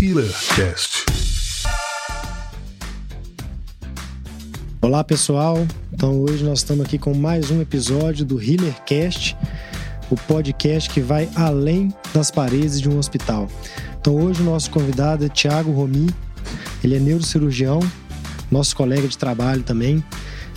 HealerCast. 0.00 1.06
Olá 4.80 5.02
pessoal, 5.02 5.66
então 5.92 6.20
hoje 6.20 6.44
nós 6.44 6.60
estamos 6.60 6.86
aqui 6.86 6.96
com 6.98 7.12
mais 7.14 7.50
um 7.50 7.60
episódio 7.60 8.24
do 8.24 8.40
HealerCast, 8.40 9.36
o 10.08 10.14
podcast 10.14 10.88
que 10.88 11.00
vai 11.00 11.28
além 11.34 11.92
das 12.14 12.30
paredes 12.30 12.80
de 12.80 12.88
um 12.88 12.96
hospital. 12.96 13.48
Então 14.00 14.14
hoje 14.14 14.40
o 14.40 14.44
nosso 14.44 14.70
convidado 14.70 15.24
é 15.24 15.28
Tiago 15.28 15.72
Romi, 15.72 16.08
ele 16.84 16.94
é 16.94 17.00
neurocirurgião, 17.00 17.80
nosso 18.52 18.76
colega 18.76 19.08
de 19.08 19.18
trabalho 19.18 19.64
também, 19.64 20.02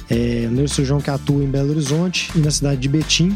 é 0.08 0.46
um 0.50 0.52
neurocirurgião 0.52 1.02
que 1.02 1.10
atua 1.10 1.44
em 1.44 1.50
Belo 1.50 1.72
Horizonte 1.72 2.30
e 2.36 2.40
na 2.40 2.52
cidade 2.52 2.80
de 2.80 2.88
Betim. 2.88 3.36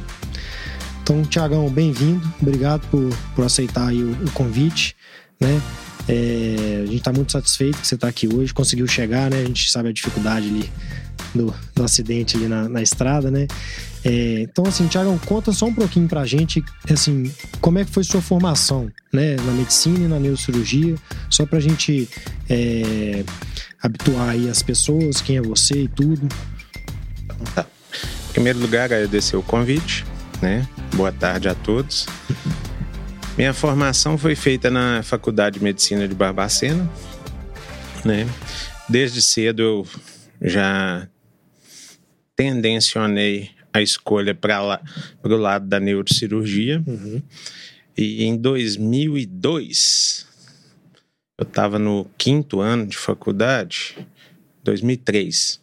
Então, 1.02 1.24
Tiagão, 1.24 1.68
bem-vindo, 1.68 2.32
obrigado 2.40 2.88
por, 2.92 3.10
por 3.34 3.44
aceitar 3.44 3.92
o, 3.92 4.12
o 4.12 4.32
convite, 4.34 4.96
né? 5.40 5.60
É, 6.08 6.82
a 6.84 6.86
gente 6.86 6.98
está 6.98 7.12
muito 7.12 7.32
satisfeito 7.32 7.79
que 7.79 7.88
você 7.88 7.96
está 7.96 8.07
aqui 8.07 8.28
hoje, 8.28 8.54
conseguiu 8.54 8.88
chegar, 8.88 9.29
né? 9.29 9.42
A 9.42 9.46
gente 9.46 9.71
sabe 9.71 9.89
a 9.89 9.92
dificuldade 9.92 10.48
ali 10.48 10.70
do, 11.34 11.54
do 11.74 11.84
acidente 11.84 12.38
ali 12.38 12.48
na, 12.48 12.70
na 12.70 12.82
estrada, 12.82 13.32
né? 13.32 13.48
É, 14.04 14.42
então, 14.42 14.65
assim, 14.65 14.88
Tiago, 14.88 15.20
conta 15.26 15.52
só 15.52 15.65
um 15.65 15.74
pouquinho 15.74 16.07
pra 16.07 16.26
gente, 16.26 16.64
assim, 16.92 17.32
como 17.60 17.79
é 17.79 17.86
que 17.86 17.92
foi 17.92 18.04
sua 18.04 18.21
formação, 18.21 18.92
né? 19.12 19.36
Na 19.38 19.52
medicina 19.52 20.06
e 20.06 20.07
na 20.07 20.20
neurocirurgia, 20.20 20.96
só 21.29 21.46
pra 21.46 21.60
gente 21.60 22.07
é, 22.48 23.24
habituar 23.82 24.29
aí 24.29 24.48
as 24.48 24.62
pessoas, 24.62 25.21
quem 25.21 25.37
é 25.37 25.42
você 25.42 25.84
e 25.84 25.87
tudo. 25.87 26.28
Tá. 27.56 27.65
Em 28.29 28.34
primeiro 28.34 28.60
lugar, 28.60 28.86
agradecer 28.86 29.36
o 29.37 29.42
convite, 29.42 30.06
né? 30.42 30.68
Boa 30.93 31.12
tarde 31.12 31.48
a 31.48 31.56
todos. 31.56 32.06
Minha 33.38 33.53
formação 33.53 34.17
foi 34.17 34.34
feita 34.34 34.70
na 34.70 35.03
Faculdade 35.03 35.59
de 35.59 35.64
Medicina 35.64 36.08
de 36.08 36.16
Barbacena, 36.16 36.89
né? 38.06 38.26
Desde 38.88 39.22
cedo 39.22 39.62
eu 39.62 39.88
já 40.42 41.08
tendencionei 42.34 43.52
a 43.74 43.82
escolha 43.82 44.34
para 44.34 44.82
o 45.24 45.36
lado 45.36 45.68
da 45.68 45.82
neurocirurgia. 45.82 46.82
Uhum. 46.88 47.22
E 47.98 48.24
em 48.24 48.38
2002, 48.38 50.26
eu 51.38 51.44
estava 51.44 51.78
no 51.78 52.09
quinto 52.18 52.62
ano 52.62 52.88
de 52.88 52.96
faculdade, 52.96 53.98
2003, 54.64 55.62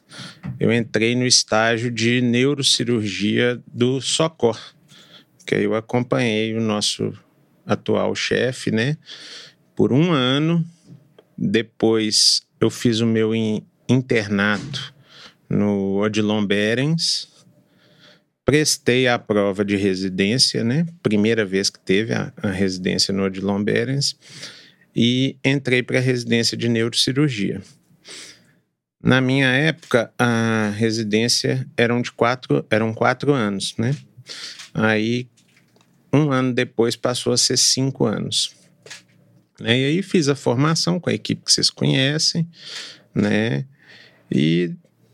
eu 0.61 0.71
entrei 0.71 1.17
no 1.17 1.27
estágio 1.27 1.91
de 1.91 2.21
neurocirurgia 2.21 3.59
do 3.67 3.99
SOCOR, 3.99 4.61
que 5.47 5.55
aí 5.55 5.65
eu 5.65 5.75
acompanhei 5.75 6.55
o 6.55 6.61
nosso 6.61 7.13
atual 7.67 8.15
chefe, 8.15 8.71
né? 8.71 8.97
Por 9.75 9.93
um 9.93 10.13
ano. 10.13 10.65
Depois 11.37 12.43
eu 12.61 12.71
fiz 12.71 13.01
o 13.01 13.07
meu 13.07 13.33
internato 13.89 14.95
no 15.49 16.01
Odilon 16.01 16.45
Berens. 16.45 17.29
Prestei 18.45 19.07
a 19.07 19.19
prova 19.19 19.65
de 19.65 19.77
residência, 19.77 20.65
né? 20.65 20.87
Primeira 21.03 21.45
vez 21.45 21.71
que 21.71 21.79
teve 21.79 22.13
a, 22.13 22.33
a 22.43 22.51
residência 22.51 23.13
no 23.13 23.25
Odilon 23.25 23.63
Berens. 23.63 24.17
E 24.95 25.37
entrei 25.45 25.83
para 25.83 25.99
a 25.99 26.03
residência 26.03 26.57
de 26.57 26.69
neurocirurgia. 26.69 27.63
Na 29.03 29.21
minha 29.21 29.49
época, 29.49 30.13
a 30.17 30.73
residência 30.77 31.67
eram 31.77 32.01
de 32.01 32.13
quatro, 32.13 32.65
eram 32.71 32.95
quatro 32.95 33.33
anos, 33.33 33.75
né? 33.77 33.97
Aí 34.73 35.27
um 36.13 36.31
ano 36.31 36.53
depois 36.53 36.97
passou 36.97 37.33
a 37.33 37.37
ser 37.37 37.57
cinco 37.57 38.05
anos. 38.05 38.55
Né? 39.61 39.81
E 39.81 39.85
aí 39.87 40.03
fiz 40.03 40.29
a 40.29 40.35
formação 40.35 41.01
com 41.01 41.09
a 41.09 41.15
equipe 41.15 41.45
que 41.45 41.53
vocês 41.53 41.71
conhecem, 41.71 42.49
né? 43.15 43.65
E 44.31 44.73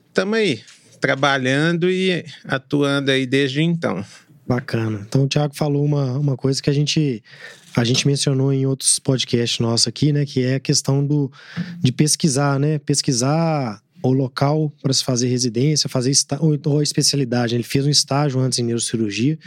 estamos 0.09 0.39
aí, 0.39 0.63
trabalhando 1.01 1.91
e 1.91 2.25
atuando 2.45 3.11
aí 3.11 3.27
desde 3.27 3.63
então. 3.63 4.05
Bacana. 4.47 5.05
Então 5.07 5.25
o 5.25 5.29
Thiago 5.29 5.55
falou 5.55 5.85
uma, 5.85 6.19
uma 6.19 6.37
coisa 6.37 6.63
que 6.63 6.71
a 6.71 6.73
gente 6.73 7.23
a 7.77 7.85
gente 7.85 8.07
mencionou 8.07 8.53
em 8.53 8.67
outros 8.67 8.99
podcasts 8.99 9.61
nossos 9.61 9.87
aqui, 9.87 10.13
né? 10.13 10.25
Que 10.25 10.43
é 10.43 10.55
a 10.55 10.61
questão 10.61 11.05
do, 11.05 11.31
de 11.79 11.93
pesquisar, 11.93 12.59
né? 12.59 12.79
Pesquisar 12.79 13.81
o 14.03 14.13
local 14.13 14.73
para 14.83 14.93
se 14.93 15.03
fazer 15.05 15.29
residência, 15.29 15.89
fazer 15.89 16.13
ou, 16.41 16.59
ou 16.67 16.83
especialidade. 16.83 17.55
Ele 17.55 17.65
fez 17.65 17.87
um 17.87 17.91
estágio 17.91 18.41
antes 18.41 18.59
em 18.59 18.63
neurocirurgia 18.63 19.39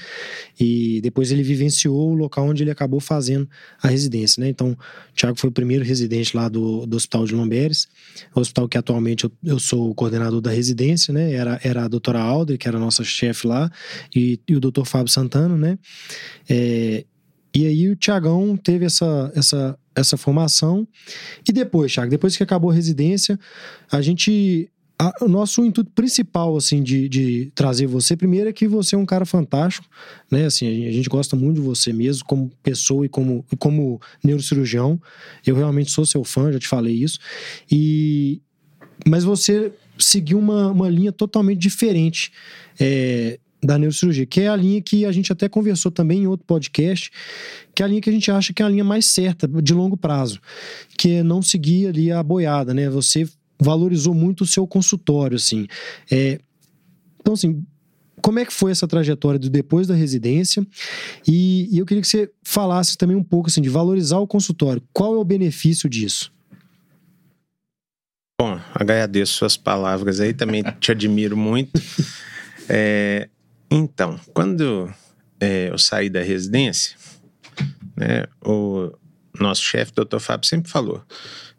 e 0.59 0.99
depois 1.01 1.31
ele 1.31 1.43
vivenciou 1.43 2.11
o 2.11 2.13
local 2.13 2.47
onde 2.47 2.63
ele 2.63 2.71
acabou 2.71 2.99
fazendo 2.99 3.49
a 3.81 3.87
residência, 3.87 4.41
né? 4.41 4.49
Então, 4.49 4.71
o 4.71 5.15
Thiago 5.15 5.39
foi 5.39 5.49
o 5.49 5.53
primeiro 5.53 5.83
residente 5.83 6.35
lá 6.35 6.49
do, 6.49 6.85
do 6.85 6.97
Hospital 6.97 7.25
de 7.25 7.35
Lomberes, 7.35 7.87
hospital 8.35 8.67
que 8.67 8.77
atualmente 8.77 9.23
eu, 9.23 9.31
eu 9.43 9.59
sou 9.59 9.93
coordenador 9.95 10.41
da 10.41 10.51
residência, 10.51 11.13
né? 11.13 11.33
Era, 11.33 11.59
era 11.63 11.85
a 11.85 11.87
doutora 11.87 12.19
Aldri, 12.19 12.57
que 12.57 12.67
era 12.67 12.77
a 12.77 12.79
nossa 12.79 13.03
chefe 13.03 13.47
lá, 13.47 13.71
e, 14.15 14.39
e 14.47 14.55
o 14.55 14.59
doutor 14.59 14.85
Fábio 14.85 15.11
Santana, 15.11 15.55
né? 15.55 15.77
É, 16.49 17.05
e 17.53 17.67
aí 17.67 17.89
o 17.89 17.95
Tiagão 17.95 18.55
teve 18.55 18.85
essa, 18.85 19.31
essa, 19.35 19.77
essa 19.95 20.17
formação. 20.17 20.87
E 21.47 21.51
depois, 21.51 21.93
Thiago, 21.93 22.09
depois 22.09 22.35
que 22.37 22.43
acabou 22.43 22.71
a 22.71 22.73
residência, 22.73 23.39
a 23.91 24.01
gente. 24.01 24.69
A, 24.97 25.11
o 25.25 25.27
nosso 25.27 25.65
intuito 25.65 25.89
principal, 25.91 26.55
assim, 26.55 26.83
de, 26.83 27.09
de 27.09 27.51
trazer 27.55 27.87
você, 27.87 28.15
primeiro 28.15 28.47
é 28.49 28.53
que 28.53 28.67
você 28.67 28.95
é 28.95 28.97
um 28.97 29.05
cara 29.05 29.25
fantástico, 29.25 29.87
né? 30.29 30.45
Assim, 30.45 30.67
a 30.87 30.91
gente, 30.91 31.09
gosta 31.09 31.35
muito 31.35 31.55
de 31.55 31.61
você 31.61 31.91
mesmo, 31.91 32.23
como 32.23 32.51
pessoa 32.61 33.03
e 33.03 33.09
como, 33.09 33.43
e 33.51 33.57
como 33.57 33.99
neurocirurgião. 34.23 35.01
Eu 35.45 35.55
realmente 35.55 35.91
sou 35.91 36.05
seu 36.05 36.23
fã, 36.23 36.51
já 36.51 36.59
te 36.59 36.67
falei 36.67 36.95
isso. 36.95 37.19
E. 37.69 38.41
Mas 39.07 39.23
você 39.23 39.73
seguiu 39.97 40.37
uma, 40.37 40.71
uma 40.71 40.87
linha 40.87 41.11
totalmente 41.11 41.59
diferente. 41.59 42.31
É, 42.79 43.39
da 43.61 43.77
neurocirurgia, 43.77 44.25
que 44.25 44.41
é 44.41 44.47
a 44.47 44.55
linha 44.55 44.81
que 44.81 45.05
a 45.05 45.11
gente 45.11 45.31
até 45.31 45.47
conversou 45.47 45.91
também 45.91 46.23
em 46.23 46.27
outro 46.27 46.45
podcast, 46.45 47.11
que 47.75 47.83
é 47.83 47.85
a 47.85 47.87
linha 47.87 48.01
que 48.01 48.09
a 48.09 48.13
gente 48.13 48.31
acha 48.31 48.51
que 48.53 48.61
é 48.61 48.65
a 48.65 48.69
linha 48.69 48.83
mais 48.83 49.05
certa, 49.05 49.47
de 49.47 49.73
longo 49.73 49.95
prazo, 49.95 50.39
que 50.97 51.11
é 51.15 51.23
não 51.23 51.41
seguir 51.41 51.87
ali 51.87 52.11
a 52.11 52.23
boiada, 52.23 52.73
né? 52.73 52.89
Você 52.89 53.27
valorizou 53.59 54.13
muito 54.13 54.41
o 54.41 54.47
seu 54.47 54.65
consultório, 54.65 55.35
assim. 55.35 55.67
É, 56.09 56.39
então, 57.19 57.35
assim, 57.35 57.63
como 58.21 58.39
é 58.39 58.45
que 58.45 58.53
foi 58.53 58.71
essa 58.71 58.87
trajetória 58.87 59.39
do 59.39 59.49
depois 59.49 59.87
da 59.87 59.93
residência? 59.93 60.65
E, 61.27 61.67
e, 61.71 61.77
eu 61.77 61.85
queria 61.85 62.01
que 62.01 62.07
você 62.07 62.31
falasse 62.43 62.97
também 62.97 63.15
um 63.15 63.23
pouco, 63.23 63.49
assim, 63.49 63.61
de 63.61 63.69
valorizar 63.69 64.17
o 64.17 64.27
consultório. 64.27 64.81
Qual 64.91 65.15
é 65.15 65.17
o 65.17 65.23
benefício 65.23 65.87
disso? 65.87 66.31
Bom, 68.39 68.59
agradeço 68.73 69.33
suas 69.33 69.55
palavras 69.55 70.19
aí, 70.19 70.33
também 70.33 70.63
te 70.79 70.91
admiro 70.91 71.37
muito. 71.37 71.71
É, 72.73 73.27
então, 73.71 74.19
quando 74.33 74.93
é, 75.39 75.69
eu 75.69 75.77
saí 75.77 76.09
da 76.09 76.21
residência, 76.21 76.97
né, 77.95 78.25
o 78.45 78.91
nosso 79.39 79.63
chefe, 79.63 79.93
doutor 79.93 80.19
Fábio, 80.19 80.47
sempre 80.47 80.69
falou 80.69 81.01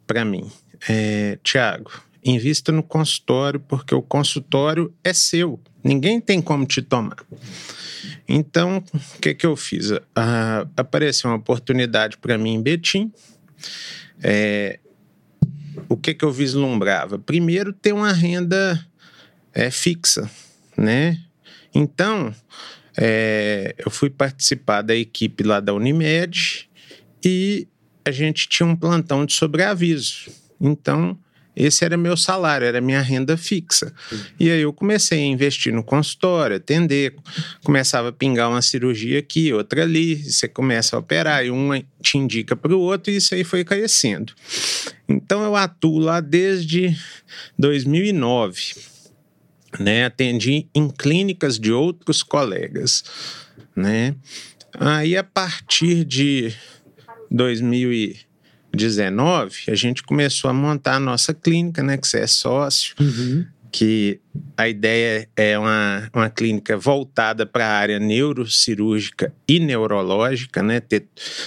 para 0.07 0.25
mim: 0.25 0.51
é, 0.89 1.39
Tiago, 1.43 1.91
invista 2.23 2.71
no 2.71 2.83
consultório, 2.83 3.59
porque 3.61 3.95
o 3.95 4.03
consultório 4.03 4.95
é 5.03 5.13
seu, 5.13 5.59
ninguém 5.83 6.21
tem 6.21 6.41
como 6.41 6.67
te 6.67 6.83
tomar. 6.83 7.17
Então, 8.29 8.83
o 8.95 9.19
que, 9.19 9.35
que 9.35 9.47
eu 9.47 9.57
fiz? 9.57 9.91
Ah, 10.15 10.67
apareceu 10.77 11.31
uma 11.31 11.37
oportunidade 11.37 12.17
para 12.17 12.39
mim 12.39 12.55
em 12.55 12.63
Betim. 12.63 13.13
É, 14.23 14.79
o 15.89 15.97
que, 15.97 16.15
que 16.15 16.25
eu 16.25 16.33
vislumbrava? 16.33 17.19
Primeiro, 17.19 17.73
ter 17.73 17.93
uma 17.93 18.13
renda 18.13 18.85
é, 19.53 19.71
fixa, 19.71 20.31
né? 20.77 21.19
Então, 21.75 22.35
é, 22.97 23.75
eu 23.79 23.91
fui 23.91 24.11
participar 24.11 24.83
da 24.83 24.95
equipe 24.95 25.43
lá 25.43 25.61
da 25.61 25.73
Unimed 25.73 26.69
e 27.25 27.67
a 28.05 28.11
gente 28.11 28.49
tinha 28.49 28.67
um 28.67 28.77
plantão 28.77 29.25
de 29.25 29.33
sobreaviso. 29.33 30.31
Então, 30.61 31.19
esse 31.55 31.85
era 31.85 31.97
meu 31.97 32.17
salário, 32.17 32.67
era 32.67 32.81
minha 32.81 33.01
renda 33.01 33.37
fixa. 33.37 33.93
E 34.41 34.51
aí 34.51 34.61
eu 34.61 34.73
comecei 34.73 35.19
a 35.19 35.27
investir 35.27 35.73
no 35.73 35.85
consultório, 35.85 36.57
atender, 36.57 37.15
começava 37.63 38.09
a 38.09 38.13
pingar 38.13 38.49
uma 38.49 38.63
cirurgia 38.63 39.19
aqui, 39.19 39.53
outra 39.53 39.83
ali, 39.83 40.17
você 40.17 40.49
começa 40.49 40.97
a 40.97 40.99
operar, 40.99 41.45
e 41.45 41.51
uma 41.51 41.83
te 42.01 42.17
indica 42.17 42.57
para 42.57 42.75
o 42.75 42.81
outro, 42.81 43.13
e 43.13 43.17
isso 43.17 43.35
aí 43.35 43.45
foi 43.45 43.65
crescendo. 43.65 44.33
Então 45.07 45.45
eu 45.45 45.55
atuo 45.55 45.99
lá 45.99 46.21
desde 46.21 46.97
2009 47.59 48.92
né? 49.81 50.05
Atendi 50.05 50.69
em 50.75 50.89
clínicas 50.89 51.59
de 51.59 51.73
outros 51.73 52.23
colegas, 52.23 53.03
né? 53.75 54.15
Aí 54.79 55.17
a 55.17 55.25
partir 55.25 56.05
de 56.05 56.55
2019 57.31 59.65
a 59.69 59.75
gente 59.75 60.03
começou 60.03 60.51
a 60.51 60.55
montar 60.55 60.97
a 60.97 61.01
nossa 61.01 61.33
clínica, 61.35 61.83
né? 61.83 61.97
Que 61.97 62.07
você 62.07 62.21
é 62.21 62.27
sócio. 62.27 62.95
Uhum. 63.01 63.47
Que 63.73 64.21
a 64.55 64.69
ideia 64.69 65.27
é 65.35 65.59
uma, 65.59 66.11
uma 66.15 66.29
clínica 66.29 66.77
voltada 66.77 67.47
para 67.47 67.67
a 67.67 67.73
área 67.73 67.99
neurocirúrgica 67.99 69.33
e 69.49 69.59
neurológica, 69.59 70.63
né? 70.63 70.79
Ter 70.79 71.07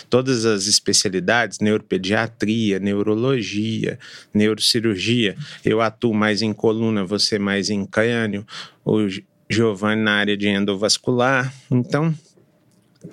todas 0.09 0.43
as 0.43 0.65
especialidades, 0.65 1.59
neuropediatria, 1.59 2.79
neurologia, 2.79 3.99
neurocirurgia. 4.33 5.37
Eu 5.63 5.81
atuo 5.81 6.15
mais 6.15 6.41
em 6.41 6.51
coluna, 6.51 7.05
você 7.05 7.37
mais 7.37 7.69
em 7.69 7.85
crânio, 7.85 8.43
o 8.83 9.07
Giovanni 9.47 10.01
na 10.01 10.13
área 10.13 10.35
de 10.35 10.47
endovascular. 10.47 11.53
Então, 11.69 12.13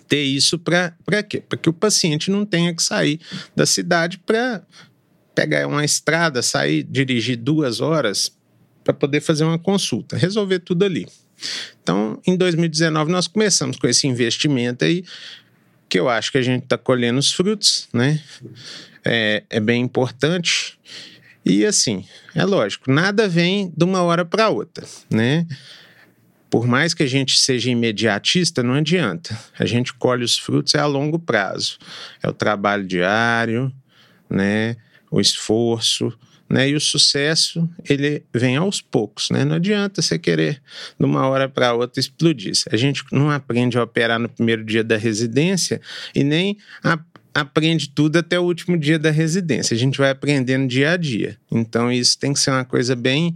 ter 0.08 0.23
isso 0.23 0.58
para 0.58 1.23
quê? 1.29 1.43
Para 1.47 1.58
que 1.58 1.69
o 1.69 1.73
paciente 1.75 2.31
não 2.31 2.47
tenha 2.47 2.75
que 2.75 2.82
sair 2.82 3.20
da 3.55 3.67
cidade 3.67 4.17
para 4.25 4.62
pegar 5.35 5.67
uma 5.67 5.85
estrada, 5.85 6.41
sair, 6.41 6.82
dirigir 6.82 7.37
duas 7.37 7.81
horas 7.81 8.32
para 8.84 8.93
poder 8.93 9.20
fazer 9.20 9.44
uma 9.44 9.58
consulta, 9.58 10.17
resolver 10.17 10.61
tudo 10.61 10.84
ali. 10.84 11.06
Então, 11.82 12.20
em 12.26 12.37
2019, 12.37 13.11
nós 13.11 13.26
começamos 13.26 13.76
com 13.76 13.87
esse 13.87 14.06
investimento 14.06 14.84
aí, 14.84 15.05
que 15.88 15.99
eu 15.99 16.08
acho 16.08 16.32
que 16.32 16.38
a 16.38 16.43
gente 16.43 16.64
está 16.64 16.79
colhendo 16.79 17.19
os 17.19 17.32
frutos, 17.32 17.88
né? 17.93 18.20
É, 19.05 19.43
é 19.50 19.61
bem 19.61 19.82
importante. 19.82 20.79
E 21.44 21.67
assim, 21.67 22.06
é 22.34 22.44
lógico, 22.44 22.90
nada 22.90 23.29
vem 23.29 23.73
de 23.76 23.84
uma 23.84 24.02
hora 24.02 24.25
para 24.25 24.49
outra, 24.49 24.87
né? 25.11 25.46
Por 26.49 26.67
mais 26.67 26.94
que 26.94 27.02
a 27.02 27.06
gente 27.06 27.38
seja 27.38 27.70
imediatista, 27.70 28.62
não 28.62 28.75
adianta. 28.75 29.37
A 29.58 29.64
gente 29.64 29.93
colhe 29.94 30.23
os 30.23 30.38
frutos 30.38 30.75
é 30.75 30.79
a 30.79 30.87
longo 30.87 31.19
prazo. 31.19 31.79
É 32.23 32.29
o 32.29 32.32
trabalho 32.32 32.87
diário, 32.87 33.73
né? 34.29 34.76
O 35.11 35.20
esforço, 35.20 36.17
né? 36.52 36.69
E 36.69 36.75
o 36.75 36.81
sucesso, 36.81 37.66
ele 37.88 38.22
vem 38.32 38.58
aos 38.58 38.82
poucos, 38.82 39.31
né? 39.31 39.43
Não 39.43 39.56
adianta 39.56 40.02
você 40.02 40.19
querer, 40.19 40.60
de 41.00 41.06
uma 41.06 41.26
hora 41.26 41.49
para 41.49 41.72
outra, 41.72 41.99
explodir. 41.99 42.52
A 42.70 42.76
gente 42.76 43.02
não 43.10 43.31
aprende 43.31 43.78
a 43.78 43.82
operar 43.82 44.19
no 44.19 44.28
primeiro 44.28 44.62
dia 44.62 44.84
da 44.84 44.99
residência 44.99 45.81
e 46.14 46.22
nem 46.22 46.58
a, 46.84 46.99
aprende 47.34 47.88
tudo 47.88 48.19
até 48.19 48.38
o 48.38 48.43
último 48.43 48.76
dia 48.76 48.99
da 48.99 49.10
residência. 49.10 49.75
A 49.75 49.78
gente 49.78 49.96
vai 49.96 50.10
aprendendo 50.10 50.69
dia 50.69 50.90
a 50.90 50.96
dia. 50.99 51.38
Então, 51.50 51.90
isso 51.90 52.19
tem 52.19 52.34
que 52.34 52.38
ser 52.38 52.50
uma 52.50 52.66
coisa 52.66 52.94
bem, 52.94 53.34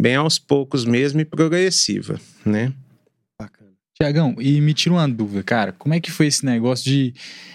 bem 0.00 0.14
aos 0.16 0.38
poucos 0.38 0.86
mesmo 0.86 1.20
e 1.20 1.24
progressiva, 1.26 2.18
né? 2.46 2.72
Tiagão, 3.96 4.34
e 4.40 4.60
me 4.60 4.74
tira 4.74 4.94
uma 4.94 5.08
dúvida, 5.08 5.42
cara, 5.42 5.72
como 5.72 5.94
é 5.94 6.00
que 6.00 6.10
foi 6.10 6.26
esse 6.26 6.44
negócio 6.44 6.84
de 6.84 7.14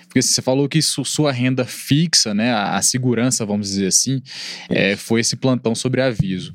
porque 0.09 0.23
você 0.23 0.41
falou 0.41 0.67
que 0.67 0.81
su, 0.81 1.05
sua 1.05 1.31
renda 1.31 1.63
fixa, 1.63 2.33
né, 2.33 2.51
a, 2.51 2.77
a 2.77 2.81
segurança, 2.81 3.45
vamos 3.45 3.67
dizer 3.67 3.87
assim, 3.87 4.23
é, 4.67 4.95
foi 4.95 5.21
esse 5.21 5.35
plantão 5.35 5.75
sobre 5.75 6.01
aviso. 6.01 6.51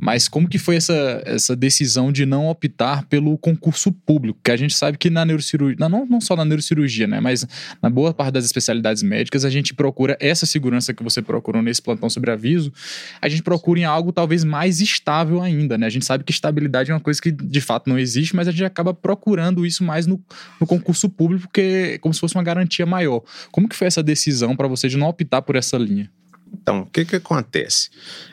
Mas 0.00 0.28
como 0.28 0.48
que 0.48 0.58
foi 0.58 0.76
essa, 0.76 1.22
essa 1.24 1.56
decisão 1.56 2.12
de 2.12 2.24
não 2.24 2.48
optar 2.48 3.04
pelo 3.06 3.36
concurso 3.36 3.90
público? 3.90 4.38
Que 4.42 4.50
a 4.50 4.56
gente 4.56 4.74
sabe 4.74 4.96
que 4.96 5.10
na 5.10 5.24
neurocirurgia, 5.24 5.88
não, 5.88 6.06
não 6.06 6.20
só 6.20 6.36
na 6.36 6.44
neurocirurgia, 6.44 7.06
né, 7.06 7.20
mas 7.20 7.46
na 7.82 7.90
boa 7.90 8.14
parte 8.14 8.34
das 8.34 8.44
especialidades 8.44 9.02
médicas, 9.02 9.44
a 9.44 9.50
gente 9.50 9.74
procura 9.74 10.16
essa 10.20 10.46
segurança 10.46 10.94
que 10.94 11.02
você 11.02 11.20
procurou 11.20 11.62
nesse 11.62 11.82
plantão 11.82 12.08
sobre 12.08 12.30
aviso, 12.30 12.72
a 13.20 13.28
gente 13.28 13.42
procura 13.42 13.80
em 13.80 13.84
algo 13.84 14.12
talvez 14.12 14.44
mais 14.44 14.80
estável 14.80 15.42
ainda, 15.42 15.76
né? 15.76 15.86
A 15.86 15.90
gente 15.90 16.04
sabe 16.04 16.24
que 16.24 16.32
estabilidade 16.32 16.90
é 16.90 16.94
uma 16.94 17.00
coisa 17.00 17.20
que 17.20 17.32
de 17.32 17.60
fato 17.60 17.88
não 17.88 17.98
existe, 17.98 18.36
mas 18.36 18.46
a 18.46 18.50
gente 18.50 18.64
acaba 18.64 18.94
procurando 18.94 19.66
isso 19.66 19.82
mais 19.82 20.06
no, 20.06 20.22
no 20.60 20.66
concurso 20.66 21.08
público, 21.08 21.42
porque 21.42 21.60
é 21.60 21.98
como 21.98 22.14
se 22.14 22.20
fosse 22.20 22.34
uma 22.34 22.42
garantia 22.42 22.86
maior. 22.86 23.22
Como 23.50 23.68
que 23.68 23.76
foi 23.76 23.86
essa 23.86 24.02
decisão 24.02 24.56
para 24.56 24.68
você 24.68 24.88
de 24.88 24.96
não 24.96 25.08
optar 25.08 25.42
por 25.42 25.56
essa 25.56 25.76
linha? 25.76 26.10
Então, 26.52 26.80
o 26.80 26.86
que, 26.86 27.04
que 27.04 27.16
acontece? 27.16 27.90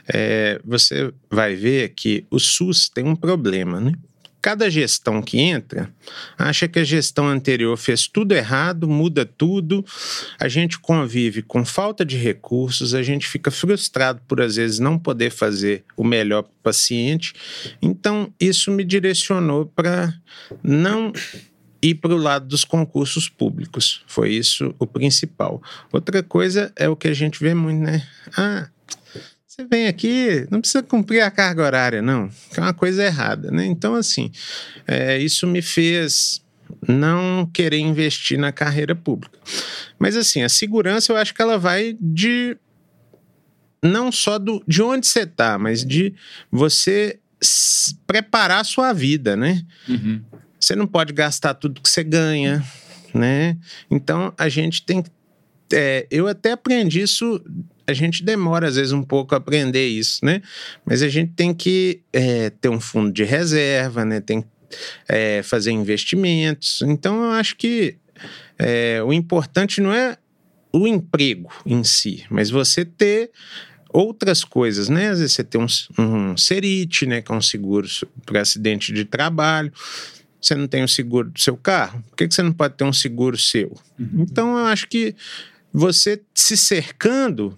É, 0.08 0.60
você 0.64 1.14
vai 1.30 1.56
ver 1.56 1.90
que 1.90 2.26
o 2.30 2.40
SUS 2.40 2.90
tem 2.90 3.06
um 3.06 3.16
problema, 3.16 3.80
né? 3.80 3.94
Cada 4.46 4.70
gestão 4.70 5.24
que 5.24 5.40
entra 5.40 5.92
acha 6.38 6.68
que 6.68 6.78
a 6.78 6.84
gestão 6.84 7.28
anterior 7.28 7.76
fez 7.78 8.08
tudo 8.08 8.32
errado, 8.32 8.88
muda 8.88 9.26
tudo, 9.26 9.84
a 10.40 10.48
gente 10.48 10.78
convive 10.78 11.42
com 11.42 11.66
falta 11.66 12.06
de 12.06 12.16
recursos, 12.16 12.94
a 12.94 13.02
gente 13.02 13.28
fica 13.28 13.50
frustrado 13.50 14.22
por 14.28 14.40
às 14.40 14.58
vezes 14.58 14.78
não 14.78 15.00
poder 15.00 15.32
fazer 15.32 15.84
o 15.98 16.04
melhor 16.04 16.44
para 16.44 16.52
o 16.52 16.62
paciente. 16.62 17.34
Então, 17.82 18.32
isso 18.40 18.70
me 18.70 18.84
direcionou 18.84 19.66
para 19.66 20.14
não 20.64 21.12
e 21.82 21.94
para 21.94 22.14
o 22.14 22.18
lado 22.18 22.48
dos 22.48 22.64
concursos 22.64 23.30
públicos. 23.30 24.04
Foi 24.08 24.32
isso 24.32 24.74
o 24.80 24.88
principal. 24.88 25.62
Outra 25.92 26.24
coisa 26.24 26.72
é 26.76 26.90
o 26.90 26.96
que 26.96 27.08
a 27.08 27.14
gente 27.14 27.40
vê 27.40 27.54
muito, 27.54 27.84
né? 27.84 28.08
Ah, 28.38 28.70
você 29.56 29.66
vem 29.66 29.88
aqui, 29.88 30.46
não 30.52 30.60
precisa 30.60 30.84
cumprir 30.84 31.22
a 31.22 31.32
carga 31.32 31.64
horária, 31.64 32.02
não, 32.02 32.30
que 32.52 32.60
é 32.60 32.64
uma 32.64 32.74
coisa 32.74 33.06
errada, 33.06 33.50
né? 33.52 33.66
Então, 33.66 33.96
assim, 33.96 34.30
é, 34.86 35.18
isso 35.18 35.48
me 35.48 35.62
fez 35.62 36.44
não 36.86 37.50
querer 37.54 37.78
investir 37.78 38.38
na 38.38 38.52
carreira 38.52 38.94
pública. 38.94 39.40
Mas, 39.98 40.18
assim, 40.18 40.44
a 40.44 40.50
segurança 40.50 41.12
eu 41.14 41.18
acho 41.18 41.34
que 41.34 41.42
ela 41.42 41.58
vai 41.58 41.98
de. 42.02 42.58
Não 43.82 44.12
só 44.12 44.38
do, 44.38 44.64
de 44.68 44.82
onde 44.82 45.08
você 45.08 45.22
está, 45.22 45.58
mas 45.58 45.86
de 45.86 46.14
você 46.52 47.20
preparar 48.08 48.62
a 48.62 48.64
sua 48.64 48.92
vida, 48.92 49.36
né? 49.36 49.64
Uhum. 49.88 50.22
Você 50.66 50.76
não 50.76 50.88
pode 50.88 51.14
gastar 51.14 51.54
tudo 51.54 51.80
que 51.80 51.88
você 51.88 52.04
ganha, 52.04 52.66
né? 53.14 53.56
Então 53.90 54.34
a 54.36 54.50
gente 54.50 54.84
tem 54.84 55.04
que. 55.04 55.12
É, 55.72 56.08
eu 56.10 56.28
até 56.28 56.54
aprendi 56.54 57.02
isso 57.02 57.40
a 57.88 57.94
gente 57.94 58.24
demora 58.24 58.68
às 58.68 58.76
vezes 58.76 58.92
um 58.92 59.04
pouco 59.04 59.36
a 59.36 59.38
aprender 59.38 59.88
isso, 59.88 60.26
né? 60.26 60.42
Mas 60.84 61.04
a 61.04 61.08
gente 61.08 61.34
tem 61.34 61.54
que 61.54 62.02
é, 62.12 62.50
ter 62.50 62.70
um 62.70 62.80
fundo 62.80 63.12
de 63.12 63.24
reserva, 63.24 64.04
né? 64.04 64.20
Tem 64.20 64.42
que 64.42 64.48
é, 65.08 65.44
fazer 65.44 65.70
investimentos. 65.70 66.82
Então 66.82 67.26
eu 67.26 67.32
acho 67.32 67.56
que 67.58 67.98
é, 68.58 69.04
o 69.04 69.14
importante 69.14 69.80
não 69.80 69.94
é 69.94 70.18
o 70.74 70.88
emprego 70.88 71.52
em 71.64 71.84
si, 71.84 72.26
mas 72.28 72.50
você 72.50 72.84
ter 72.84 73.30
outras 73.94 74.44
coisas, 74.44 74.90
né? 74.90 75.10
Às 75.10 75.20
vezes 75.20 75.34
você 75.34 75.44
tem 75.44 75.62
um, 75.62 75.68
um 76.02 76.36
CERIT, 76.36 77.06
né? 77.06 77.22
Que 77.22 77.32
é 77.32 77.36
um 77.36 77.42
seguro 77.42 77.88
para 78.26 78.42
acidente 78.42 78.92
de 78.92 79.06
trabalho 79.06 79.72
você 80.48 80.56
não 80.56 80.68
tem 80.68 80.82
o 80.82 80.86
um 80.86 80.88
seguro 80.88 81.30
do 81.30 81.40
seu 81.40 81.58
carro? 81.58 82.04
Por 82.10 82.18
que, 82.18 82.28
que 82.28 82.36
você 82.36 82.44
não 82.44 82.54
pode 82.54 82.76
ter 82.76 82.84
um 82.84 82.94
seguro 82.94 83.38
seu? 83.38 83.76
Uhum. 84.00 84.26
Então, 84.30 84.58
eu 84.58 84.66
acho 84.66 84.88
que 84.88 85.16
você 85.74 86.22
se 86.34 86.56
cercando, 86.56 87.58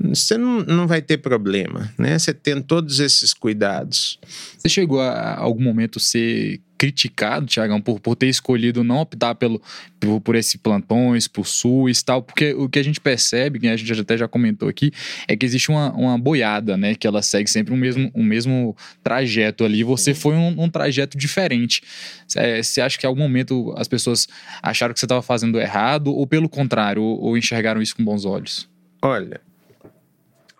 você 0.00 0.38
não, 0.38 0.60
não 0.60 0.86
vai 0.86 1.02
ter 1.02 1.18
problema, 1.18 1.92
né? 1.98 2.18
Você 2.18 2.32
tendo 2.32 2.62
todos 2.62 3.00
esses 3.00 3.34
cuidados. 3.34 4.18
Você 4.56 4.68
chegou 4.68 5.00
a, 5.00 5.10
a 5.10 5.40
algum 5.40 5.62
momento 5.62 5.98
ser 5.98 6.60
criticado, 6.78 7.44
Tiagão, 7.44 7.80
por, 7.80 7.98
por 7.98 8.14
ter 8.14 8.28
escolhido 8.28 8.84
não 8.84 8.98
optar 8.98 9.34
pelo, 9.34 9.60
por, 9.98 10.20
por 10.20 10.36
esse 10.36 10.56
plantões, 10.56 11.26
por 11.26 11.44
SUS 11.44 11.98
e 11.98 12.04
tal, 12.04 12.22
porque 12.22 12.54
o 12.54 12.68
que 12.68 12.78
a 12.78 12.82
gente 12.84 13.00
percebe, 13.00 13.58
que 13.58 13.66
a 13.66 13.76
gente 13.76 14.00
até 14.00 14.16
já 14.16 14.28
comentou 14.28 14.68
aqui, 14.68 14.92
é 15.26 15.36
que 15.36 15.44
existe 15.44 15.70
uma, 15.70 15.92
uma 15.92 16.16
boiada, 16.16 16.76
né? 16.76 16.94
Que 16.94 17.06
ela 17.06 17.20
segue 17.20 17.50
sempre 17.50 17.74
o 17.74 17.76
mesmo, 17.76 18.08
o 18.14 18.22
mesmo 18.22 18.76
trajeto 19.02 19.64
ali. 19.64 19.82
Você 19.82 20.14
foi 20.14 20.34
um, 20.34 20.62
um 20.62 20.70
trajeto 20.70 21.18
diferente. 21.18 21.82
Você 22.26 22.80
acha 22.80 22.96
que 22.96 23.04
em 23.04 23.08
algum 23.08 23.22
momento 23.22 23.74
as 23.76 23.88
pessoas 23.88 24.28
acharam 24.62 24.94
que 24.94 25.00
você 25.00 25.06
estava 25.06 25.22
fazendo 25.22 25.58
errado, 25.58 26.14
ou 26.14 26.24
pelo 26.24 26.48
contrário, 26.48 27.02
ou, 27.02 27.20
ou 27.20 27.36
enxergaram 27.36 27.82
isso 27.82 27.96
com 27.96 28.04
bons 28.04 28.24
olhos? 28.24 28.68
Olha, 29.02 29.40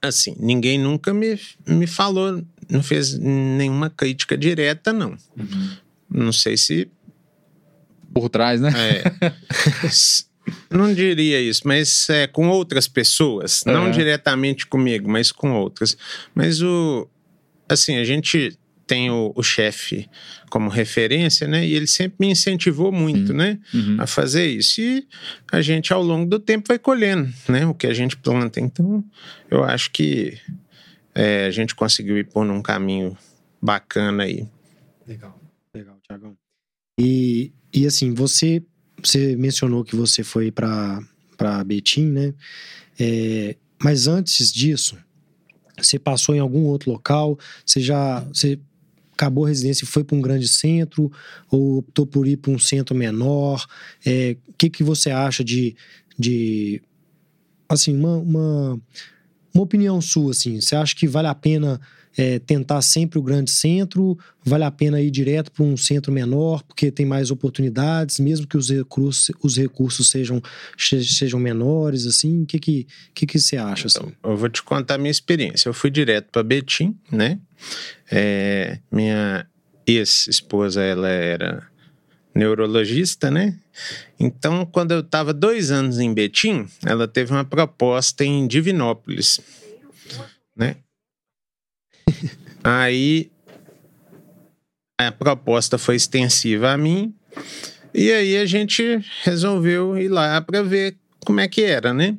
assim, 0.03 0.37
ninguém 0.39 0.79
nunca 0.79 1.13
me, 1.13 1.39
me 1.67 1.87
falou, 1.87 2.43
não 2.69 2.83
fez 2.83 3.19
nenhuma 3.19 3.91
crítica 3.91 4.37
direta, 4.37 4.93
não. 4.93 5.17
Uhum. 5.37 5.71
Não 6.11 6.33
sei 6.33 6.57
se. 6.57 6.89
Por 8.13 8.29
trás, 8.29 8.61
né? 8.61 8.73
É. 8.77 9.33
não 10.75 10.93
diria 10.93 11.41
isso, 11.41 11.63
mas 11.65 12.09
é 12.09 12.27
com 12.27 12.49
outras 12.49 12.89
pessoas. 12.89 13.63
Não 13.67 13.89
é. 13.89 13.91
diretamente 13.91 14.67
comigo, 14.67 15.09
mas 15.11 15.31
com 15.31 15.53
outras. 15.53 15.97
Mas 16.35 16.63
o. 16.63 17.09
Assim, 17.69 17.97
a 17.97 18.05
gente 18.05 18.59
tem 18.89 19.11
o, 19.11 19.33
o 19.37 19.43
chefe 19.43 20.09
como 20.51 20.71
referência, 20.71 21.47
né? 21.47 21.65
E 21.65 21.75
ele 21.75 21.87
sempre 21.87 22.17
me 22.19 22.33
incentivou 22.33 22.91
muito, 22.91 23.35
né? 23.35 23.61
Uhum. 23.73 23.97
A 24.01 24.07
fazer 24.07 24.47
isso. 24.47 24.81
E 24.81 25.07
a 25.53 25.61
gente, 25.61 25.93
ao 25.93 26.03
longo 26.03 26.29
do 26.29 26.39
tempo, 26.39 26.69
vai 26.69 26.79
colhendo, 26.79 27.33
né? 27.49 27.67
O 27.67 27.75
que 27.75 27.87
a 27.87 27.93
gente 27.93 28.17
planta. 28.17 28.59
Então, 28.59 29.05
eu 29.51 29.63
acho 29.63 29.91
que 29.91 30.39
é, 31.15 31.45
a 31.47 31.51
gente 31.51 31.75
conseguiu 31.75 32.17
ir 32.17 32.25
por 32.25 32.47
um 32.47 32.63
caminho 32.63 33.17
bacana 33.61 34.25
aí. 34.25 34.49
Legal. 35.07 35.39
Legal, 35.75 35.99
Tiagão. 36.03 36.37
E, 36.99 37.53
e 37.73 37.87
assim, 37.87 38.15
você, 38.15 38.63
você 39.03 39.37
mencionou 39.37 39.85
que 39.85 39.95
você 39.95 40.25
foi 40.25 40.51
para 40.51 41.05
Betim, 41.67 42.07
né? 42.07 42.35
É, 42.99 43.55
mas 43.83 44.07
antes 44.09 44.51
disso, 44.51 44.97
você 45.77 45.99
passou 45.99 46.35
em 46.35 46.41
algum 46.41 46.65
outro 46.65 46.91
local? 46.91 47.39
Você 47.65 47.81
já 47.81 48.21
você 48.21 48.59
acabou 49.19 49.45
a 49.45 49.49
residência 49.49 49.85
e 49.85 49.89
foi 49.89 50.05
para 50.05 50.17
um 50.17 50.21
grande 50.21 50.47
centro? 50.47 51.11
Ou 51.51 51.79
optou 51.79 52.07
por 52.07 52.27
ir 52.27 52.37
para 52.37 52.53
um 52.53 52.59
centro 52.59 52.95
menor? 52.95 53.65
O 53.65 53.69
é, 54.09 54.37
que, 54.57 54.71
que 54.71 54.85
você 54.85 55.11
acha 55.11 55.43
de, 55.43 55.75
de 56.17 56.81
assim, 57.69 57.97
uma, 57.97 58.17
uma, 58.17 58.81
uma 59.53 59.65
opinião 59.65 60.01
sua, 60.01 60.31
assim? 60.31 60.61
Você 60.61 60.77
acha 60.77 60.95
que 60.95 61.09
vale 61.09 61.27
a 61.27 61.35
pena 61.35 61.81
é, 62.19 62.41
tentar 62.41 62.83
sempre 62.83 63.19
o 63.19 63.23
grande 63.23 63.51
centro? 63.51 64.19
Vale 64.45 64.65
a 64.65 64.71
pena 64.71 65.01
ir 65.01 65.11
direto 65.11 65.53
para 65.53 65.65
um 65.65 65.77
centro 65.77 66.11
menor, 66.11 66.65
porque 66.65 66.91
tem 66.91 67.07
mais 67.07 67.31
oportunidades, 67.31 68.19
mesmo 68.19 68.47
que 68.47 68.57
os 68.57 68.69
recursos, 68.71 69.35
os 69.41 69.57
recursos 69.57 70.11
sejam, 70.11 70.43
sejam 70.77 71.39
menores, 71.39 72.07
assim? 72.07 72.43
O 72.43 72.47
que, 72.47 72.59
que, 72.59 72.87
que, 73.15 73.25
que 73.25 73.39
você 73.39 73.57
acha? 73.57 73.87
Assim? 73.87 73.99
Então, 74.01 74.33
eu 74.33 74.37
vou 74.37 74.49
te 74.49 74.63
contar 74.63 74.95
a 74.95 74.99
minha 74.99 75.11
experiência. 75.11 75.69
Eu 75.69 75.75
fui 75.75 75.91
direto 75.91 76.29
para 76.33 76.43
Betim, 76.43 76.99
né? 77.11 77.39
É, 78.11 78.81
minha 78.91 79.47
ex-esposa, 79.87 80.83
ela 80.83 81.09
era 81.09 81.67
neurologista, 82.35 83.31
né? 83.31 83.57
Então, 84.19 84.67
quando 84.67 84.91
eu 84.91 85.01
estava 85.01 85.33
dois 85.33 85.71
anos 85.71 86.01
em 86.01 86.13
Betim, 86.13 86.67
ela 86.85 87.07
teve 87.07 87.33
uma 87.33 87.45
proposta 87.45 88.25
em 88.25 88.47
Divinópolis, 88.47 89.41
né? 90.57 90.77
Aí 92.63 93.31
a 94.99 95.13
proposta 95.13 95.79
foi 95.79 95.97
extensiva 95.97 96.73
a 96.73 96.77
mim 96.77 97.15
e 97.95 98.13
aí 98.13 98.37
a 98.37 98.47
gente 98.47 99.01
resolveu 99.23 99.97
ir 99.97 100.09
lá 100.09 100.41
para 100.41 100.63
ver 100.63 100.97
como 101.25 101.41
é 101.41 101.49
que 101.49 101.63
era, 101.63 101.93
né? 101.95 102.17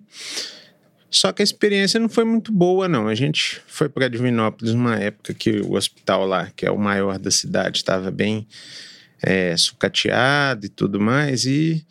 Só 1.12 1.32
que 1.32 1.42
a 1.42 1.44
experiência 1.44 2.00
não 2.00 2.08
foi 2.08 2.24
muito 2.24 2.52
boa, 2.52 2.88
não. 2.88 3.08
A 3.08 3.16
gente 3.16 3.62
foi 3.68 3.90
para 3.90 4.08
Divinópolis 4.08 4.74
numa 4.74 4.96
época 4.96 5.34
que 5.34 5.60
o 5.62 5.74
hospital 5.74 6.26
lá, 6.26 6.52
que 6.56 6.66
é 6.66 6.72
o 6.72 6.78
maior 6.78 7.18
da 7.18 7.32
cidade, 7.32 7.78
estava 7.78 8.12
bem 8.12 8.48
é, 9.22 9.58
sucateado 9.58 10.66
e 10.66 10.70
tudo 10.70 11.00
mais, 11.00 11.46
e 11.46 11.86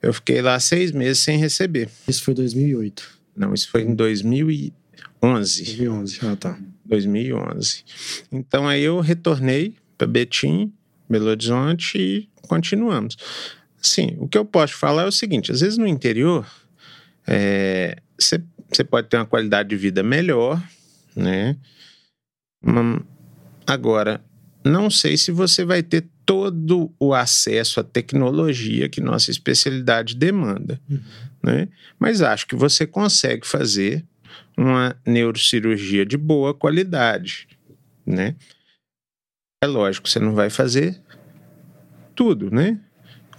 eu 0.00 0.12
fiquei 0.12 0.40
lá 0.40 0.58
seis 0.58 0.92
meses 0.92 1.22
sem 1.22 1.38
receber. 1.38 1.90
Isso 2.08 2.22
foi 2.22 2.34
2008? 2.34 3.16
Não, 3.36 3.52
isso 3.52 3.68
foi 3.70 3.82
em 3.82 3.94
2011. 3.94 5.64
2011, 5.64 6.18
ah 6.22 6.36
tá. 6.36 6.58
2011. 6.86 7.84
Então 8.30 8.68
aí 8.68 8.82
eu 8.82 9.00
retornei 9.00 9.74
para 9.96 10.06
Betim, 10.06 10.72
Belo 11.08 11.28
Horizonte 11.28 11.98
e 11.98 12.28
continuamos. 12.48 13.16
Sim, 13.80 14.16
o 14.18 14.28
que 14.28 14.36
eu 14.38 14.44
posso 14.44 14.74
falar 14.74 15.02
é 15.02 15.06
o 15.06 15.12
seguinte: 15.12 15.52
às 15.52 15.60
vezes 15.60 15.78
no 15.78 15.86
interior 15.86 16.46
você 18.18 18.40
é, 18.78 18.84
pode 18.84 19.08
ter 19.08 19.16
uma 19.16 19.26
qualidade 19.26 19.68
de 19.68 19.76
vida 19.76 20.02
melhor, 20.02 20.62
né? 21.14 21.56
Agora, 23.66 24.24
não 24.64 24.90
sei 24.90 25.16
se 25.16 25.30
você 25.30 25.64
vai 25.64 25.82
ter 25.82 26.06
todo 26.24 26.92
o 26.98 27.14
acesso 27.14 27.78
à 27.78 27.84
tecnologia 27.84 28.88
que 28.88 29.00
nossa 29.00 29.30
especialidade 29.30 30.16
demanda. 30.16 30.80
Uhum. 30.90 31.00
Né? 31.42 31.68
Mas 31.98 32.20
acho 32.20 32.46
que 32.46 32.56
você 32.56 32.86
consegue 32.86 33.46
fazer 33.46 34.04
uma 34.56 34.96
neurocirurgia 35.06 36.06
de 36.06 36.16
boa 36.16 36.54
qualidade. 36.54 37.48
Né? 38.04 38.36
É 39.62 39.66
lógico, 39.66 40.08
você 40.08 40.18
não 40.18 40.34
vai 40.34 40.50
fazer 40.50 41.00
tudo, 42.14 42.50
né? 42.50 42.80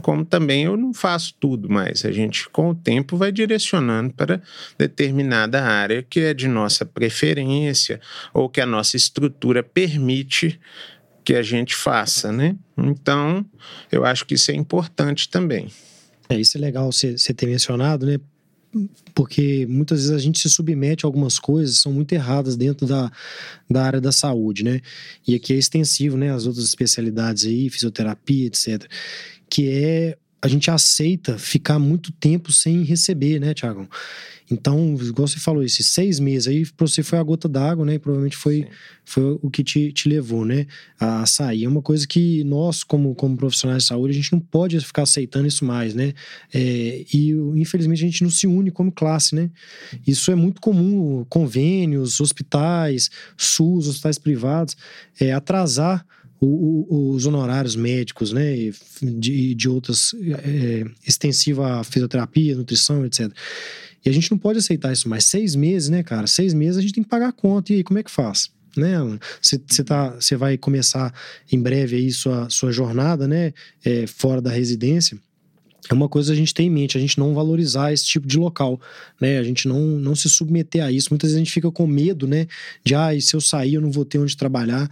Como 0.01 0.23
também 0.23 0.65
eu 0.65 0.77
não 0.77 0.93
faço 0.93 1.33
tudo 1.39 1.69
mais. 1.69 2.05
A 2.05 2.11
gente, 2.11 2.47
com 2.49 2.69
o 2.69 2.75
tempo, 2.75 3.17
vai 3.17 3.31
direcionando 3.31 4.13
para 4.13 4.41
determinada 4.77 5.63
área 5.63 6.03
que 6.03 6.19
é 6.19 6.33
de 6.33 6.47
nossa 6.47 6.85
preferência 6.85 7.99
ou 8.31 8.47
que 8.47 8.61
a 8.61 8.65
nossa 8.65 8.95
estrutura 8.95 9.63
permite 9.63 10.59
que 11.23 11.33
a 11.33 11.41
gente 11.41 11.75
faça, 11.75 12.31
né? 12.31 12.55
Então, 12.77 13.45
eu 13.91 14.05
acho 14.05 14.25
que 14.25 14.35
isso 14.35 14.51
é 14.51 14.53
importante 14.53 15.27
também. 15.27 15.67
É, 16.29 16.39
isso 16.39 16.57
é 16.57 16.61
legal 16.61 16.91
você 16.91 17.33
ter 17.33 17.47
mencionado, 17.47 18.05
né? 18.05 18.17
Porque 19.15 19.65
muitas 19.67 20.01
vezes 20.01 20.15
a 20.15 20.19
gente 20.19 20.39
se 20.39 20.49
submete 20.49 21.05
a 21.05 21.07
algumas 21.07 21.39
coisas 21.39 21.77
que 21.77 21.81
são 21.81 21.93
muito 21.93 22.11
erradas 22.13 22.55
dentro 22.55 22.85
da, 22.85 23.11
da 23.69 23.83
área 23.83 24.01
da 24.01 24.11
saúde, 24.11 24.63
né? 24.63 24.81
E 25.27 25.35
aqui 25.35 25.53
é 25.53 25.57
extensivo, 25.57 26.17
né? 26.17 26.31
As 26.31 26.45
outras 26.45 26.65
especialidades 26.65 27.45
aí, 27.45 27.69
fisioterapia, 27.69 28.47
etc. 28.47 28.85
Que 29.49 29.69
é 29.69 30.17
a 30.41 30.47
gente 30.47 30.69
aceita 30.69 31.37
ficar 31.37 31.79
muito 31.79 32.11
tempo 32.11 32.51
sem 32.51 32.83
receber, 32.83 33.39
né, 33.39 33.53
Tiago? 33.53 33.89
Então, 34.49 34.95
igual 35.01 35.27
você 35.27 35.39
falou, 35.39 35.61
esses 35.61 35.87
seis 35.87 36.19
meses 36.19 36.47
aí 36.47 36.65
para 36.65 36.87
você 36.87 37.03
foi 37.03 37.19
a 37.19 37.23
gota 37.23 37.49
d'água, 37.49 37.85
né? 37.85 37.95
E 37.95 37.99
provavelmente 37.99 38.37
foi, 38.37 38.65
foi 39.03 39.37
o 39.41 39.49
que 39.49 39.63
te, 39.63 39.91
te 39.91 40.07
levou, 40.07 40.45
né? 40.45 40.65
A 40.99 41.25
sair. 41.25 41.65
É 41.65 41.69
uma 41.69 41.81
coisa 41.81 42.07
que 42.07 42.43
nós, 42.45 42.83
como, 42.83 43.13
como 43.13 43.35
profissionais 43.35 43.83
de 43.83 43.89
saúde, 43.89 44.13
a 44.13 44.15
gente 44.15 44.31
não 44.31 44.39
pode 44.39 44.79
ficar 44.79 45.03
aceitando 45.03 45.47
isso 45.47 45.65
mais, 45.65 45.93
né? 45.93 46.13
É, 46.53 47.05
e 47.13 47.31
infelizmente 47.55 48.03
a 48.03 48.07
gente 48.07 48.23
não 48.23 48.29
se 48.29 48.47
une 48.47 48.71
como 48.71 48.91
classe, 48.91 49.35
né? 49.35 49.49
Isso 50.05 50.31
é 50.31 50.35
muito 50.35 50.61
comum, 50.61 51.25
convênios, 51.27 52.21
hospitais, 52.21 53.09
SUS, 53.35 53.87
hospitais 53.87 54.17
privados, 54.17 54.77
é, 55.19 55.33
atrasar 55.33 56.05
o, 56.39 56.45
o, 56.47 57.09
os 57.11 57.25
honorários 57.25 57.75
médicos, 57.75 58.31
né, 58.31 58.71
de, 59.01 59.55
de 59.55 59.69
outras, 59.69 60.13
é, 60.43 60.85
extensiva 61.05 61.83
fisioterapia, 61.83 62.55
nutrição, 62.55 63.05
etc. 63.05 63.31
E 64.07 64.09
a 64.09 64.13
gente 64.13 64.31
não 64.31 64.37
pode 64.37 64.59
aceitar 64.59 64.93
isso 64.93 65.09
mais. 65.09 65.25
Seis 65.25 65.53
meses, 65.53 65.89
né, 65.89 66.01
cara? 66.01 66.27
Seis 66.27 66.53
meses 66.53 66.77
a 66.77 66.81
gente 66.81 66.93
tem 66.93 67.03
que 67.03 67.09
pagar 67.09 67.27
a 67.27 67.33
conta. 67.33 67.73
E 67.73 67.77
aí, 67.77 67.83
como 67.83 67.99
é 67.99 68.03
que 68.03 68.11
faz? 68.11 68.49
né? 68.77 68.97
Você 69.41 69.83
tá, 69.83 70.11
você 70.11 70.35
vai 70.35 70.57
começar 70.57 71.13
em 71.51 71.59
breve 71.59 71.95
aí 71.95 72.11
sua, 72.11 72.49
sua 72.49 72.71
jornada, 72.71 73.27
né? 73.27 73.53
É, 73.83 74.05
fora 74.07 74.41
da 74.41 74.51
residência. 74.51 75.17
É 75.89 75.93
uma 75.93 76.09
coisa 76.09 76.33
a 76.33 76.35
gente 76.35 76.53
tem 76.53 76.67
em 76.67 76.69
mente, 76.69 76.97
a 76.97 77.01
gente 77.01 77.17
não 77.17 77.33
valorizar 77.33 77.93
esse 77.93 78.05
tipo 78.05 78.27
de 78.27 78.37
local, 78.37 78.79
né? 79.19 79.39
A 79.39 79.43
gente 79.43 79.67
não, 79.67 79.79
não 79.79 80.15
se 80.15 80.29
submeter 80.29 80.83
a 80.83 80.91
isso. 80.91 81.09
Muitas 81.11 81.29
vezes 81.29 81.37
a 81.37 81.43
gente 81.43 81.53
fica 81.53 81.71
com 81.71 81.87
medo, 81.87 82.27
né? 82.27 82.47
De, 82.83 82.93
ah, 82.93 83.09
se 83.19 83.35
eu 83.35 83.41
sair 83.41 83.75
eu 83.75 83.81
não 83.81 83.91
vou 83.91 84.05
ter 84.05 84.19
onde 84.19 84.35
trabalhar. 84.35 84.89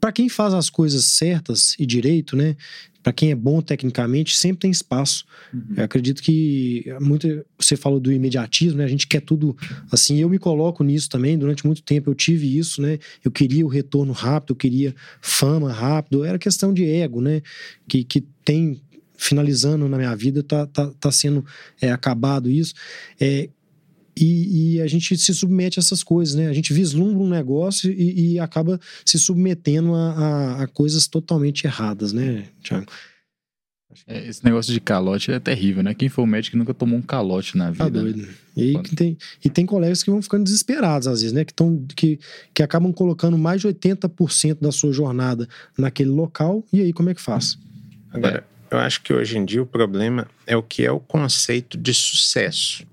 Para 0.00 0.12
quem 0.12 0.28
faz 0.28 0.52
as 0.52 0.68
coisas 0.68 1.04
certas 1.04 1.74
e 1.78 1.86
direito, 1.86 2.36
né? 2.36 2.56
Para 3.04 3.12
quem 3.12 3.30
é 3.30 3.34
bom 3.34 3.60
tecnicamente, 3.60 4.34
sempre 4.34 4.60
tem 4.60 4.70
espaço. 4.70 5.26
Uhum. 5.52 5.74
Eu 5.76 5.84
acredito 5.84 6.22
que 6.22 6.86
muito 7.02 7.44
você 7.58 7.76
falou 7.76 8.00
do 8.00 8.10
imediatismo, 8.10 8.78
né? 8.78 8.84
A 8.84 8.88
gente 8.88 9.06
quer 9.06 9.20
tudo 9.20 9.54
assim. 9.92 10.18
Eu 10.18 10.28
me 10.30 10.38
coloco 10.38 10.82
nisso 10.82 11.10
também. 11.10 11.36
Durante 11.36 11.66
muito 11.66 11.82
tempo 11.82 12.10
eu 12.10 12.14
tive 12.14 12.58
isso, 12.58 12.80
né? 12.80 12.98
Eu 13.22 13.30
queria 13.30 13.64
o 13.64 13.68
retorno 13.68 14.10
rápido, 14.14 14.52
eu 14.52 14.56
queria 14.56 14.94
fama 15.20 15.70
rápido. 15.70 16.24
Era 16.24 16.38
questão 16.38 16.72
de 16.72 16.88
ego, 16.88 17.20
né? 17.20 17.42
Que, 17.86 18.02
que 18.04 18.22
tem 18.42 18.80
finalizando 19.18 19.86
na 19.86 19.98
minha 19.98 20.16
vida, 20.16 20.42
tá, 20.42 20.66
tá, 20.66 20.90
tá 20.98 21.12
sendo 21.12 21.44
é, 21.82 21.92
acabado 21.92 22.50
isso. 22.50 22.72
É, 23.20 23.50
e, 24.16 24.76
e, 24.76 24.80
a 24.80 24.86
gente 24.86 25.16
se 25.16 25.34
submete 25.34 25.78
a 25.78 25.82
essas 25.82 26.02
coisas, 26.02 26.34
né? 26.34 26.48
A 26.48 26.52
gente 26.52 26.72
vislumbra 26.72 27.22
um 27.22 27.28
negócio 27.28 27.90
e, 27.90 28.34
e 28.34 28.38
acaba 28.38 28.80
se 29.04 29.18
submetendo 29.18 29.94
a, 29.94 30.12
a, 30.12 30.62
a, 30.62 30.66
coisas 30.68 31.06
totalmente 31.06 31.66
erradas, 31.66 32.12
né, 32.12 32.44
Thiago? 32.62 32.86
É, 34.06 34.26
esse 34.28 34.44
negócio 34.44 34.72
de 34.72 34.80
calote 34.80 35.30
é 35.30 35.38
terrível, 35.38 35.82
né? 35.82 35.94
Quem 35.94 36.08
foi 36.08 36.24
o 36.24 36.26
médico 36.26 36.52
que 36.52 36.58
nunca 36.58 36.74
tomou 36.74 36.98
um 36.98 37.02
calote 37.02 37.56
na 37.56 37.70
vida. 37.70 37.84
Tá 37.84 37.90
doido. 37.90 38.22
Né? 38.22 38.28
E, 38.56 38.82
tem, 38.94 39.16
e 39.44 39.48
tem 39.48 39.64
colegas 39.64 40.02
que 40.02 40.10
vão 40.10 40.20
ficando 40.20 40.44
desesperados 40.44 41.06
às 41.06 41.20
vezes, 41.20 41.32
né? 41.32 41.44
Que, 41.44 41.54
tão, 41.54 41.84
que, 41.96 42.18
que 42.52 42.62
acabam 42.62 42.92
colocando 42.92 43.38
mais 43.38 43.60
de 43.60 43.68
80% 43.68 44.58
da 44.60 44.72
sua 44.72 44.92
jornada 44.92 45.48
naquele 45.78 46.10
local. 46.10 46.64
E 46.72 46.80
aí, 46.80 46.92
como 46.92 47.10
é 47.10 47.14
que 47.14 47.20
faz? 47.20 47.56
Agora, 48.12 48.44
eu 48.70 48.78
acho 48.78 49.02
que 49.02 49.12
hoje 49.12 49.38
em 49.38 49.44
dia 49.44 49.62
o 49.62 49.66
problema 49.66 50.26
é 50.46 50.56
o 50.56 50.62
que 50.62 50.84
é 50.84 50.90
o 50.90 51.00
conceito 51.00 51.78
de 51.78 51.94
sucesso. 51.94 52.84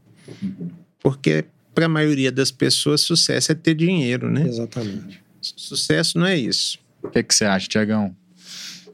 Porque 1.01 1.46
para 1.74 1.86
a 1.86 1.89
maioria 1.89 2.31
das 2.31 2.51
pessoas, 2.51 3.01
sucesso 3.01 3.51
é 3.51 3.55
ter 3.55 3.74
dinheiro, 3.74 4.29
né? 4.29 4.46
Exatamente. 4.48 5.22
Sucesso 5.41 6.17
não 6.20 6.25
é 6.27 6.38
isso. 6.38 6.77
O 7.01 7.10
que, 7.10 7.20
é 7.20 7.24
que 7.24 7.34
você 7.34 7.46
acha, 7.46 7.67
Tiagão? 7.67 8.15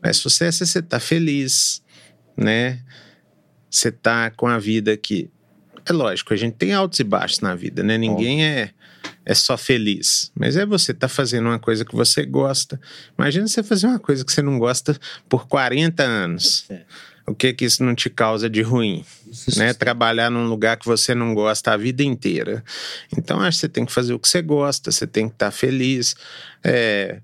É, 0.02 0.14
sucesso 0.14 0.64
é 0.64 0.66
você 0.66 0.80
estar 0.80 0.98
tá 0.98 1.00
feliz, 1.00 1.82
né? 2.36 2.80
Você 3.70 3.92
tá 3.92 4.32
com 4.32 4.48
a 4.48 4.58
vida 4.58 4.96
que. 4.96 5.30
É 5.86 5.94
lógico, 5.94 6.34
a 6.34 6.38
gente 6.38 6.56
tem 6.56 6.74
altos 6.74 7.00
e 7.00 7.04
baixos 7.04 7.40
na 7.40 7.56
vida, 7.56 7.82
né? 7.82 7.98
Ninguém 7.98 8.46
é, 8.46 8.72
é 9.26 9.34
só 9.34 9.58
feliz. 9.58 10.32
Mas 10.36 10.56
é 10.56 10.66
você 10.66 10.92
estar 10.92 11.08
tá 11.08 11.14
fazendo 11.14 11.48
uma 11.48 11.60
coisa 11.60 11.84
que 11.84 11.96
você 11.96 12.26
gosta. 12.26 12.80
Imagina 13.18 13.48
você 13.48 13.64
fazer 13.64 13.88
uma 13.88 14.00
coisa 14.00 14.24
que 14.24 14.32
você 14.32 14.42
não 14.42 14.60
gosta 14.60 14.98
por 15.28 15.48
40 15.48 16.04
anos. 16.04 16.66
É 16.70 16.84
o 17.28 17.36
que 17.36 17.52
que 17.54 17.66
isso 17.66 17.84
não 17.84 17.94
te 17.94 18.10
causa 18.10 18.50
de 18.50 18.62
ruim, 18.62 19.04
né? 19.58 19.74
Trabalhar 19.74 20.30
num 20.30 20.48
lugar 20.48 20.78
que 20.78 20.86
você 20.86 21.14
não 21.14 21.34
gosta 21.34 21.74
a 21.74 21.78
vida 21.78 22.02
inteira. 22.02 22.64
Então 23.16 23.42
acho 23.42 23.58
que 23.58 23.62
você 23.62 23.70
tem 23.70 23.86
que 23.86 23.92
fazer 23.92 24.14
o 24.14 24.20
que 24.20 24.30
você 24.30 24.42
gosta, 24.42 24.92
você 24.92 25.06
tem 25.06 25.28
que 25.28 25.36
estar 25.36 25.48
tá 25.48 25.52
feliz, 25.52 26.16
é, 26.64 27.20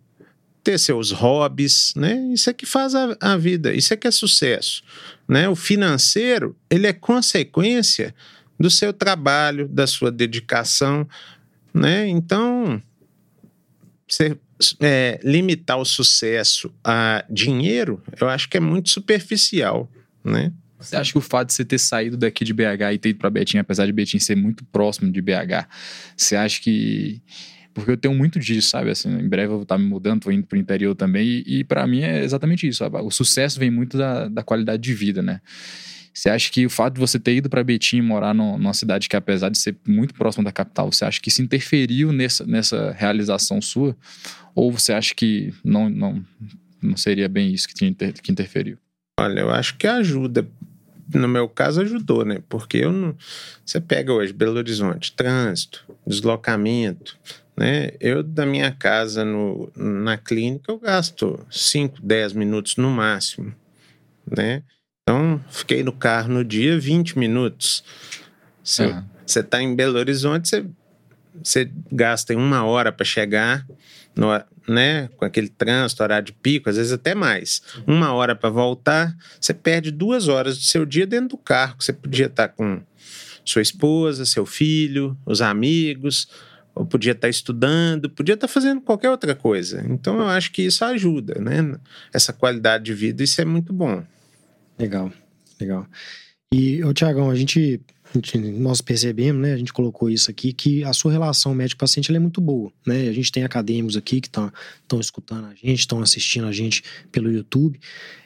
ter 0.62 0.78
seus 0.78 1.12
hobbies, 1.12 1.94
né? 1.96 2.16
Isso 2.34 2.50
é 2.50 2.54
que 2.54 2.66
faz 2.66 2.94
a, 2.94 3.16
a, 3.20 3.38
vida, 3.38 3.74
isso 3.74 3.94
é 3.94 3.98
que 3.98 4.06
é 4.06 4.12
sucesso, 4.12 4.84
né? 5.26 5.48
O 5.48 5.56
financeiro 5.56 6.54
ele 6.70 6.86
é 6.86 6.94
consequência 6.94 8.14
do 8.60 8.70
seu 8.70 8.92
trabalho, 8.92 9.70
da 9.70 9.88
sua 9.88 10.12
dedicação, 10.12 11.08
né? 11.74 12.10
Então 12.10 12.82
você 14.06 14.38
é, 14.82 15.20
limitar 15.24 15.78
o 15.78 15.86
sucesso 15.86 16.74
a 16.84 17.24
dinheiro, 17.30 18.02
eu 18.20 18.30
acho 18.30 18.50
que 18.50 18.58
é 18.58 18.60
muito 18.60 18.90
superficial, 18.90 19.90
né? 20.24 20.52
Você 20.80 20.98
acha 20.98 21.12
que 21.14 21.18
o 21.18 21.22
fato 21.22 21.48
de 21.48 21.54
você 21.54 21.64
ter 21.64 21.78
saído 21.78 22.18
daqui 22.18 22.44
de 22.44 22.54
BH 22.54 22.94
e 22.94 22.98
ter 22.98 23.10
ido 23.10 23.20
para 23.20 23.30
Betim, 23.30 23.58
apesar 23.58 23.86
de 23.86 23.94
Betim 23.94 24.20
ser 24.20 24.36
muito 24.36 24.66
próximo 24.66 25.10
de 25.12 25.22
BH, 25.22 25.66
você 26.18 26.36
acha 26.36 26.62
que 26.62 27.22
Porque 27.74 27.90
eu 27.92 27.98
tenho 27.98 28.14
muito 28.14 28.40
disso, 28.40 28.70
sabe? 28.70 28.92
Assim, 28.92 29.10
em 29.10 29.28
breve 29.28 29.48
eu 29.48 29.56
vou 29.56 29.64
estar 29.64 29.78
me 29.78 29.86
mudando, 29.86 30.24
tô 30.24 30.32
indo 30.32 30.46
pro 30.46 30.58
interior 30.58 30.94
também. 30.94 31.26
E, 31.26 31.60
e 31.60 31.64
para 31.64 31.88
mim 31.88 32.02
é 32.02 32.24
exatamente 32.24 32.68
isso. 32.68 32.84
O 32.86 33.10
sucesso 33.10 33.58
vem 33.60 33.72
muito 33.72 33.98
da, 33.98 34.28
da 34.28 34.44
qualidade 34.44 34.84
de 34.84 34.94
vida, 34.94 35.22
né? 35.22 35.40
Você 36.14 36.30
acha 36.30 36.52
que 36.52 36.66
o 36.66 36.70
fato 36.70 36.94
de 36.94 37.00
você 37.00 37.20
ter 37.20 37.36
ido 37.36 37.50
para 37.50 37.64
Betim 37.64 38.02
morar 38.02 38.34
no, 38.34 38.58
numa 38.58 38.74
cidade 38.74 39.10
que, 39.10 39.16
apesar 39.16 39.50
de 39.50 39.58
ser 39.58 39.76
muito 39.88 40.14
próxima 40.14 40.44
da 40.44 40.52
capital, 40.52 40.92
você 40.92 41.04
acha 41.06 41.20
que 41.20 41.30
isso 41.30 41.42
interferiu 41.42 42.14
nessa, 42.14 42.46
nessa 42.46 42.92
realização 42.92 43.60
sua? 43.60 43.96
Ou 44.54 44.72
você 44.72 44.94
acha 44.94 45.16
que 45.16 45.52
não, 45.64 45.90
não, 45.90 46.24
não 46.82 46.96
seria 46.96 47.28
bem 47.28 47.52
isso 47.52 47.68
que, 47.68 47.74
tinha, 47.74 47.94
que 47.94 48.32
interferiu? 48.32 48.78
Olha, 49.20 49.40
eu 49.40 49.50
acho 49.50 49.76
que 49.78 49.88
ajuda. 49.88 50.48
No 51.14 51.28
meu 51.28 51.50
caso, 51.50 51.82
ajudou, 51.82 52.24
né? 52.24 52.42
Porque 52.48 52.78
eu 52.78 52.92
não. 52.92 53.16
Você 53.66 53.82
pega 53.82 54.14
hoje 54.14 54.32
Belo 54.32 54.58
Horizonte, 54.58 55.12
trânsito, 55.12 55.86
deslocamento, 56.08 57.18
né? 57.58 57.92
Eu, 58.00 58.24
da 58.24 58.46
minha 58.46 58.72
casa 58.72 59.26
no, 59.26 59.72
na 59.76 60.18
clínica, 60.18 60.72
eu 60.72 60.80
gasto 60.80 61.46
5, 61.52 62.02
10 62.02 62.34
minutos 62.34 62.78
no 62.78 62.90
máximo, 62.90 63.54
né? 64.26 64.64
Então, 65.04 65.44
fiquei 65.50 65.84
no 65.84 65.92
carro 65.92 66.30
no 66.30 66.46
dia 66.46 66.80
20 66.80 67.20
minutos. 67.20 67.84
Você 68.64 68.86
uhum. 68.86 69.04
está 69.26 69.62
em 69.62 69.76
Belo 69.76 70.00
Horizonte, 70.00 70.48
você, 70.48 70.66
você 71.44 71.70
gasta 71.92 72.34
uma 72.38 72.64
hora 72.64 72.90
para 72.90 73.06
chegar, 73.06 73.68
no, 74.16 74.30
né, 74.66 75.10
com 75.18 75.26
aquele 75.26 75.50
trânsito, 75.50 76.02
horário 76.04 76.28
de 76.28 76.32
pico, 76.32 76.70
às 76.70 76.78
vezes 76.78 76.94
até 76.94 77.14
mais. 77.14 77.62
Uma 77.86 78.14
hora 78.14 78.34
para 78.34 78.50
voltar, 78.50 79.14
você 79.42 79.54
perde 79.54 79.92
duas 79.92 80.30
horas 80.30 80.58
do 80.58 80.64
seu 80.64 80.86
dia 80.86 81.06
dentro 81.06 81.30
do 81.30 81.38
carro, 81.38 81.76
que 81.78 81.84
você 81.84 81.92
podia 81.92 82.28
estar 82.28 82.48
tá 82.48 82.54
com 82.54 82.82
sua 83.44 83.62
esposa, 83.62 84.24
seu 84.24 84.46
filho, 84.46 85.18
os 85.26 85.42
amigos, 85.42 86.30
ou 86.74 86.86
podia 86.86 87.12
estar 87.12 87.28
tá 87.28 87.30
estudando, 87.30 88.10
podia 88.10 88.36
estar 88.36 88.48
tá 88.48 88.54
fazendo 88.54 88.80
qualquer 88.80 89.10
outra 89.10 89.36
coisa. 89.36 89.84
Então, 89.90 90.18
eu 90.20 90.30
acho 90.30 90.50
que 90.54 90.62
isso 90.62 90.86
ajuda, 90.86 91.42
né? 91.42 91.78
Essa 92.14 92.32
qualidade 92.32 92.86
de 92.86 92.94
vida, 92.94 93.22
isso 93.22 93.42
é 93.42 93.46
muito 93.46 93.74
bom. 93.74 94.06
Legal, 94.78 95.12
legal. 95.60 95.88
E, 96.54 96.84
ô 96.84 96.94
Tiagão, 96.94 97.30
a 97.30 97.36
gente 97.36 97.82
nós 98.60 98.82
percebemos, 98.82 99.42
né, 99.42 99.54
a 99.54 99.58
gente 99.58 99.74
colocou 99.74 100.10
isso 100.10 100.30
aqui, 100.30 100.54
que 100.54 100.84
a 100.84 100.94
sua 100.94 101.12
relação 101.12 101.54
médico-paciente 101.56 102.16
é 102.16 102.20
muito 102.20 102.40
boa, 102.40 102.72
né? 102.86 103.08
A 103.10 103.12
gente 103.12 103.32
tem 103.32 103.44
acadêmicos 103.44 103.98
aqui 103.98 104.22
que 104.22 104.28
estão 104.28 105.00
escutando 105.00 105.46
a 105.48 105.56
gente, 105.56 105.80
estão 105.80 106.00
assistindo 106.02 106.46
a 106.46 106.52
gente 106.52 106.84
pelo 107.12 107.32
YouTube. 107.32 107.80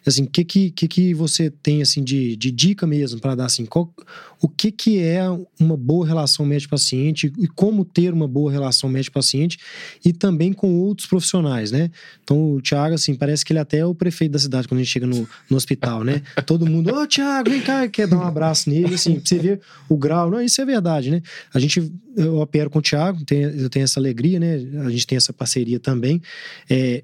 Assim, 0.07 0.23
o 0.23 0.27
que, 0.27 0.45
que, 0.45 0.71
que, 0.71 0.87
que 0.87 1.13
você 1.13 1.49
tem 1.49 1.81
assim 1.81 2.03
de, 2.03 2.35
de 2.35 2.51
dica 2.51 2.87
mesmo 2.87 3.19
para 3.19 3.35
dar 3.35 3.45
assim? 3.45 3.65
Qual, 3.65 3.93
o 4.41 4.47
que, 4.47 4.71
que 4.71 4.99
é 4.99 5.23
uma 5.59 5.75
boa 5.75 6.05
relação 6.05 6.45
médico-paciente 6.45 7.31
e 7.37 7.47
como 7.47 7.83
ter 7.83 8.13
uma 8.13 8.27
boa 8.27 8.51
relação 8.51 8.89
médico-paciente 8.89 9.57
e 10.05 10.13
também 10.13 10.53
com 10.53 10.75
outros 10.79 11.07
profissionais, 11.07 11.71
né? 11.71 11.91
Então, 12.23 12.53
o 12.53 12.61
Thiago, 12.61 12.95
assim, 12.95 13.15
parece 13.15 13.43
que 13.43 13.51
ele 13.51 13.59
até 13.59 13.79
é 13.79 13.85
o 13.85 13.93
prefeito 13.93 14.31
da 14.31 14.39
cidade 14.39 14.67
quando 14.67 14.79
a 14.79 14.83
gente 14.83 14.93
chega 14.93 15.07
no, 15.07 15.27
no 15.49 15.57
hospital, 15.57 16.03
né? 16.03 16.21
Todo 16.45 16.65
mundo, 16.65 16.93
ô, 16.93 17.01
oh, 17.01 17.07
Thiago, 17.07 17.49
vem 17.49 17.61
cá, 17.61 17.87
quer 17.87 18.07
dar 18.07 18.17
um 18.17 18.23
abraço 18.23 18.69
nele, 18.69 18.95
assim, 18.95 19.19
você 19.19 19.37
vê 19.37 19.59
o 19.89 19.97
grau. 19.97 20.31
Não, 20.31 20.41
isso 20.41 20.61
é 20.61 20.65
verdade, 20.65 21.11
né? 21.11 21.21
A 21.53 21.59
gente, 21.59 21.91
eu 22.15 22.37
opero 22.37 22.69
com 22.69 22.79
o 22.79 22.81
Thiago, 22.81 23.25
tem, 23.25 23.41
eu 23.41 23.69
tenho 23.69 23.83
essa 23.83 23.99
alegria, 23.99 24.39
né? 24.39 24.55
A 24.85 24.89
gente 24.89 25.05
tem 25.05 25.17
essa 25.17 25.33
parceria 25.33 25.79
também. 25.79 26.21
É, 26.69 27.03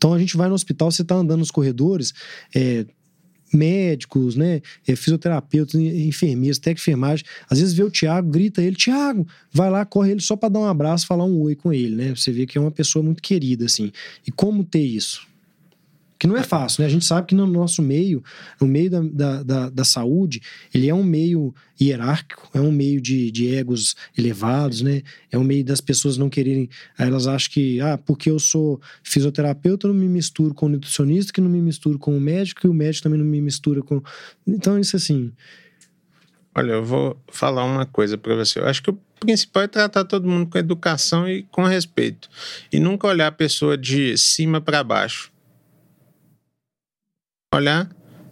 então, 0.00 0.14
a 0.14 0.18
gente 0.18 0.34
vai 0.34 0.48
no 0.48 0.54
hospital, 0.54 0.90
você 0.90 1.04
tá 1.04 1.14
andando 1.14 1.40
nos 1.40 1.50
corredores, 1.50 2.14
é, 2.56 2.86
médicos, 3.52 4.34
né, 4.34 4.62
é, 4.88 4.96
fisioterapeutas, 4.96 5.74
enfermeiros, 5.74 6.58
técnico 6.58 6.80
enfermagem, 6.80 7.26
às 7.50 7.58
vezes 7.58 7.74
vê 7.74 7.82
o 7.82 7.90
Thiago, 7.90 8.30
grita 8.30 8.62
ele, 8.62 8.76
Thiago, 8.76 9.28
vai 9.52 9.68
lá, 9.68 9.84
corre 9.84 10.12
ele 10.12 10.22
só 10.22 10.36
para 10.36 10.48
dar 10.48 10.60
um 10.60 10.64
abraço, 10.64 11.06
falar 11.06 11.26
um 11.26 11.38
oi 11.42 11.54
com 11.54 11.70
ele, 11.70 11.96
né? 11.96 12.14
Você 12.16 12.32
vê 12.32 12.46
que 12.46 12.56
é 12.56 12.60
uma 12.62 12.70
pessoa 12.70 13.02
muito 13.02 13.22
querida, 13.22 13.66
assim. 13.66 13.92
E 14.26 14.32
como 14.32 14.64
ter 14.64 14.80
isso? 14.80 15.28
Que 16.20 16.26
não 16.26 16.36
é 16.36 16.42
fácil, 16.42 16.82
né? 16.82 16.86
A 16.86 16.90
gente 16.90 17.06
sabe 17.06 17.28
que 17.28 17.34
no 17.34 17.46
nosso 17.46 17.80
meio, 17.80 18.22
no 18.60 18.66
meio 18.66 18.90
da, 18.90 19.00
da, 19.00 19.42
da, 19.42 19.70
da 19.70 19.84
saúde, 19.84 20.42
ele 20.72 20.86
é 20.86 20.94
um 20.94 21.02
meio 21.02 21.54
hierárquico, 21.80 22.46
é 22.52 22.60
um 22.60 22.70
meio 22.70 23.00
de, 23.00 23.30
de 23.30 23.54
egos 23.54 23.96
elevados, 24.18 24.82
né? 24.82 25.00
É 25.32 25.38
um 25.38 25.42
meio 25.42 25.64
das 25.64 25.80
pessoas 25.80 26.18
não 26.18 26.28
quererem. 26.28 26.68
Elas 26.98 27.26
acham 27.26 27.50
que, 27.50 27.80
ah, 27.80 27.96
porque 27.96 28.28
eu 28.28 28.38
sou 28.38 28.78
fisioterapeuta, 29.02 29.86
eu 29.86 29.94
não 29.94 29.98
me 29.98 30.06
misturo 30.06 30.52
com 30.52 30.66
o 30.66 30.68
nutricionista, 30.68 31.32
que 31.32 31.40
não 31.40 31.48
me 31.48 31.62
misturo 31.62 31.98
com 31.98 32.14
o 32.14 32.20
médico, 32.20 32.66
e 32.66 32.68
o 32.68 32.74
médico 32.74 33.04
também 33.04 33.18
não 33.18 33.24
me 33.24 33.40
mistura 33.40 33.80
com. 33.82 34.02
Então, 34.46 34.78
isso 34.78 34.96
assim. 34.96 35.32
Olha, 36.54 36.72
eu 36.72 36.84
vou 36.84 37.18
falar 37.32 37.64
uma 37.64 37.86
coisa 37.86 38.18
para 38.18 38.34
você. 38.34 38.58
Eu 38.58 38.66
acho 38.66 38.82
que 38.82 38.90
o 38.90 38.98
principal 39.20 39.62
é 39.62 39.68
tratar 39.68 40.04
todo 40.04 40.28
mundo 40.28 40.50
com 40.50 40.58
educação 40.58 41.26
e 41.26 41.44
com 41.44 41.62
respeito. 41.62 42.28
E 42.70 42.78
nunca 42.78 43.06
olhar 43.06 43.28
a 43.28 43.32
pessoa 43.32 43.78
de 43.78 44.18
cima 44.18 44.60
para 44.60 44.84
baixo 44.84 45.32
olhar 47.56 47.90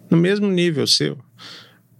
no 0.09 0.17
mesmo 0.17 0.47
nível 0.47 0.87
seu. 0.87 1.17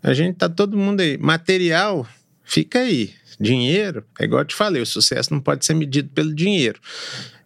A 0.02 0.14
gente 0.14 0.38
tá 0.38 0.48
todo 0.48 0.78
mundo 0.78 1.02
aí. 1.02 1.18
Material, 1.18 2.08
fica 2.44 2.80
aí. 2.80 3.14
Dinheiro, 3.40 4.06
é 4.20 4.26
igual 4.26 4.42
eu 4.42 4.46
te 4.46 4.56
falei, 4.56 4.82
o 4.82 4.86
sucesso 4.86 5.34
não 5.34 5.40
pode 5.40 5.66
ser 5.66 5.74
medido 5.74 6.10
pelo 6.10 6.34
dinheiro. 6.34 6.80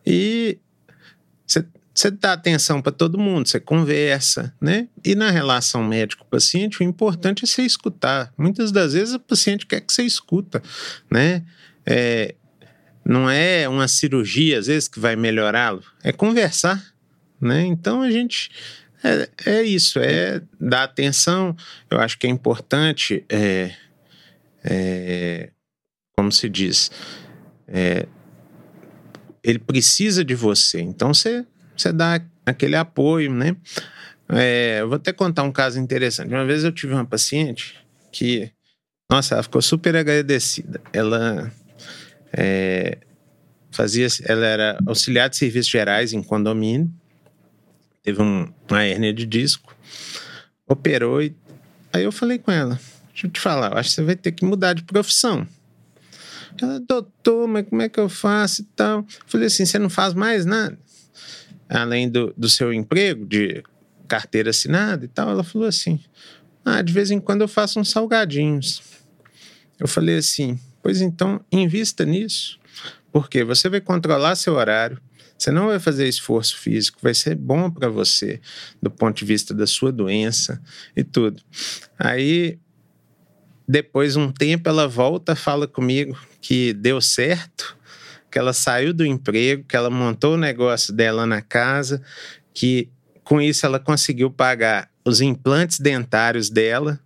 E 0.05 0.57
você 1.93 2.09
dá 2.09 2.33
atenção 2.33 2.81
para 2.81 2.91
todo 2.91 3.19
mundo, 3.19 3.47
você 3.47 3.59
conversa, 3.59 4.51
né? 4.59 4.87
E 5.05 5.13
na 5.13 5.29
relação 5.29 5.83
médico-paciente, 5.83 6.81
o 6.81 6.83
importante 6.83 7.43
é 7.43 7.47
você 7.47 7.61
escutar. 7.61 8.33
Muitas 8.35 8.71
das 8.71 8.93
vezes 8.93 9.13
o 9.13 9.19
paciente 9.19 9.67
quer 9.67 9.81
que 9.81 9.93
você 9.93 10.01
escuta, 10.01 10.63
né? 11.11 11.43
É, 11.85 12.33
não 13.05 13.29
é 13.29 13.69
uma 13.69 13.87
cirurgia, 13.87 14.57
às 14.57 14.65
vezes, 14.65 14.87
que 14.87 14.99
vai 14.99 15.15
melhorá-lo, 15.15 15.83
é 16.03 16.11
conversar, 16.11 16.83
né? 17.39 17.63
Então 17.63 18.01
a 18.01 18.09
gente 18.09 18.49
é, 19.03 19.29
é 19.45 19.63
isso, 19.63 19.99
é 19.99 20.41
dar 20.59 20.83
atenção. 20.83 21.55
Eu 21.89 21.99
acho 21.99 22.17
que 22.17 22.25
é 22.25 22.29
importante, 22.29 23.25
é, 23.27 23.75
é, 24.63 25.49
como 26.17 26.31
se 26.31 26.47
diz, 26.47 26.89
é, 27.67 28.07
ele 29.43 29.59
precisa 29.59 30.23
de 30.23 30.33
você. 30.33 30.79
Então 30.79 31.13
você, 31.13 31.45
você 31.75 31.91
dá 31.91 32.21
aquele 32.45 32.77
apoio, 32.77 33.31
né? 33.31 33.57
É, 34.29 34.77
eu 34.79 34.87
vou 34.87 34.95
até 34.95 35.11
contar 35.11 35.43
um 35.43 35.51
caso 35.51 35.77
interessante. 35.79 36.33
Uma 36.33 36.45
vez 36.45 36.63
eu 36.63 36.71
tive 36.71 36.93
uma 36.93 37.05
paciente 37.05 37.75
que, 38.09 38.49
nossa, 39.11 39.35
ela 39.35 39.43
ficou 39.43 39.61
super 39.61 39.97
agradecida. 39.97 40.79
Ela 40.93 41.51
é, 42.31 42.99
fazia, 43.69 44.07
ela 44.23 44.45
era 44.45 44.77
auxiliar 44.87 45.29
de 45.29 45.35
serviços 45.35 45.69
gerais 45.69 46.13
em 46.13 46.23
condomínio 46.23 46.89
teve 48.03 48.21
um, 48.21 48.53
uma 48.69 48.83
hérnia 48.83 49.13
de 49.13 49.25
disco, 49.25 49.75
operou 50.67 51.21
e 51.21 51.35
aí 51.91 52.03
eu 52.03 52.11
falei 52.11 52.37
com 52.37 52.51
ela, 52.51 52.79
deixa 53.09 53.27
eu 53.27 53.31
te 53.31 53.39
falar, 53.39 53.71
eu 53.71 53.77
acho 53.77 53.89
que 53.89 53.95
você 53.95 54.03
vai 54.03 54.15
ter 54.15 54.33
que 54.33 54.45
mudar 54.45 54.73
de 54.73 54.83
profissão. 54.83 55.47
Ela, 56.61 56.79
doutor, 56.79 57.47
mas 57.47 57.67
como 57.67 57.81
é 57.81 57.89
que 57.89 57.99
eu 57.99 58.09
faço 58.09 58.61
e 58.61 58.65
tal? 58.75 58.99
Eu 58.99 59.05
falei 59.25 59.47
assim, 59.47 59.65
você 59.65 59.79
não 59.79 59.89
faz 59.89 60.13
mais 60.13 60.45
nada? 60.45 60.77
Além 61.67 62.09
do, 62.09 62.33
do 62.37 62.47
seu 62.47 62.71
emprego 62.71 63.25
de 63.25 63.63
carteira 64.07 64.51
assinada 64.51 65.05
e 65.05 65.07
tal, 65.07 65.29
ela 65.29 65.43
falou 65.43 65.67
assim, 65.67 65.99
ah, 66.63 66.81
de 66.81 66.93
vez 66.93 67.09
em 67.09 67.19
quando 67.19 67.41
eu 67.41 67.47
faço 67.47 67.79
uns 67.79 67.89
salgadinhos. 67.89 68.81
Eu 69.79 69.87
falei 69.87 70.17
assim, 70.17 70.59
pois 70.81 71.01
então 71.01 71.43
invista 71.51 72.05
nisso, 72.05 72.59
porque 73.11 73.43
você 73.43 73.69
vai 73.69 73.81
controlar 73.81 74.35
seu 74.35 74.53
horário, 74.53 75.01
você 75.43 75.51
não 75.51 75.67
vai 75.67 75.79
fazer 75.79 76.07
esforço 76.07 76.57
físico, 76.57 76.99
vai 77.01 77.13
ser 77.13 77.35
bom 77.35 77.69
para 77.69 77.89
você 77.89 78.39
do 78.81 78.89
ponto 78.89 79.17
de 79.17 79.25
vista 79.25 79.53
da 79.53 79.67
sua 79.67 79.91
doença 79.91 80.61
e 80.95 81.03
tudo. 81.03 81.41
Aí, 81.99 82.57
depois 83.67 84.15
um 84.15 84.31
tempo, 84.31 84.69
ela 84.69 84.87
volta, 84.87 85.35
fala 85.35 85.67
comigo 85.67 86.17
que 86.39 86.71
deu 86.71 87.01
certo, 87.01 87.77
que 88.31 88.39
ela 88.39 88.53
saiu 88.53 88.93
do 88.93 89.05
emprego, 89.05 89.65
que 89.67 89.75
ela 89.75 89.89
montou 89.89 90.35
o 90.35 90.37
negócio 90.37 90.93
dela 90.93 91.25
na 91.25 91.41
casa, 91.41 92.01
que 92.53 92.89
com 93.21 93.41
isso 93.41 93.65
ela 93.65 93.79
conseguiu 93.79 94.31
pagar 94.31 94.89
os 95.03 95.19
implantes 95.19 95.77
dentários 95.77 96.49
dela, 96.49 96.99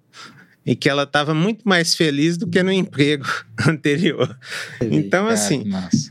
e 0.67 0.75
que 0.75 0.89
ela 0.89 1.03
estava 1.03 1.34
muito 1.34 1.67
mais 1.67 1.95
feliz 1.95 2.36
do 2.36 2.45
que 2.45 2.62
no 2.62 2.69
emprego 2.69 3.25
anterior. 3.65 4.38
Então, 4.82 5.25
assim. 5.25 5.63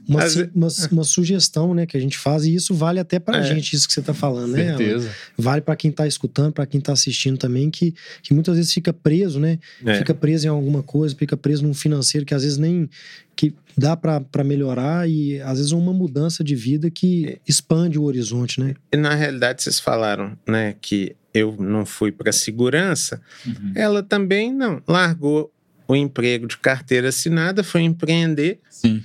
Uma, 0.09 0.23
as... 0.23 0.35
uma, 0.55 0.69
uma, 0.91 1.05
sugestão 1.05 1.75
né, 1.75 1.85
que 1.85 1.95
a 1.95 2.01
gente 2.01 2.17
faz, 2.17 2.47
e 2.47 2.55
isso 2.55 2.75
vale 2.75 2.99
até 2.99 3.19
para 3.19 3.37
a 3.37 3.41
é. 3.43 3.45
gente, 3.45 3.77
isso 3.77 3.87
que 3.87 3.93
você 3.93 4.01
está 4.01 4.15
falando, 4.15 4.53
né? 4.53 4.69
Certeza. 4.69 5.11
Vale 5.37 5.61
para 5.61 5.77
quem 5.77 5.91
está 5.91 6.07
escutando, 6.07 6.55
para 6.55 6.65
quem 6.65 6.79
está 6.79 6.95
assistindo 6.95 7.37
também, 7.37 7.71
que, 7.71 7.95
que 8.23 8.33
muitas 8.33 8.57
vezes 8.57 8.73
fica 8.73 8.95
preso, 8.95 9.39
né? 9.39 9.59
É. 9.85 9.99
Fica 9.99 10.15
preso 10.15 10.47
em 10.47 10.51
alguma 10.51 10.83
coisa, 10.83 11.15
fica 11.15 11.37
preso 11.37 11.63
num 11.63 11.75
financeiro 11.75 12.25
que 12.25 12.33
às 12.33 12.43
vezes 12.43 12.57
nem. 12.57 12.89
Que 13.37 13.55
dá 13.77 13.95
para 13.95 14.43
melhorar 14.43 15.09
e 15.09 15.39
às 15.43 15.59
vezes 15.59 15.73
uma 15.73 15.93
mudança 15.93 16.43
de 16.43 16.57
vida 16.57 16.91
que 16.91 17.39
expande 17.47 17.99
o 17.99 18.05
horizonte, 18.05 18.59
né? 18.59 18.75
E 18.91 18.97
na 18.97 19.15
realidade 19.15 19.63
vocês 19.63 19.79
falaram, 19.79 20.37
né, 20.49 20.75
que 20.81 21.15
eu 21.35 21.55
não 21.61 21.85
fui 21.85 22.11
para 22.11 22.33
segurança, 22.33 23.21
uhum. 23.47 23.73
ela 23.75 24.03
também 24.03 24.53
não 24.53 24.83
largou 24.89 25.53
o 25.87 25.95
emprego 25.95 26.47
de 26.47 26.57
carteira 26.57 27.11
assinada, 27.11 27.63
foi 27.63 27.83
empreender. 27.83 28.59
Sim. 28.71 29.05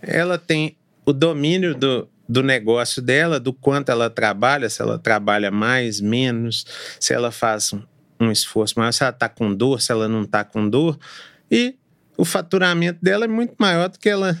Ela 0.00 0.38
tem 0.38 0.76
o 1.04 1.12
domínio 1.12 1.74
do, 1.74 2.08
do 2.26 2.42
negócio 2.42 3.02
dela, 3.02 3.38
do 3.38 3.52
quanto 3.52 3.90
ela 3.90 4.08
trabalha, 4.08 4.70
se 4.70 4.80
ela 4.80 4.98
trabalha 4.98 5.50
mais, 5.50 6.00
menos, 6.00 6.64
se 6.98 7.12
ela 7.12 7.30
faz 7.30 7.74
um, 7.74 7.82
um 8.18 8.32
esforço 8.32 8.78
maior, 8.78 8.92
se 8.92 9.02
ela 9.02 9.12
está 9.12 9.28
com 9.28 9.54
dor, 9.54 9.82
se 9.82 9.92
ela 9.92 10.08
não 10.08 10.22
está 10.22 10.42
com 10.42 10.68
dor. 10.68 10.98
E 11.50 11.76
o 12.16 12.24
faturamento 12.24 12.98
dela 13.02 13.24
é 13.24 13.28
muito 13.28 13.54
maior 13.58 13.88
do 13.88 13.98
que 13.98 14.08
ela 14.08 14.38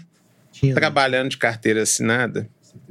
Tinha. 0.52 0.74
trabalhando 0.74 1.30
de 1.30 1.36
carteira 1.36 1.82
assinada. 1.82 2.48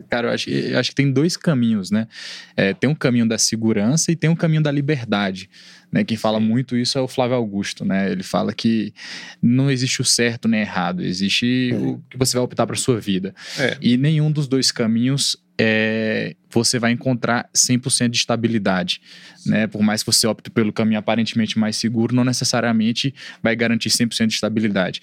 Cara, 0.10 0.28
eu 0.28 0.34
acho, 0.34 0.50
eu 0.50 0.80
acho 0.80 0.90
que 0.90 0.96
tem 0.96 1.12
dois 1.12 1.38
caminhos, 1.38 1.92
né? 1.92 2.08
É, 2.56 2.74
tem 2.74 2.90
um 2.90 2.96
caminho 2.96 3.28
da 3.28 3.38
segurança 3.38 4.12
e 4.12 4.16
tem 4.16 4.30
um 4.30 4.36
caminho 4.36 4.62
da 4.62 4.72
liberdade. 4.72 5.50
Né? 5.92 6.04
Quem 6.04 6.18
fala 6.18 6.40
muito 6.40 6.76
isso 6.76 6.98
é 6.98 7.02
o 7.02 7.08
Flávio 7.08 7.36
Augusto, 7.36 7.86
né? 7.86 8.12
Ele 8.12 8.24
fala 8.24 8.54
que 8.54 8.94
não 9.42 9.70
existe 9.70 10.02
o 10.02 10.06
certo 10.06 10.48
nem 10.48 10.62
errado, 10.62 11.04
existe 11.04 11.72
é. 11.72 11.76
o 11.76 12.02
que 12.10 12.18
você 12.18 12.36
vai 12.36 12.44
optar 12.44 12.66
para 12.68 12.76
sua 12.76 13.00
vida. 13.00 13.34
É. 13.58 13.78
E 13.82 13.96
nenhum 13.98 14.32
dos 14.32 14.48
dois 14.48 14.72
caminhos 14.72 15.38
é, 15.58 16.36
você 16.56 16.80
vai 16.80 16.92
encontrar 16.92 17.50
100% 17.54 18.10
de 18.10 18.18
estabilidade. 18.18 19.02
Né? 19.46 19.68
Por 19.68 19.82
mais 19.82 20.02
que 20.02 20.12
você 20.12 20.26
opte 20.26 20.50
pelo 20.50 20.74
caminho 20.74 20.98
aparentemente 20.98 21.60
mais 21.60 21.76
seguro, 21.76 22.16
não 22.16 22.24
necessariamente 22.24 23.14
vai 23.44 23.56
garantir 23.56 23.90
100% 23.90 24.28
de 24.28 24.34
estabilidade. 24.34 25.02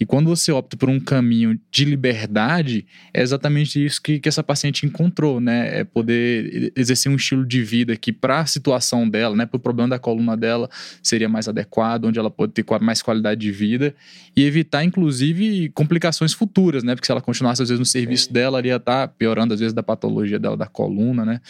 E 0.00 0.06
quando 0.06 0.26
você 0.26 0.50
opta 0.50 0.76
por 0.76 0.88
um 0.88 0.98
caminho 0.98 1.58
de 1.70 1.84
liberdade, 1.84 2.86
é 3.14 3.22
exatamente 3.22 3.84
isso 3.84 4.02
que, 4.02 4.18
que 4.18 4.28
essa 4.28 4.42
paciente 4.42 4.84
encontrou, 4.84 5.40
né? 5.40 5.80
É 5.80 5.84
poder 5.84 6.72
exercer 6.76 7.10
um 7.10 7.16
estilo 7.16 7.46
de 7.46 7.62
vida 7.62 7.96
que, 7.96 8.12
para 8.12 8.40
a 8.40 8.46
situação 8.46 9.08
dela, 9.08 9.36
né, 9.36 9.46
para 9.46 9.56
o 9.56 9.60
problema 9.60 9.90
da 9.90 9.98
coluna 9.98 10.36
dela, 10.36 10.68
seria 11.02 11.28
mais 11.28 11.48
adequado, 11.48 12.06
onde 12.06 12.18
ela 12.18 12.30
pode 12.30 12.52
ter 12.52 12.64
mais 12.80 13.02
qualidade 13.02 13.40
de 13.40 13.50
vida 13.50 13.94
e 14.36 14.44
evitar, 14.44 14.84
inclusive, 14.84 15.68
complicações 15.70 16.32
futuras, 16.32 16.82
né? 16.82 16.94
Porque 16.94 17.06
se 17.06 17.12
ela 17.12 17.20
continuasse, 17.20 17.62
às 17.62 17.68
vezes, 17.68 17.80
no 17.80 17.86
serviço 17.86 18.32
dela, 18.32 18.58
ela 18.58 18.66
ia 18.66 18.76
estar 18.76 19.08
tá 19.08 19.08
piorando, 19.08 19.54
às 19.54 19.60
vezes, 19.60 19.72
da 19.72 19.82
patologia 19.82 20.38
dela 20.38 20.56
da 20.56 20.66
coluna, 20.78 21.24
né? 21.24 21.40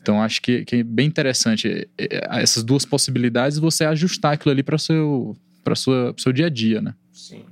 Então 0.00 0.22
acho 0.22 0.40
que, 0.40 0.64
que 0.64 0.76
é 0.76 0.82
bem 0.82 1.06
interessante 1.06 1.68
é, 1.68 1.88
é, 1.98 2.42
essas 2.42 2.62
duas 2.62 2.84
possibilidades 2.84 3.58
você 3.58 3.84
ajustar 3.84 4.34
aquilo 4.34 4.52
ali 4.52 4.62
para 4.62 4.78
seu 4.78 5.36
para 5.64 5.74
sua 5.74 6.14
seu 6.16 6.32
dia 6.32 6.46
a 6.46 6.48
dia, 6.48 6.80
né? 6.80 6.94
Sim. 7.12 7.44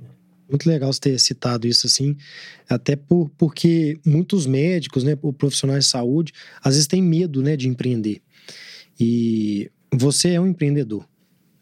Muito 0.49 0.67
legal 0.67 0.91
você 0.91 0.99
ter 0.99 1.19
citado 1.19 1.67
isso 1.67 1.85
assim, 1.85 2.17
até 2.67 2.95
por, 2.95 3.29
porque 3.37 3.99
muitos 4.03 4.47
médicos, 4.47 5.03
né, 5.03 5.15
ou 5.21 5.31
profissionais 5.31 5.83
de 5.83 5.91
saúde, 5.91 6.33
às 6.63 6.73
vezes 6.73 6.87
têm 6.87 7.03
medo, 7.03 7.43
né, 7.43 7.55
de 7.55 7.67
empreender. 7.67 8.19
E 8.99 9.69
você 9.93 10.29
é 10.31 10.41
um 10.41 10.47
empreendedor, 10.47 11.07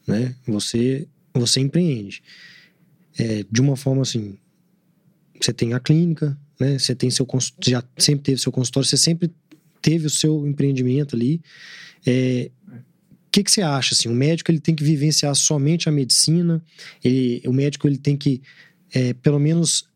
né? 0.08 0.34
Você 0.48 1.08
você 1.34 1.60
empreende 1.60 2.24
é, 3.20 3.44
de 3.52 3.62
uma 3.62 3.76
forma 3.76 4.04
assim. 4.04 4.38
Você 5.40 5.52
tem 5.52 5.74
a 5.74 5.80
clínica, 5.80 6.38
né? 6.60 6.80
Você 6.80 6.96
tem 6.96 7.10
seu 7.10 7.28
já 7.60 7.84
sempre 7.98 8.24
teve 8.24 8.42
seu 8.42 8.52
consultório, 8.52 8.88
você 8.88 8.98
sempre 8.98 9.32
teve 9.88 10.06
o 10.06 10.10
seu 10.10 10.46
empreendimento 10.46 11.16
ali. 11.16 11.42
É, 12.06 12.52
o 12.68 13.32
que, 13.32 13.42
que 13.42 13.50
você 13.50 13.62
acha 13.62 13.96
assim? 13.96 14.10
O 14.10 14.14
médico 14.14 14.52
ele 14.52 14.60
tem 14.60 14.76
que 14.76 14.84
vivenciar 14.84 15.34
somente 15.34 15.88
a 15.88 15.92
medicina. 15.94 16.62
Ele, 17.02 17.42
o 17.46 17.54
médico 17.54 17.88
ele 17.88 17.98
tem 17.98 18.18
que 18.18 18.42
é, 18.94 19.14
pelo 19.14 19.40
menos 19.40 19.88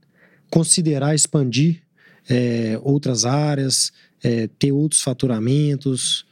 considerar 0.50 1.14
expandir 1.14 1.82
é, 2.30 2.80
outras 2.82 3.26
áreas, 3.26 3.92
é, 4.24 4.48
ter 4.48 4.72
outros 4.72 5.02
faturamentos. 5.02 6.26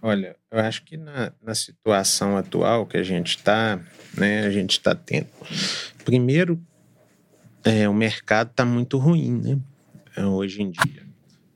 Olha, 0.00 0.34
eu 0.50 0.58
acho 0.58 0.82
que 0.84 0.96
na, 0.96 1.30
na 1.44 1.54
situação 1.54 2.38
atual 2.38 2.86
que 2.86 2.96
a 2.96 3.02
gente 3.02 3.36
está, 3.36 3.78
né, 4.16 4.46
a 4.46 4.50
gente 4.50 4.70
está 4.70 4.94
tendo. 4.94 5.28
Primeiro, 6.06 6.58
é, 7.62 7.86
o 7.86 7.92
mercado 7.92 8.50
está 8.50 8.64
muito 8.64 8.96
ruim, 8.96 9.42
né? 9.42 10.24
Hoje 10.24 10.62
em 10.62 10.70
dia. 10.70 11.02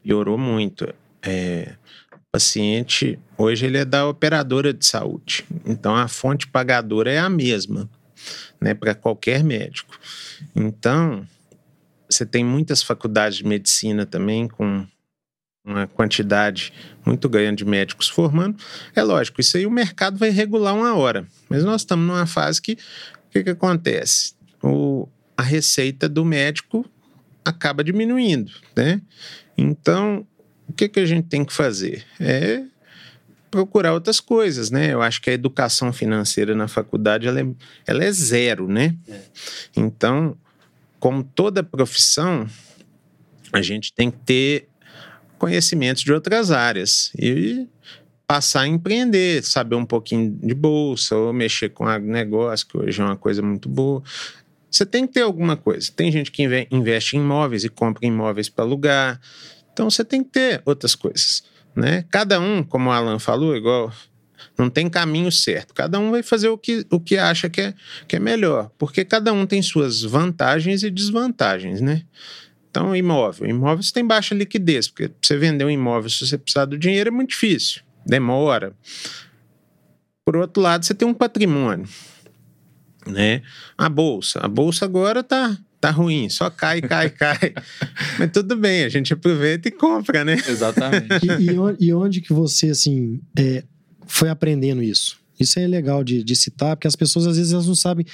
Piorou 0.03 0.37
muito. 0.37 0.93
É, 1.23 1.75
o 2.13 2.19
paciente, 2.33 3.19
hoje 3.37 3.67
ele 3.67 3.79
é 3.79 3.85
da 3.85 4.07
operadora 4.07 4.73
de 4.73 4.85
saúde. 4.85 5.45
Então 5.65 5.95
a 5.95 6.09
fonte 6.09 6.47
pagadora 6.47 7.13
é 7.13 7.19
a 7.19 7.31
mesma, 7.31 7.89
né, 8.61 8.75
para 8.75 8.95
qualquer 8.95 9.43
médico. 9.43 9.99
Então, 10.55 11.27
você 12.09 12.27
tem 12.27 12.45
muitas 12.45 12.83
faculdades 12.83 13.39
de 13.39 13.47
medicina 13.47 14.05
também 14.05 14.49
com 14.49 14.87
uma 15.65 15.87
quantidade 15.87 16.73
muito 17.07 17.29
grande 17.29 17.65
de 17.65 17.71
médicos 17.71 18.09
formando. 18.09 18.57
É 18.95 19.03
lógico, 19.03 19.41
isso 19.41 19.57
aí 19.57 19.67
o 19.67 19.71
mercado 19.71 20.19
vai 20.19 20.31
regular 20.31 20.75
uma 20.75 20.95
hora. 20.95 21.27
Mas 21.49 21.65
nós 21.65 21.83
estamos 21.83 22.07
numa 22.07 22.27
fase 22.27 22.61
que 22.61 22.73
o 22.73 23.31
que, 23.31 23.45
que 23.45 23.51
acontece? 23.51 24.35
O, 24.63 25.09
a 25.37 25.43
receita 25.43 26.09
do 26.09 26.25
médico 26.25 26.85
acaba 27.45 27.83
diminuindo, 27.83 28.53
né? 28.77 29.01
Então, 29.57 30.27
o 30.73 30.75
que, 30.75 30.89
que 30.89 31.01
a 31.01 31.07
gente 31.07 31.29
tem 31.29 31.45
que 31.45 31.53
fazer? 31.53 32.03
É 32.19 32.63
procurar 33.51 33.93
outras 33.93 34.19
coisas, 34.19 34.71
né? 34.71 34.95
Eu 34.95 35.03
acho 35.03 35.21
que 35.21 35.29
a 35.29 35.35
educação 35.35 35.93
financeira 35.93 36.55
na 36.55 36.67
faculdade 36.67 37.29
ela 37.29 37.39
é, 37.39 37.47
ela 37.87 38.03
é 38.03 38.11
zero, 38.11 38.67
né? 38.67 38.97
É. 39.07 39.21
Então, 39.77 40.35
como 40.99 41.23
toda 41.23 41.63
profissão, 41.63 42.49
a 43.53 43.61
gente 43.61 43.93
tem 43.93 44.11
que 44.11 44.17
ter 44.19 44.69
conhecimentos 45.39 46.03
de 46.03 46.13
outras 46.13 46.51
áreas 46.51 47.13
e 47.19 47.69
passar 48.27 48.63
a 48.63 48.67
empreender, 48.67 49.45
saber 49.45 49.77
um 49.77 49.85
pouquinho 49.85 50.31
de 50.43 50.55
bolsa 50.55 51.15
ou 51.15 51.31
mexer 51.35 51.69
com 51.69 51.87
agronegócio, 51.87 52.67
que 52.67 52.79
hoje 52.79 53.03
é 53.03 53.05
uma 53.05 53.17
coisa 53.17 53.43
muito 53.43 53.69
boa. 53.69 54.03
Você 54.71 54.87
tem 54.87 55.07
que 55.07 55.13
ter 55.13 55.21
alguma 55.21 55.55
coisa. 55.55 55.93
Tem 55.95 56.11
gente 56.11 56.33
que 56.33 56.43
investe 56.71 57.19
em 57.19 57.21
imóveis 57.21 57.63
e 57.65 57.69
compra 57.69 58.07
imóveis 58.07 58.49
para 58.49 58.65
alugar. 58.65 59.21
Então 59.73 59.89
você 59.89 60.05
tem 60.05 60.23
que 60.23 60.31
ter 60.31 60.63
outras 60.65 60.95
coisas, 60.95 61.43
né? 61.75 62.05
Cada 62.11 62.41
um, 62.41 62.63
como 62.63 62.91
o 62.91 62.93
Alan 62.93 63.19
falou, 63.19 63.57
igual 63.57 63.93
não 64.59 64.69
tem 64.69 64.89
caminho 64.89 65.31
certo. 65.33 65.73
Cada 65.73 65.99
um 65.99 66.11
vai 66.11 66.23
fazer 66.23 66.49
o 66.49 66.59
que, 66.59 66.87
o 66.91 67.01
que 67.01 67.17
acha 67.17 67.49
que 67.49 67.61
é, 67.61 67.75
que 68.07 68.17
é 68.17 68.19
melhor, 68.19 68.71
porque 68.77 69.05
cada 69.05 69.33
um 69.33 69.47
tem 69.47 69.63
suas 69.63 70.03
vantagens 70.03 70.83
e 70.83 70.91
desvantagens, 70.91 71.81
né? 71.81 72.03
Então, 72.71 72.97
imóvel. 72.97 73.49
Imóvel 73.49 73.83
você 73.83 73.93
tem 73.93 74.07
baixa 74.07 74.35
liquidez, 74.35 74.89
porque 74.89 75.11
você 75.21 75.37
vender 75.37 75.65
um 75.65 75.71
imóvel 75.71 76.09
se 76.09 76.27
você 76.27 76.39
precisar 76.39 76.65
do 76.65 76.79
dinheiro 76.79 77.09
é 77.09 77.11
muito 77.11 77.31
difícil, 77.31 77.83
demora. 78.05 78.73
Por 80.25 80.37
outro 80.37 80.63
lado, 80.63 80.85
você 80.85 80.95
tem 80.95 81.07
um 81.07 81.15
patrimônio 81.15 81.87
né? 83.07 83.43
A 83.77 83.89
bolsa, 83.89 84.41
a 84.41 84.49
bolsa 84.49 84.85
agora 84.85 85.23
tá 85.23 85.57
tá 85.83 85.91
ruim, 85.91 86.29
só 86.29 86.49
cai, 86.49 86.81
cai, 86.81 87.11
cai. 87.11 87.53
Mas 88.17 88.31
tudo 88.31 88.57
bem, 88.57 88.85
a 88.85 88.89
gente 88.89 89.13
aproveita 89.13 89.67
e 89.67 89.73
compra, 89.73 90.25
né? 90.25 90.37
Exatamente. 90.47 91.27
e, 91.41 91.51
e, 91.51 91.59
onde, 91.59 91.85
e, 91.85 91.93
onde 91.93 92.21
que 92.21 92.33
você 92.33 92.71
assim 92.71 93.21
é, 93.37 93.65
foi 94.07 94.29
aprendendo 94.29 94.81
isso? 94.81 95.21
Isso 95.41 95.59
é 95.59 95.67
legal 95.67 96.05
de, 96.05 96.23
de, 96.23 96.37
citar, 96.37 96.77
porque 96.77 96.87
as 96.87 96.95
pessoas 96.95 97.27
às 97.27 97.37
vezes 97.37 97.53
elas 97.53 97.67
não 97.67 97.75
sabem, 97.75 98.07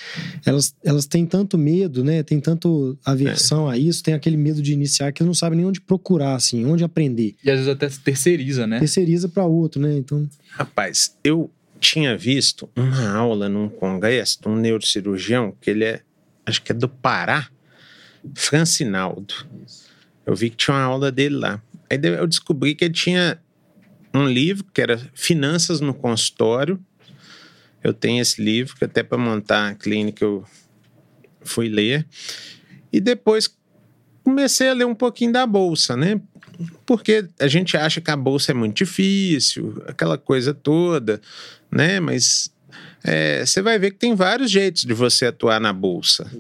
elas, 0.47 0.75
elas 0.83 1.05
têm 1.05 1.27
tanto 1.27 1.59
medo, 1.59 2.03
né? 2.03 2.23
Tem 2.23 2.41
tanto 2.41 2.99
aversão 3.05 3.71
é. 3.71 3.75
a 3.75 3.79
isso, 3.79 4.03
tem 4.03 4.15
aquele 4.15 4.39
medo 4.39 4.63
de 4.63 4.73
iniciar 4.73 5.13
que 5.13 5.23
elas 5.23 5.29
não 5.29 5.35
sabem 5.35 5.59
nem 5.59 5.67
onde 5.67 5.79
procurar, 5.79 6.37
assim, 6.37 6.65
onde 6.65 6.83
aprender. 6.83 7.35
E 7.45 7.51
às 7.51 7.59
vezes 7.59 7.71
até 7.71 7.87
terceiriza, 7.89 8.67
né? 8.67 8.79
Terceiriza 8.79 9.29
para 9.29 9.45
outro, 9.45 9.79
né? 9.79 9.95
Então. 9.99 10.27
Rapaz, 10.53 11.15
eu 11.23 11.51
tinha 11.79 12.17
visto 12.17 12.67
uma 12.75 13.11
aula 13.11 13.47
num 13.47 13.69
congresso 13.69 14.41
de 14.41 14.49
um 14.49 14.57
neurocirurgião, 14.57 15.53
que 15.61 15.69
ele 15.69 15.85
é, 15.85 16.01
acho 16.47 16.63
que 16.63 16.73
é 16.73 16.75
do 16.75 16.89
Pará, 16.89 17.49
Francinaldo. 18.35 19.35
Eu 20.27 20.35
vi 20.35 20.51
que 20.51 20.57
tinha 20.57 20.77
uma 20.77 20.83
aula 20.83 21.11
dele 21.11 21.37
lá. 21.37 21.63
Aí 21.91 21.99
eu 22.03 22.27
descobri 22.27 22.75
que 22.75 22.85
ele 22.85 22.95
tinha 22.95 23.39
um 24.13 24.27
livro 24.27 24.65
que 24.73 24.81
era 24.81 24.99
Finanças 25.15 25.81
no 25.81 25.95
Consultório. 25.95 26.79
Eu 27.83 27.95
tenho 27.95 28.21
esse 28.21 28.43
livro, 28.43 28.77
que 28.77 28.85
até 28.85 29.03
para 29.03 29.17
montar 29.17 29.69
a 29.69 29.75
clínica 29.75 30.25
eu 30.25 30.45
fui 31.41 31.69
ler. 31.69 32.07
E 32.93 33.01
depois 33.01 33.49
comecei 34.23 34.69
a 34.69 34.75
ler 34.75 34.85
um 34.85 34.95
pouquinho 34.95 35.33
da 35.33 35.47
bolsa, 35.47 35.97
né? 35.97 36.21
Porque 36.85 37.29
a 37.39 37.47
gente 37.47 37.77
acha 37.77 38.01
que 38.01 38.11
a 38.11 38.17
bolsa 38.17 38.51
é 38.51 38.55
muito 38.55 38.79
difícil, 38.79 39.83
aquela 39.87 40.19
coisa 40.19 40.53
toda 40.53 41.21
né? 41.71 42.01
Mas 42.01 42.53
é, 43.05 43.45
você 43.45 43.63
vai 43.63 43.79
ver 43.79 43.93
que 43.93 43.99
tem 43.99 44.15
vários 44.15 44.51
jeitos 44.51 44.85
de 44.85 44.95
você 44.95 45.27
atuar 45.27 45.61
na 45.61 45.73
bolsa. 45.73 46.31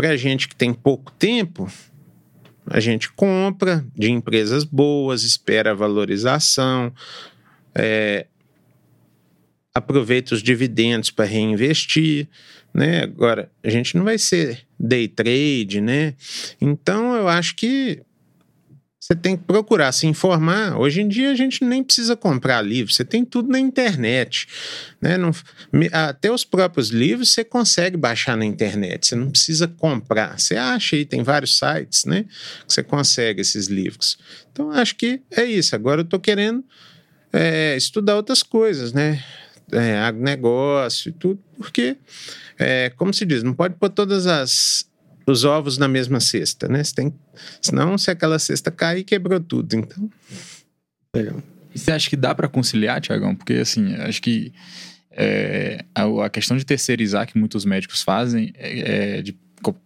Para 0.00 0.16
gente 0.16 0.46
que 0.46 0.54
tem 0.54 0.72
pouco 0.72 1.10
tempo, 1.10 1.68
a 2.70 2.78
gente 2.78 3.10
compra 3.10 3.84
de 3.96 4.08
empresas 4.12 4.62
boas, 4.62 5.24
espera 5.24 5.74
valorização, 5.74 6.94
é, 7.74 8.28
aproveita 9.74 10.36
os 10.36 10.40
dividendos 10.40 11.10
para 11.10 11.24
reinvestir, 11.24 12.28
né? 12.72 13.02
Agora, 13.02 13.50
a 13.60 13.68
gente 13.68 13.96
não 13.96 14.04
vai 14.04 14.18
ser 14.18 14.64
day 14.78 15.08
trade, 15.08 15.80
né? 15.80 16.14
Então, 16.60 17.16
eu 17.16 17.26
acho 17.26 17.56
que 17.56 18.00
você 19.10 19.18
tem 19.18 19.38
que 19.38 19.44
procurar 19.44 19.90
se 19.92 20.06
informar. 20.06 20.78
Hoje 20.78 21.00
em 21.00 21.08
dia 21.08 21.30
a 21.30 21.34
gente 21.34 21.64
nem 21.64 21.82
precisa 21.82 22.14
comprar 22.14 22.60
livro, 22.60 22.92
você 22.92 23.06
tem 23.06 23.24
tudo 23.24 23.48
na 23.48 23.58
internet. 23.58 24.46
Né? 25.00 25.16
Não, 25.16 25.30
até 25.92 26.30
os 26.30 26.44
próprios 26.44 26.90
livros 26.90 27.30
você 27.30 27.42
consegue 27.42 27.96
baixar 27.96 28.36
na 28.36 28.44
internet, 28.44 29.06
você 29.06 29.16
não 29.16 29.30
precisa 29.30 29.66
comprar. 29.66 30.38
Você 30.38 30.56
acha 30.56 30.94
aí, 30.94 31.06
tem 31.06 31.22
vários 31.22 31.56
sites 31.56 32.04
né, 32.04 32.24
que 32.66 32.74
você 32.74 32.82
consegue 32.82 33.40
esses 33.40 33.68
livros. 33.68 34.18
Então 34.52 34.70
acho 34.70 34.94
que 34.94 35.22
é 35.30 35.44
isso. 35.44 35.74
Agora 35.74 36.02
eu 36.02 36.04
estou 36.04 36.20
querendo 36.20 36.62
é, 37.32 37.78
estudar 37.78 38.14
outras 38.14 38.42
coisas, 38.42 38.92
né? 38.92 39.24
É, 39.72 39.98
agronegócio 39.98 41.10
e 41.10 41.12
tudo, 41.12 41.42
porque, 41.58 41.98
é, 42.58 42.90
como 42.96 43.12
se 43.12 43.26
diz, 43.26 43.42
não 43.42 43.52
pode 43.52 43.74
pôr 43.74 43.90
todas 43.90 44.26
as 44.26 44.87
os 45.30 45.44
ovos 45.44 45.78
na 45.78 45.88
mesma 45.88 46.20
cesta, 46.20 46.68
né? 46.68 46.82
Você 46.82 46.94
tem, 46.94 47.14
senão, 47.60 47.96
se 47.98 48.10
aquela 48.10 48.38
cesta 48.38 48.70
cair, 48.70 49.04
quebrou 49.04 49.40
tudo. 49.40 49.74
Então. 49.74 50.10
Legal. 51.14 51.42
E 51.74 51.78
você 51.78 51.92
acha 51.92 52.08
que 52.08 52.16
dá 52.16 52.34
para 52.34 52.48
conciliar, 52.48 53.00
Tiagão? 53.00 53.34
Porque, 53.34 53.54
assim, 53.54 53.94
acho 53.96 54.22
que 54.22 54.52
é, 55.10 55.84
a, 55.94 56.26
a, 56.26 56.30
questão 56.30 56.56
de 56.56 56.64
terceirizar 56.64 57.26
que 57.26 57.38
muitos 57.38 57.64
médicos 57.64 58.02
fazem 58.02 58.52
é, 58.56 59.18
é 59.18 59.22
de 59.22 59.36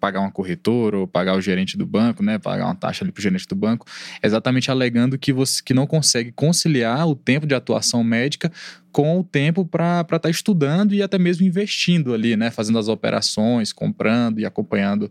pagar 0.01 0.21
uma 0.21 0.31
corretora 0.31 0.99
ou 0.99 1.07
pagar 1.07 1.35
o 1.35 1.41
gerente 1.41 1.77
do 1.77 1.87
banco, 1.87 2.23
né, 2.23 2.39
pagar 2.39 2.67
uma 2.67 2.75
taxa 2.75 3.05
ali 3.05 3.13
para 3.13 3.21
o 3.21 3.23
gerente 3.23 3.47
do 3.47 3.55
banco, 3.55 3.87
exatamente 4.23 4.71
alegando 4.71 5.19
que 5.19 5.33
você 5.33 5.63
que 5.63 5.75
não 5.75 5.87
consegue 5.87 6.33
conciliar 6.33 7.07
o 7.07 7.15
tempo 7.15 7.47
de 7.47 7.55
atuação 7.55 8.03
médica 8.03 8.51
com 8.93 9.19
o 9.19 9.25
tempo 9.25 9.65
para 9.65 10.03
estar 10.03 10.19
tá 10.19 10.31
estudando 10.31 10.95
e 10.95 11.03
até 11.03 11.19
mesmo 11.19 11.47
investindo 11.47 12.13
ali, 12.13 12.37
né, 12.37 12.51
fazendo 12.51 12.79
as 12.79 12.89
operações, 12.89 13.73
comprando 13.73 14.39
e 14.39 14.45
acompanhando 14.45 15.11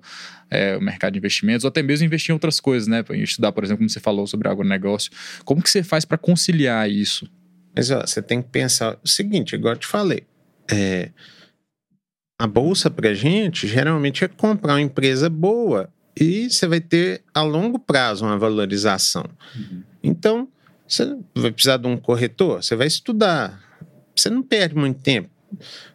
é, 0.49 0.77
o 0.77 0.81
mercado 0.81 1.13
de 1.13 1.19
investimentos, 1.19 1.63
ou 1.65 1.69
até 1.69 1.81
mesmo 1.81 2.05
investir 2.05 2.31
em 2.31 2.33
outras 2.33 2.59
coisas, 2.59 2.87
né, 2.87 3.03
estudar, 3.13 3.51
por 3.51 3.63
exemplo, 3.63 3.79
como 3.79 3.89
você 3.89 3.99
falou 3.99 4.27
sobre 4.27 4.47
agronegócio. 4.47 5.11
Como 5.43 5.61
que 5.61 5.69
você 5.69 5.81
faz 5.81 6.05
para 6.05 6.17
conciliar 6.17 6.89
isso? 6.89 7.27
Mas 7.75 7.89
ó, 7.89 8.01
você 8.01 8.21
tem 8.21 8.41
que 8.41 8.49
pensar 8.49 8.97
o 9.03 9.07
seguinte, 9.07 9.55
igual 9.55 9.73
eu 9.73 9.79
te 9.79 9.87
falei, 9.87 10.23
é, 10.69 11.09
a 12.41 12.47
bolsa 12.47 12.89
para 12.89 13.13
gente 13.13 13.67
geralmente 13.67 14.25
é 14.25 14.27
comprar 14.27 14.73
uma 14.73 14.81
empresa 14.81 15.29
boa 15.29 15.87
e 16.19 16.49
você 16.49 16.67
vai 16.67 16.81
ter 16.81 17.21
a 17.31 17.43
longo 17.43 17.77
prazo 17.77 18.25
uma 18.25 18.35
valorização. 18.35 19.23
Uhum. 19.55 19.83
Então, 20.01 20.47
você 20.87 21.15
vai 21.35 21.51
precisar 21.51 21.77
de 21.77 21.85
um 21.85 21.95
corretor, 21.95 22.63
você 22.63 22.75
vai 22.75 22.87
estudar, 22.87 23.61
você 24.15 24.27
não 24.27 24.41
perde 24.41 24.73
muito 24.73 24.99
tempo. 25.01 25.29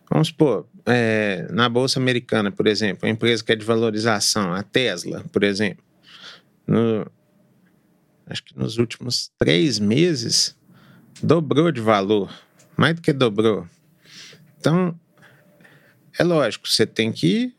Vamos 0.09 0.29
supor, 0.29 0.69
é, 0.87 1.49
na 1.51 1.69
Bolsa 1.69 1.99
Americana, 1.99 2.53
por 2.53 2.69
exemplo, 2.69 3.09
a 3.09 3.11
empresa 3.11 3.43
que 3.43 3.51
é 3.51 3.57
de 3.57 3.65
valorização, 3.65 4.53
a 4.53 4.63
Tesla, 4.63 5.25
por 5.33 5.43
exemplo, 5.43 5.83
no, 6.65 7.11
acho 8.25 8.45
que 8.45 8.57
nos 8.57 8.79
últimos 8.79 9.33
três 9.37 9.81
meses 9.81 10.57
dobrou 11.21 11.73
de 11.73 11.81
valor, 11.81 12.33
mais 12.77 12.95
do 12.95 13.03
que 13.03 13.13
dobrou. 13.13 13.67
Então, 14.61 14.97
é 16.19 16.25
lógico, 16.25 16.69
você 16.69 16.87
tem 16.87 17.13
que 17.13 17.53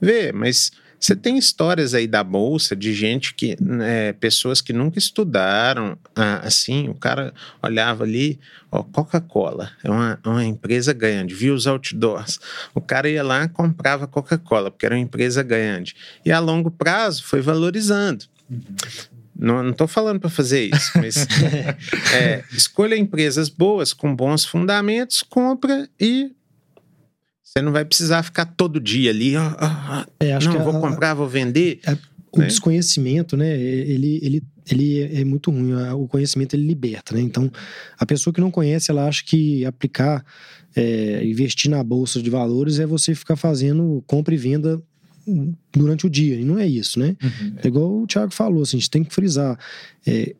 ver, 0.00 0.32
mas 0.32 0.72
você 1.00 1.16
tem 1.16 1.38
histórias 1.38 1.94
aí 1.94 2.06
da 2.06 2.22
bolsa 2.22 2.76
de 2.76 2.92
gente 2.92 3.34
que, 3.34 3.56
né, 3.58 4.12
pessoas 4.12 4.60
que 4.60 4.70
nunca 4.70 4.98
estudaram, 4.98 5.96
ah, 6.14 6.40
assim, 6.44 6.88
o 6.88 6.94
cara 6.94 7.32
olhava 7.62 8.04
ali, 8.04 8.38
ó, 8.70 8.82
Coca-Cola, 8.82 9.70
é 9.82 9.90
uma, 9.90 10.20
uma 10.26 10.44
empresa 10.44 10.92
grande, 10.92 11.34
viu 11.34 11.54
os 11.54 11.66
outdoors, 11.66 12.38
o 12.74 12.82
cara 12.82 13.08
ia 13.08 13.22
lá 13.22 13.48
comprava 13.48 14.06
Coca-Cola, 14.06 14.70
porque 14.70 14.84
era 14.84 14.94
uma 14.94 15.00
empresa 15.00 15.42
grande, 15.42 15.96
e 16.22 16.30
a 16.30 16.38
longo 16.38 16.70
prazo 16.70 17.24
foi 17.24 17.40
valorizando. 17.40 18.26
Não 19.34 19.70
estou 19.70 19.88
falando 19.88 20.20
para 20.20 20.28
fazer 20.28 20.64
isso, 20.66 20.92
mas 20.96 21.16
é, 22.12 22.44
escolha 22.52 22.94
empresas 22.94 23.48
boas, 23.48 23.94
com 23.94 24.14
bons 24.14 24.44
fundamentos, 24.44 25.22
compra 25.22 25.88
e 25.98 26.30
você 27.50 27.60
não 27.60 27.72
vai 27.72 27.84
precisar 27.84 28.22
ficar 28.22 28.44
todo 28.44 28.78
dia 28.78 29.10
ali, 29.10 29.36
ó, 29.36 29.42
ó, 29.42 30.04
é, 30.20 30.38
não, 30.38 30.62
vou 30.62 30.76
a, 30.76 30.80
comprar, 30.80 31.14
vou 31.14 31.28
vender. 31.28 31.80
É, 31.84 31.98
o 32.32 32.38
né? 32.38 32.46
desconhecimento, 32.46 33.36
né, 33.36 33.60
ele, 33.60 34.20
ele, 34.22 34.42
ele 34.70 35.20
é 35.20 35.24
muito 35.24 35.50
ruim, 35.50 35.72
o 35.94 36.06
conhecimento 36.06 36.54
ele 36.54 36.64
liberta, 36.64 37.12
né, 37.12 37.20
então 37.20 37.50
a 37.98 38.06
pessoa 38.06 38.32
que 38.32 38.40
não 38.40 38.52
conhece, 38.52 38.88
ela 38.88 39.08
acha 39.08 39.24
que 39.24 39.66
aplicar, 39.66 40.24
é, 40.76 41.24
investir 41.24 41.68
na 41.68 41.82
bolsa 41.82 42.22
de 42.22 42.30
valores 42.30 42.78
é 42.78 42.86
você 42.86 43.16
ficar 43.16 43.34
fazendo 43.34 44.00
compra 44.06 44.32
e 44.32 44.38
venda 44.38 44.80
durante 45.72 46.06
o 46.06 46.10
dia, 46.10 46.36
e 46.36 46.44
não 46.44 46.56
é 46.56 46.68
isso, 46.68 47.00
né, 47.00 47.16
uhum. 47.20 47.54
é 47.56 47.66
igual 47.66 48.02
o 48.02 48.06
Thiago 48.06 48.32
falou, 48.32 48.62
assim, 48.62 48.76
a 48.76 48.80
gente 48.80 48.90
tem 48.90 49.02
que 49.02 49.12
frisar, 49.12 49.58
é, 50.06 50.36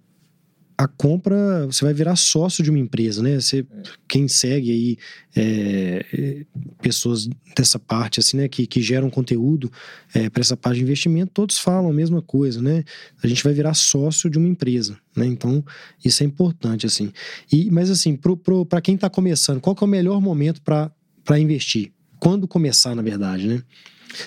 a 0.80 0.88
compra, 0.88 1.66
você 1.66 1.84
vai 1.84 1.92
virar 1.92 2.16
sócio 2.16 2.64
de 2.64 2.70
uma 2.70 2.78
empresa, 2.78 3.22
né? 3.22 3.38
Você, 3.38 3.66
quem 4.08 4.26
segue 4.26 4.70
aí 4.70 4.96
é, 5.36 6.46
pessoas 6.80 7.28
dessa 7.54 7.78
parte, 7.78 8.18
assim, 8.18 8.38
né? 8.38 8.48
Que, 8.48 8.66
que 8.66 8.80
geram 8.80 9.10
conteúdo 9.10 9.70
é, 10.14 10.30
para 10.30 10.40
essa 10.40 10.56
parte 10.56 10.78
de 10.78 10.82
investimento, 10.82 11.32
todos 11.34 11.58
falam 11.58 11.90
a 11.90 11.92
mesma 11.92 12.22
coisa, 12.22 12.62
né? 12.62 12.82
A 13.22 13.26
gente 13.26 13.44
vai 13.44 13.52
virar 13.52 13.74
sócio 13.74 14.30
de 14.30 14.38
uma 14.38 14.48
empresa, 14.48 14.96
né? 15.14 15.26
Então, 15.26 15.62
isso 16.02 16.22
é 16.22 16.26
importante, 16.26 16.86
assim. 16.86 17.12
E, 17.52 17.70
mas, 17.70 17.90
assim, 17.90 18.18
para 18.66 18.80
quem 18.80 18.94
está 18.94 19.10
começando, 19.10 19.60
qual 19.60 19.76
que 19.76 19.84
é 19.84 19.86
o 19.86 19.90
melhor 19.90 20.18
momento 20.18 20.62
para 20.62 21.38
investir? 21.38 21.92
Quando 22.18 22.48
começar, 22.48 22.94
na 22.94 23.02
verdade, 23.02 23.46
né? 23.46 23.62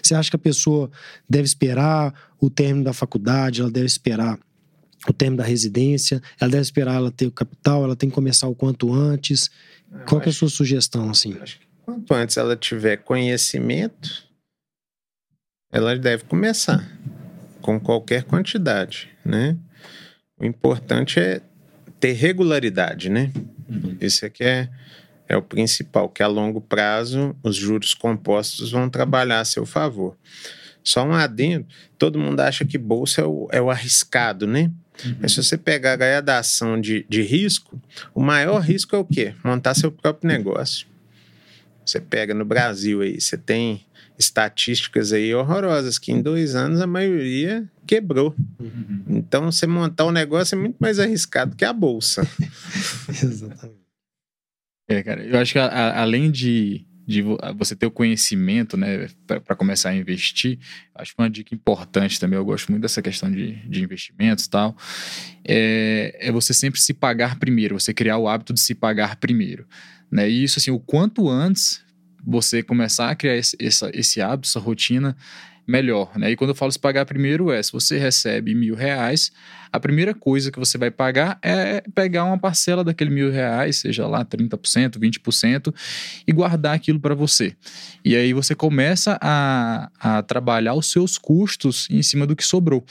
Você 0.03 0.13
acha 0.13 0.29
que 0.29 0.35
a 0.35 0.39
pessoa 0.39 0.91
deve 1.27 1.45
esperar 1.45 2.13
o 2.39 2.47
término 2.47 2.85
da 2.85 2.93
faculdade, 2.93 3.61
ela 3.61 3.71
deve 3.71 3.87
esperar 3.87 4.37
o 5.07 5.13
termo 5.13 5.37
da 5.37 5.43
residência, 5.43 6.21
ela 6.39 6.51
deve 6.51 6.63
esperar 6.63 6.95
ela 6.95 7.11
ter 7.11 7.27
o 7.27 7.31
capital, 7.31 7.83
ela 7.83 7.95
tem 7.95 8.09
que 8.09 8.15
começar 8.15 8.47
o 8.47 8.55
quanto 8.55 8.93
antes. 8.93 9.49
Eu 9.91 9.99
Qual 10.05 10.21
é 10.21 10.29
a 10.29 10.31
sua 10.31 10.49
sugestão, 10.49 11.09
assim? 11.09 11.37
Acho 11.41 11.59
que 11.59 11.67
quanto 11.83 12.13
antes 12.13 12.37
ela 12.37 12.55
tiver 12.55 12.97
conhecimento, 12.97 14.23
ela 15.71 15.97
deve 15.97 16.23
começar 16.25 16.87
com 17.61 17.79
qualquer 17.79 18.23
quantidade, 18.23 19.09
né? 19.25 19.57
O 20.37 20.45
importante 20.45 21.19
é 21.19 21.41
ter 21.99 22.13
regularidade, 22.13 23.09
né? 23.09 23.31
Uhum. 23.69 23.97
Isso 23.99 24.25
aqui 24.25 24.43
é, 24.43 24.69
é 25.27 25.37
o 25.37 25.41
principal, 25.41 26.09
que 26.09 26.21
a 26.21 26.27
longo 26.27 26.61
prazo 26.61 27.35
os 27.41 27.55
juros 27.55 27.93
compostos 27.93 28.71
vão 28.71 28.89
trabalhar 28.89 29.39
a 29.39 29.45
seu 29.45 29.65
favor. 29.65 30.17
Só 30.83 31.03
um 31.03 31.13
adendo, 31.13 31.65
todo 31.97 32.19
mundo 32.19 32.41
acha 32.41 32.65
que 32.65 32.77
bolsa 32.77 33.21
é 33.21 33.25
o, 33.25 33.47
é 33.51 33.61
o 33.61 33.71
arriscado, 33.71 34.45
né? 34.45 34.69
Uhum. 35.05 35.15
Mas 35.21 35.33
se 35.33 35.43
você 35.43 35.57
pegar 35.57 35.93
a 35.93 35.95
gradação 35.95 36.79
de, 36.79 37.05
de 37.09 37.21
risco, 37.21 37.81
o 38.13 38.21
maior 38.21 38.59
risco 38.59 38.95
é 38.95 38.99
o 38.99 39.05
quê? 39.05 39.33
Montar 39.43 39.73
seu 39.73 39.91
próprio 39.91 40.27
negócio. 40.27 40.87
Você 41.85 41.99
pega 41.99 42.33
no 42.33 42.45
Brasil 42.45 43.01
aí, 43.01 43.19
você 43.19 43.37
tem 43.37 43.85
estatísticas 44.17 45.11
aí 45.11 45.33
horrorosas, 45.33 45.97
que 45.97 46.11
em 46.11 46.21
dois 46.21 46.55
anos 46.55 46.79
a 46.79 46.87
maioria 46.87 47.69
quebrou. 47.85 48.35
Uhum. 48.59 49.03
Então, 49.09 49.51
você 49.51 49.67
montar 49.67 50.05
um 50.05 50.11
negócio 50.11 50.55
é 50.55 50.59
muito 50.59 50.77
mais 50.79 50.99
arriscado 50.99 51.55
que 51.55 51.65
a 51.65 51.73
bolsa. 51.73 52.27
Exatamente. 53.09 53.83
É, 54.87 55.01
cara, 55.01 55.23
eu 55.23 55.37
acho 55.39 55.53
que 55.53 55.59
a, 55.59 55.65
a, 55.65 56.01
além 56.01 56.29
de 56.29 56.85
de 57.05 57.21
você 57.57 57.75
ter 57.75 57.85
o 57.85 57.91
conhecimento, 57.91 58.77
né, 58.77 59.07
para 59.25 59.55
começar 59.55 59.89
a 59.89 59.95
investir. 59.95 60.57
Acho 60.95 61.15
que 61.15 61.21
uma 61.21 61.29
dica 61.29 61.53
importante 61.53 62.19
também, 62.19 62.37
eu 62.37 62.45
gosto 62.45 62.71
muito 62.71 62.81
dessa 62.81 63.01
questão 63.01 63.29
de, 63.29 63.55
de 63.67 63.83
investimentos 63.83 64.45
e 64.45 64.49
tal, 64.49 64.75
é, 65.45 66.17
é 66.19 66.31
você 66.31 66.53
sempre 66.53 66.79
se 66.79 66.93
pagar 66.93 67.37
primeiro, 67.37 67.79
você 67.79 67.93
criar 67.93 68.17
o 68.17 68.27
hábito 68.27 68.53
de 68.53 68.61
se 68.61 68.73
pagar 68.73 69.17
primeiro. 69.17 69.67
Né? 70.09 70.29
E 70.29 70.43
isso, 70.43 70.59
assim, 70.59 70.71
o 70.71 70.79
quanto 70.79 71.27
antes 71.27 71.83
você 72.25 72.63
começar 72.63 73.09
a 73.09 73.15
criar 73.15 73.35
esse, 73.35 73.57
esse 73.59 74.21
hábito, 74.21 74.47
essa 74.47 74.59
rotina, 74.59 75.15
melhor. 75.67 76.17
Né? 76.17 76.31
E 76.31 76.35
quando 76.35 76.51
eu 76.51 76.55
falo 76.55 76.71
se 76.71 76.79
pagar 76.79 77.05
primeiro, 77.05 77.51
é 77.51 77.61
se 77.61 77.71
você 77.71 77.97
recebe 77.97 78.53
mil 78.53 78.75
reais, 78.75 79.31
a 79.73 79.79
primeira 79.79 80.13
coisa 80.13 80.51
que 80.51 80.59
você 80.59 80.77
vai 80.77 80.91
pagar 80.91 81.39
é 81.41 81.81
pegar 81.95 82.25
uma 82.25 82.37
parcela 82.37 82.83
daquele 82.83 83.09
mil 83.09 83.31
reais, 83.31 83.77
seja 83.77 84.05
lá 84.05 84.23
30%, 84.23 84.99
20%, 84.99 85.73
e 86.27 86.31
guardar 86.31 86.75
aquilo 86.75 86.99
para 86.99 87.15
você. 87.15 87.55
E 88.05 88.15
aí 88.15 88.33
você 88.33 88.53
começa 88.53 89.17
a, 89.19 89.89
a 89.99 90.21
trabalhar 90.21 90.75
os 90.75 90.91
seus 90.91 91.17
custos 91.17 91.87
em 91.89 92.03
cima 92.03 92.27
do 92.27 92.35
que 92.35 92.45
sobrou. 92.45 92.85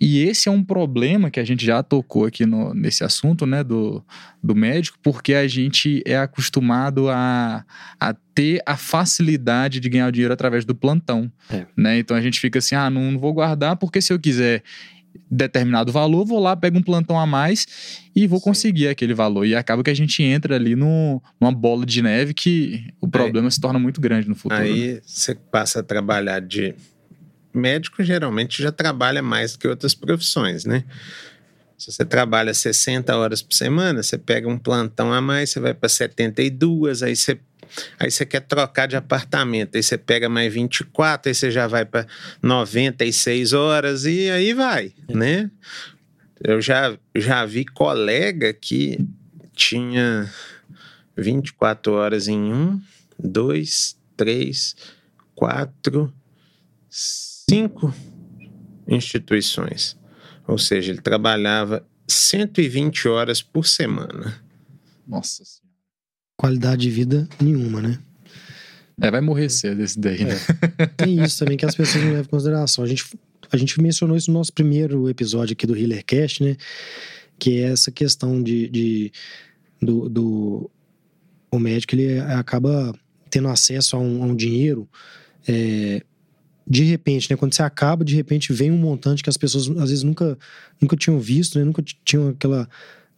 E 0.00 0.22
esse 0.22 0.48
é 0.48 0.52
um 0.52 0.62
problema 0.62 1.28
que 1.28 1.40
a 1.40 1.44
gente 1.44 1.66
já 1.66 1.82
tocou 1.82 2.24
aqui 2.24 2.46
no, 2.46 2.72
nesse 2.72 3.02
assunto, 3.02 3.44
né, 3.44 3.64
do, 3.64 4.00
do 4.40 4.54
médico, 4.54 4.98
porque 5.02 5.34
a 5.34 5.48
gente 5.48 6.04
é 6.06 6.16
acostumado 6.16 7.08
a, 7.10 7.64
a 7.98 8.14
ter 8.32 8.62
a 8.64 8.76
facilidade 8.76 9.80
de 9.80 9.88
ganhar 9.88 10.06
o 10.06 10.12
dinheiro 10.12 10.32
através 10.32 10.64
do 10.64 10.72
plantão, 10.74 11.30
é. 11.50 11.66
né? 11.76 11.98
Então 11.98 12.16
a 12.16 12.20
gente 12.20 12.38
fica 12.38 12.60
assim, 12.60 12.76
ah, 12.76 12.88
não, 12.88 13.10
não 13.10 13.18
vou 13.18 13.32
guardar 13.32 13.74
porque 13.76 14.00
se 14.00 14.12
eu 14.12 14.20
quiser 14.20 14.62
determinado 15.30 15.90
valor, 15.92 16.24
vou 16.24 16.38
lá, 16.38 16.56
pego 16.56 16.78
um 16.78 16.82
plantão 16.82 17.18
a 17.18 17.26
mais 17.26 17.66
e 18.14 18.26
vou 18.26 18.38
Sim. 18.38 18.44
conseguir 18.44 18.88
aquele 18.88 19.14
valor. 19.14 19.44
E 19.44 19.54
acaba 19.54 19.82
que 19.82 19.90
a 19.90 19.94
gente 19.94 20.22
entra 20.22 20.56
ali 20.56 20.76
no, 20.76 21.22
numa 21.40 21.52
bola 21.52 21.86
de 21.86 22.02
neve 22.02 22.34
que 22.34 22.92
o 23.00 23.08
problema 23.08 23.50
se 23.50 23.60
torna 23.60 23.78
muito 23.78 24.00
grande 24.00 24.28
no 24.28 24.34
futuro. 24.34 24.60
Aí 24.60 25.00
você 25.04 25.34
passa 25.34 25.80
a 25.80 25.82
trabalhar 25.82 26.40
de. 26.40 26.74
Médico 27.54 28.02
geralmente 28.02 28.62
já 28.62 28.72
trabalha 28.72 29.20
mais 29.20 29.52
do 29.52 29.58
que 29.58 29.68
outras 29.68 29.94
profissões, 29.94 30.64
né? 30.64 30.84
Se 31.76 31.90
você 31.90 32.04
trabalha 32.04 32.54
60 32.54 33.14
horas 33.14 33.42
por 33.42 33.52
semana, 33.52 34.02
você 34.02 34.16
pega 34.16 34.48
um 34.48 34.56
plantão 34.56 35.12
a 35.12 35.20
mais, 35.20 35.50
você 35.50 35.60
vai 35.60 35.74
para 35.74 35.88
72, 35.88 37.02
aí 37.02 37.14
você 37.14 37.38
Aí 37.98 38.10
você 38.10 38.26
quer 38.26 38.40
trocar 38.40 38.86
de 38.86 38.96
apartamento, 38.96 39.76
aí 39.76 39.82
você 39.82 39.96
pega 39.96 40.28
mais 40.28 40.52
24, 40.52 41.28
aí 41.30 41.34
você 41.34 41.50
já 41.50 41.66
vai 41.66 41.84
para 41.84 42.06
96 42.42 43.52
horas 43.52 44.04
e 44.04 44.30
aí 44.30 44.52
vai, 44.52 44.92
é. 45.08 45.14
né? 45.14 45.50
Eu 46.42 46.60
já, 46.60 46.96
já 47.14 47.44
vi 47.46 47.64
colega 47.64 48.52
que 48.52 48.98
tinha 49.54 50.28
24 51.16 51.92
horas 51.92 52.26
em 52.26 52.52
um, 52.52 52.80
dois, 53.18 53.96
três, 54.16 54.74
quatro, 55.34 56.12
cinco 56.90 57.94
instituições. 58.88 59.96
Ou 60.46 60.58
seja, 60.58 60.90
ele 60.90 61.00
trabalhava 61.00 61.86
120 62.08 63.06
horas 63.06 63.40
por 63.40 63.64
semana. 63.66 64.42
Nossa 65.06 65.61
Qualidade 66.42 66.82
de 66.82 66.90
vida 66.90 67.28
nenhuma, 67.40 67.80
né? 67.80 68.00
É, 69.00 69.12
vai 69.12 69.20
morrer 69.20 69.48
cedo 69.48 69.80
esse 69.80 69.96
daí, 69.96 70.24
né? 70.24 70.34
É. 70.76 70.86
Tem 70.86 71.22
isso 71.22 71.38
também 71.38 71.56
que 71.56 71.64
as 71.64 71.76
pessoas 71.76 72.02
não 72.02 72.10
levam 72.10 72.24
em 72.24 72.28
consideração. 72.28 72.82
A 72.82 72.88
gente, 72.88 73.04
a 73.52 73.56
gente 73.56 73.80
mencionou 73.80 74.16
isso 74.16 74.28
no 74.28 74.38
nosso 74.38 74.52
primeiro 74.52 75.08
episódio 75.08 75.52
aqui 75.52 75.68
do 75.68 75.76
Healercast, 75.76 76.42
né? 76.42 76.56
Que 77.38 77.60
é 77.60 77.70
essa 77.70 77.92
questão 77.92 78.42
de, 78.42 78.68
de 78.68 79.12
do, 79.80 80.08
do 80.08 80.70
o 81.48 81.60
médico 81.60 81.94
ele 81.94 82.18
acaba 82.18 82.92
tendo 83.30 83.46
acesso 83.46 83.94
a 83.94 84.00
um, 84.00 84.24
a 84.24 84.26
um 84.26 84.34
dinheiro 84.34 84.88
é, 85.46 86.02
de 86.66 86.82
repente, 86.82 87.30
né? 87.30 87.36
Quando 87.36 87.54
você 87.54 87.62
acaba, 87.62 88.04
de 88.04 88.16
repente 88.16 88.52
vem 88.52 88.72
um 88.72 88.78
montante 88.78 89.22
que 89.22 89.30
as 89.30 89.36
pessoas 89.36 89.70
às 89.78 89.90
vezes 89.90 90.02
nunca, 90.02 90.36
nunca 90.80 90.96
tinham 90.96 91.20
visto, 91.20 91.56
né? 91.56 91.64
Nunca 91.64 91.84
tinham 92.04 92.30
aquela, 92.30 92.68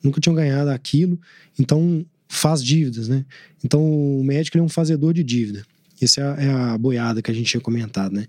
nunca 0.03 0.21
tinham 0.21 0.35
ganhado 0.35 0.69
aquilo. 0.69 1.19
Então 1.59 2.05
faz 2.35 2.63
dívidas, 2.63 3.09
né? 3.09 3.25
Então 3.65 3.83
o 3.83 4.23
médico 4.25 4.59
é 4.59 4.63
um 4.63 4.69
fazedor 4.69 5.13
de 5.13 5.23
dívida. 5.23 5.65
Essa 6.01 6.21
é 6.21 6.25
a, 6.25 6.43
é 6.43 6.51
a 6.51 6.79
boiada 6.79 7.23
que 7.23 7.31
a 7.31 7.35
gente 7.35 7.51
tinha 7.51 7.61
comentado, 7.61 8.13
né? 8.13 8.27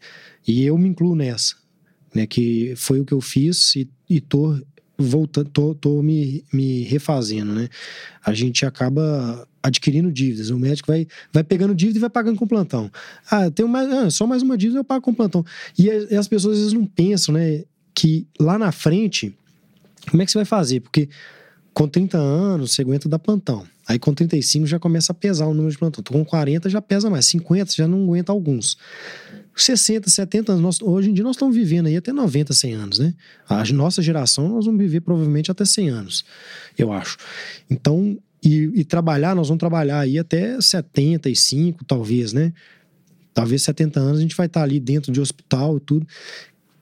E 0.47 0.63
eu 0.63 0.77
me 0.77 0.87
incluo 0.87 1.15
nessa, 1.15 1.55
né? 2.13 2.25
Que 2.25 2.73
foi 2.75 2.99
o 2.99 3.05
que 3.05 3.13
eu 3.13 3.21
fiz 3.21 3.75
e, 3.75 3.89
e 4.09 4.21
tô 4.21 4.59
voltando, 4.97 5.49
tô, 5.49 5.75
tô 5.75 6.01
me, 6.01 6.43
me 6.53 6.83
refazendo, 6.83 7.53
né? 7.53 7.67
A 8.23 8.33
gente 8.33 8.65
acaba 8.65 9.47
adquirindo 9.61 10.11
dívidas. 10.11 10.49
O 10.49 10.59
médico 10.59 10.91
vai, 10.91 11.07
vai 11.33 11.43
pegando 11.43 11.73
dívida 11.73 11.97
e 11.97 12.01
vai 12.01 12.09
pagando 12.09 12.37
com 12.37 12.47
plantão. 12.47 12.91
Ah, 13.29 13.49
tenho 13.49 13.67
mais, 13.67 13.91
ah, 13.91 14.09
só 14.09 14.27
mais 14.27 14.41
uma 14.41 14.57
dívida 14.57 14.79
eu 14.79 14.83
pago 14.83 15.01
com 15.01 15.13
plantão. 15.13 15.43
E, 15.77 15.87
e 15.87 16.15
as 16.15 16.27
pessoas 16.27 16.53
às 16.53 16.59
vezes 16.59 16.73
não 16.73 16.85
pensam, 16.85 17.33
né? 17.33 17.63
Que 17.93 18.27
lá 18.39 18.57
na 18.57 18.71
frente, 18.71 19.33
como 20.09 20.21
é 20.21 20.25
que 20.25 20.31
você 20.31 20.37
vai 20.37 20.45
fazer? 20.45 20.81
Porque 20.81 21.09
com 21.73 21.87
30 21.87 22.17
anos 22.17 22.73
você 22.73 22.81
aguenta 22.81 23.09
dar 23.09 23.19
plantão. 23.19 23.65
Aí 23.87 23.99
com 23.99 24.13
35 24.13 24.65
já 24.65 24.79
começa 24.79 25.11
a 25.11 25.15
pesar 25.15 25.45
o 25.45 25.53
número 25.53 25.71
de 25.71 25.77
plantão. 25.77 26.03
Com 26.03 26.25
40 26.25 26.69
já 26.69 26.81
pesa 26.81 27.09
mais. 27.09 27.25
50 27.27 27.73
já 27.73 27.87
não 27.87 28.03
aguenta 28.03 28.31
alguns. 28.31 28.77
60, 29.55 30.09
70 30.09 30.51
anos, 30.51 30.61
nós, 30.61 30.81
hoje 30.81 31.09
em 31.09 31.13
dia 31.13 31.23
nós 31.23 31.35
estamos 31.37 31.55
vivendo 31.55 31.85
aí 31.85 31.95
até 31.95 32.11
90, 32.11 32.53
100 32.53 32.73
anos, 32.73 32.99
né? 32.99 33.13
A 33.47 33.63
nossa 33.71 34.01
geração 34.01 34.49
nós 34.49 34.65
vamos 34.65 34.81
viver 34.81 34.99
provavelmente 34.99 35.49
até 35.49 35.63
100 35.63 35.89
anos, 35.89 36.25
eu 36.77 36.91
acho. 36.91 37.17
Então, 37.69 38.17
e, 38.43 38.69
e 38.75 38.83
trabalhar, 38.83 39.33
nós 39.33 39.47
vamos 39.47 39.59
trabalhar 39.59 40.01
aí 40.01 40.19
até 40.19 40.59
75, 40.59 41.85
talvez, 41.85 42.33
né? 42.33 42.51
Talvez 43.33 43.63
70 43.63 43.99
anos 43.99 44.19
a 44.19 44.21
gente 44.21 44.35
vai 44.35 44.47
estar 44.47 44.61
ali 44.61 44.79
dentro 44.79 45.11
de 45.11 45.21
hospital 45.21 45.77
e 45.77 45.79
tudo. 45.79 46.07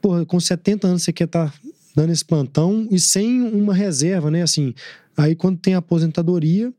Porra, 0.02 0.26
com 0.26 0.40
70 0.40 0.88
anos 0.88 1.04
você 1.04 1.14
quer 1.14 1.26
estar 1.26 1.54
dando 1.96 2.12
esse 2.12 2.26
plantão 2.26 2.88
e 2.90 3.00
sem 3.00 3.42
uma 3.42 3.74
reserva, 3.74 4.32
né? 4.32 4.42
Assim, 4.42 4.74
aí 5.16 5.36
quando 5.36 5.58
tem 5.58 5.76
aposentadoria, 5.76 6.74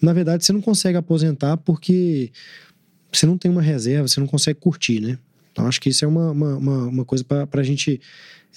na 0.00 0.12
verdade 0.12 0.44
você 0.44 0.52
não 0.52 0.60
consegue 0.60 0.96
aposentar 0.96 1.56
porque 1.58 2.30
você 3.12 3.26
não 3.26 3.38
tem 3.38 3.50
uma 3.50 3.62
reserva, 3.62 4.08
você 4.08 4.20
não 4.20 4.26
consegue 4.26 4.60
curtir, 4.60 5.00
né? 5.00 5.18
Então 5.52 5.66
acho 5.66 5.80
que 5.80 5.88
isso 5.88 6.04
é 6.04 6.08
uma, 6.08 6.30
uma, 6.30 6.56
uma, 6.56 6.86
uma 6.86 7.04
coisa 7.04 7.24
para 7.24 7.60
a 7.60 7.64
gente 7.64 8.00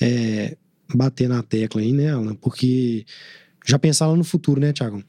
é, 0.01 0.57
bater 0.93 1.29
na 1.29 1.41
tecla 1.41 1.81
aí, 1.81 1.93
né, 1.93 2.12
Alan? 2.12 2.35
Porque 2.35 3.05
já 3.65 3.79
pensar 3.79 4.07
lá 4.07 4.15
no 4.15 4.23
futuro, 4.23 4.59
né, 4.59 4.73
Thiago? 4.73 5.03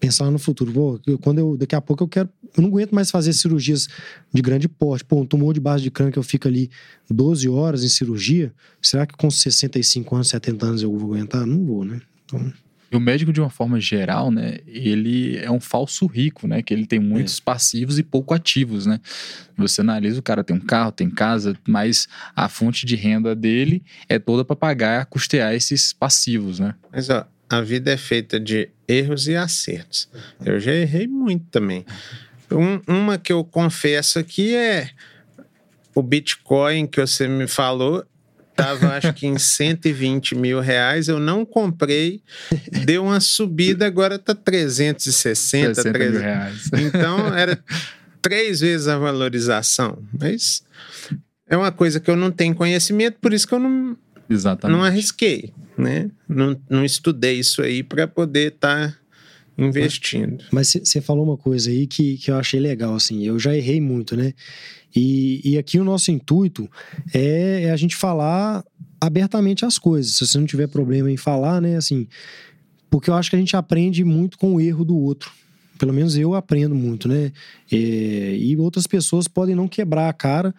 Pensar 0.00 0.24
lá 0.24 0.30
no 0.30 0.38
futuro. 0.38 0.72
Pô, 0.72 1.00
quando 1.20 1.38
eu, 1.38 1.56
daqui 1.56 1.74
a 1.74 1.80
pouco 1.80 2.04
eu 2.04 2.08
quero. 2.08 2.28
Eu 2.56 2.62
não 2.62 2.70
aguento 2.70 2.94
mais 2.94 3.10
fazer 3.10 3.32
cirurgias 3.32 3.88
de 4.32 4.40
grande 4.42 4.68
porte. 4.68 5.04
Pô, 5.04 5.20
um 5.20 5.26
tumor 5.26 5.52
de 5.52 5.60
base 5.60 5.82
de 5.82 5.90
crânio 5.90 6.12
que 6.12 6.18
eu 6.18 6.22
fico 6.22 6.46
ali 6.48 6.70
12 7.10 7.48
horas 7.48 7.84
em 7.84 7.88
cirurgia. 7.88 8.52
Será 8.80 9.06
que 9.06 9.16
com 9.16 9.30
65 9.30 10.14
anos, 10.14 10.28
70 10.28 10.66
anos 10.66 10.82
eu 10.82 10.96
vou 10.96 11.14
aguentar? 11.14 11.46
Não 11.46 11.64
vou, 11.64 11.84
né? 11.84 12.00
Então. 12.24 12.52
E 12.90 12.96
o 12.96 13.00
médico, 13.00 13.32
de 13.32 13.40
uma 13.40 13.50
forma 13.50 13.78
geral, 13.78 14.30
né, 14.30 14.58
ele 14.66 15.36
é 15.36 15.50
um 15.50 15.60
falso 15.60 16.06
rico, 16.06 16.46
né? 16.48 16.62
Que 16.62 16.72
ele 16.72 16.86
tem 16.86 16.98
muitos 16.98 17.38
é. 17.38 17.42
passivos 17.42 17.98
e 17.98 18.02
pouco 18.02 18.32
ativos, 18.32 18.86
né? 18.86 18.98
Você 19.58 19.82
analisa, 19.82 20.18
o 20.18 20.22
cara 20.22 20.42
tem 20.42 20.56
um 20.56 20.60
carro, 20.60 20.90
tem 20.90 21.10
casa, 21.10 21.54
mas 21.66 22.08
a 22.34 22.48
fonte 22.48 22.86
de 22.86 22.96
renda 22.96 23.36
dele 23.36 23.82
é 24.08 24.18
toda 24.18 24.42
para 24.42 24.56
pagar, 24.56 25.04
custear 25.06 25.54
esses 25.54 25.92
passivos, 25.92 26.58
né? 26.58 26.74
Mas, 26.90 27.10
ó, 27.10 27.26
a 27.48 27.60
vida 27.60 27.90
é 27.90 27.96
feita 27.96 28.38
de 28.38 28.68
erros 28.86 29.28
e 29.28 29.36
acertos. 29.36 30.08
Eu 30.44 30.60
já 30.60 30.72
errei 30.72 31.06
muito 31.06 31.46
também. 31.50 31.84
Um, 32.50 32.80
uma 32.86 33.18
que 33.18 33.32
eu 33.32 33.44
confesso 33.44 34.18
aqui 34.18 34.54
é 34.54 34.90
o 35.94 36.02
Bitcoin 36.02 36.86
que 36.86 37.00
você 37.00 37.28
me 37.28 37.46
falou 37.46 38.06
Tava, 38.58 38.88
acho 38.98 39.12
que 39.12 39.24
em 39.24 39.38
120 39.38 40.34
mil 40.34 40.60
reais. 40.60 41.06
Eu 41.06 41.20
não 41.20 41.46
comprei. 41.46 42.20
Deu 42.84 43.04
uma 43.04 43.20
subida, 43.20 43.86
agora 43.86 44.18
tá 44.18 44.34
360, 44.34 45.82
300 45.82 46.10
mil 46.10 46.20
reais. 46.20 46.70
Então, 46.72 47.32
era 47.32 47.56
três 48.20 48.58
vezes 48.58 48.88
a 48.88 48.98
valorização. 48.98 50.02
Mas 50.18 50.64
é 51.48 51.56
uma 51.56 51.70
coisa 51.70 52.00
que 52.00 52.10
eu 52.10 52.16
não 52.16 52.32
tenho 52.32 52.54
conhecimento, 52.54 53.18
por 53.20 53.32
isso 53.32 53.46
que 53.46 53.54
eu 53.54 53.60
não, 53.60 53.96
Exatamente. 54.28 54.76
não 54.76 54.84
arrisquei, 54.84 55.52
né? 55.78 56.10
Não, 56.28 56.60
não 56.68 56.84
estudei 56.84 57.38
isso 57.38 57.62
aí 57.62 57.82
para 57.82 58.06
poder 58.06 58.54
estar... 58.54 58.90
Tá 58.90 58.98
investindo. 59.58 60.44
Mas 60.52 60.68
você 60.72 61.00
falou 61.00 61.24
uma 61.24 61.36
coisa 61.36 61.68
aí 61.70 61.86
que, 61.86 62.16
que 62.18 62.30
eu 62.30 62.36
achei 62.36 62.60
legal, 62.60 62.94
assim, 62.94 63.26
eu 63.26 63.38
já 63.38 63.56
errei 63.56 63.80
muito, 63.80 64.16
né? 64.16 64.32
E, 64.94 65.40
e 65.44 65.58
aqui 65.58 65.78
o 65.78 65.84
nosso 65.84 66.10
intuito 66.10 66.70
é, 67.12 67.64
é 67.64 67.70
a 67.70 67.76
gente 67.76 67.96
falar 67.96 68.64
abertamente 69.00 69.64
as 69.64 69.78
coisas. 69.78 70.14
Se 70.14 70.26
você 70.26 70.38
não 70.38 70.46
tiver 70.46 70.68
problema 70.68 71.10
em 71.10 71.16
falar, 71.16 71.60
né, 71.60 71.76
assim, 71.76 72.06
porque 72.88 73.10
eu 73.10 73.14
acho 73.14 73.30
que 73.30 73.36
a 73.36 73.38
gente 73.38 73.56
aprende 73.56 74.04
muito 74.04 74.38
com 74.38 74.54
o 74.54 74.60
erro 74.60 74.84
do 74.84 74.96
outro. 74.96 75.30
Pelo 75.78 75.92
menos 75.92 76.16
eu 76.16 76.34
aprendo 76.34 76.74
muito, 76.74 77.06
né? 77.06 77.30
É, 77.70 77.76
e 77.76 78.56
outras 78.56 78.86
pessoas 78.86 79.28
podem 79.28 79.54
não 79.54 79.68
quebrar 79.68 80.08
a 80.08 80.12
cara 80.12 80.54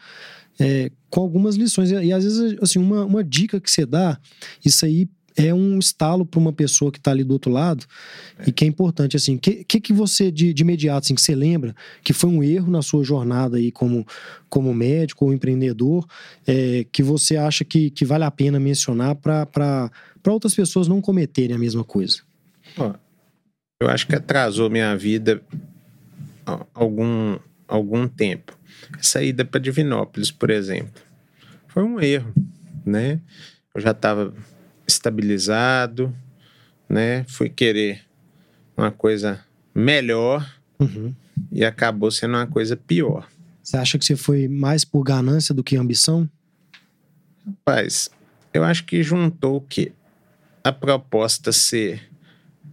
é, 0.60 0.92
com 1.10 1.22
algumas 1.22 1.56
lições. 1.56 1.92
E, 1.92 2.12
às 2.12 2.24
vezes, 2.24 2.58
assim, 2.62 2.80
uma, 2.80 3.06
uma 3.06 3.24
dica 3.24 3.60
que 3.60 3.72
você 3.72 3.86
dá, 3.86 4.20
isso 4.64 4.86
aí 4.86 5.08
é 5.36 5.54
um 5.54 5.80
estalo 5.80 6.26
para 6.26 6.40
uma 6.40 6.52
pessoa 6.52 6.92
que 6.92 6.98
está 6.98 7.12
ali 7.12 7.24
do 7.24 7.32
outro 7.32 7.52
lado 7.52 7.86
é. 8.40 8.50
e 8.50 8.52
que 8.52 8.66
é 8.66 8.68
importante 8.68 9.16
assim. 9.16 9.36
O 9.36 9.40
que, 9.40 9.64
que, 9.64 9.80
que 9.80 9.94
você 9.94 10.32
de, 10.32 10.54
de 10.54 10.64
imediato 10.64 11.06
assim 11.06 11.16
que 11.16 11.22
você 11.22 11.36
lembra 11.36 11.76
que 12.04 12.14
foi 12.14 12.30
um 12.30 12.44
erro 12.44 12.70
na 12.70 12.82
sua 12.82 13.04
jornada 13.04 13.58
aí 13.58 13.72
como 13.72 14.06
como 14.50 14.74
médico 14.74 15.26
ou 15.26 15.34
empreendedor 15.34 16.06
é, 16.46 16.86
que 16.92 17.02
você 17.02 17.38
acha 17.38 17.64
que, 17.64 17.90
que 17.90 18.04
vale 18.04 18.24
a 18.24 18.32
pena 18.32 18.60
mencionar 18.60 19.16
para 19.16 19.46
para 19.46 20.34
outras 20.34 20.54
pessoas 20.54 20.88
não 20.88 21.00
cometerem 21.00 21.56
a 21.56 21.60
mesma 21.60 21.84
coisa? 21.84 22.22
eu 23.82 23.90
acho 23.90 24.08
que 24.08 24.16
atrasou 24.16 24.70
minha 24.70 24.96
vida 24.98 25.42
algum 26.74 27.38
algum 27.68 28.08
tempo. 28.08 28.59
Essa 29.00 29.24
ida 29.24 29.46
para 29.46 29.60
Divinópolis, 29.60 30.32
por 30.32 30.50
exemplo, 30.50 31.02
foi 31.68 31.84
um 31.84 32.00
erro, 32.00 32.34
né? 32.86 33.20
Eu 33.74 33.82
já 33.82 33.92
estava 33.92 34.34
estabilizado, 34.88 36.14
né? 36.88 37.24
Fui 37.28 37.50
querer 37.50 38.02
uma 38.76 38.92
coisa 38.92 39.44
melhor 39.74 40.50
uhum. 40.80 41.14
e 41.52 41.64
acabou 41.64 42.10
sendo 42.10 42.36
uma 42.36 42.48
coisa 42.48 42.76
pior. 42.76 43.28
Você 43.62 43.78
acha 43.78 44.00
que 44.00 44.06
você 44.06 44.16
foi 44.16 44.48
mais 44.48 44.84
por 44.84 45.04
ganância 45.04 45.54
do 45.54 45.64
que 45.64 45.76
ambição? 45.76 46.30
Rapaz, 47.46 48.10
eu 48.54 48.64
acho 48.64 48.86
que 48.86 49.04
juntou 49.04 49.58
o 49.58 49.62
quê? 49.62 49.92
A 50.64 50.72
proposta 50.72 51.52
ser 51.52 52.10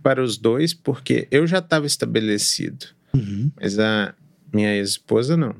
para 0.02 0.22
os 0.22 0.38
dois, 0.38 0.72
porque 0.72 1.26
eu 1.30 1.46
já 1.46 1.58
estava 1.58 1.86
estabelecido, 1.86 2.86
uhum. 3.12 3.50
mas 3.60 3.78
a 3.78 4.14
minha 4.52 4.74
ex-esposa 4.76 5.36
não. 5.36 5.54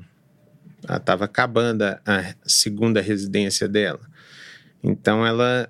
Ela 0.87 0.97
estava 0.97 1.25
acabando 1.25 1.83
a 1.83 2.35
segunda 2.45 3.01
residência 3.01 3.67
dela. 3.67 3.99
Então 4.83 5.25
ela 5.25 5.69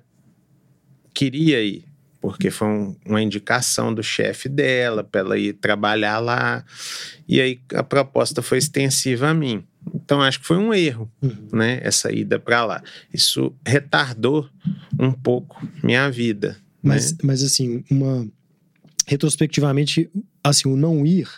queria 1.12 1.62
ir, 1.62 1.84
porque 2.20 2.50
foi 2.50 2.68
um, 2.68 2.96
uma 3.04 3.20
indicação 3.20 3.92
do 3.92 4.02
chefe 4.02 4.48
dela 4.48 5.02
para 5.02 5.20
ela 5.20 5.38
ir 5.38 5.54
trabalhar 5.54 6.18
lá. 6.18 6.64
E 7.26 7.40
aí 7.40 7.60
a 7.74 7.82
proposta 7.82 8.42
foi 8.42 8.58
extensiva 8.58 9.28
a 9.28 9.34
mim. 9.34 9.64
Então 9.94 10.22
acho 10.22 10.40
que 10.40 10.46
foi 10.46 10.58
um 10.58 10.72
erro, 10.72 11.10
uhum. 11.22 11.48
né, 11.52 11.80
essa 11.82 12.12
ida 12.12 12.38
para 12.38 12.64
lá. 12.64 12.82
Isso 13.12 13.52
retardou 13.66 14.48
um 14.98 15.10
pouco 15.10 15.66
minha 15.82 16.10
vida, 16.10 16.56
Mas, 16.82 17.16
mas 17.22 17.42
assim, 17.42 17.84
uma 17.90 18.28
retrospectivamente, 19.06 20.10
assim, 20.44 20.68
o 20.68 20.76
não 20.76 21.04
ir, 21.04 21.28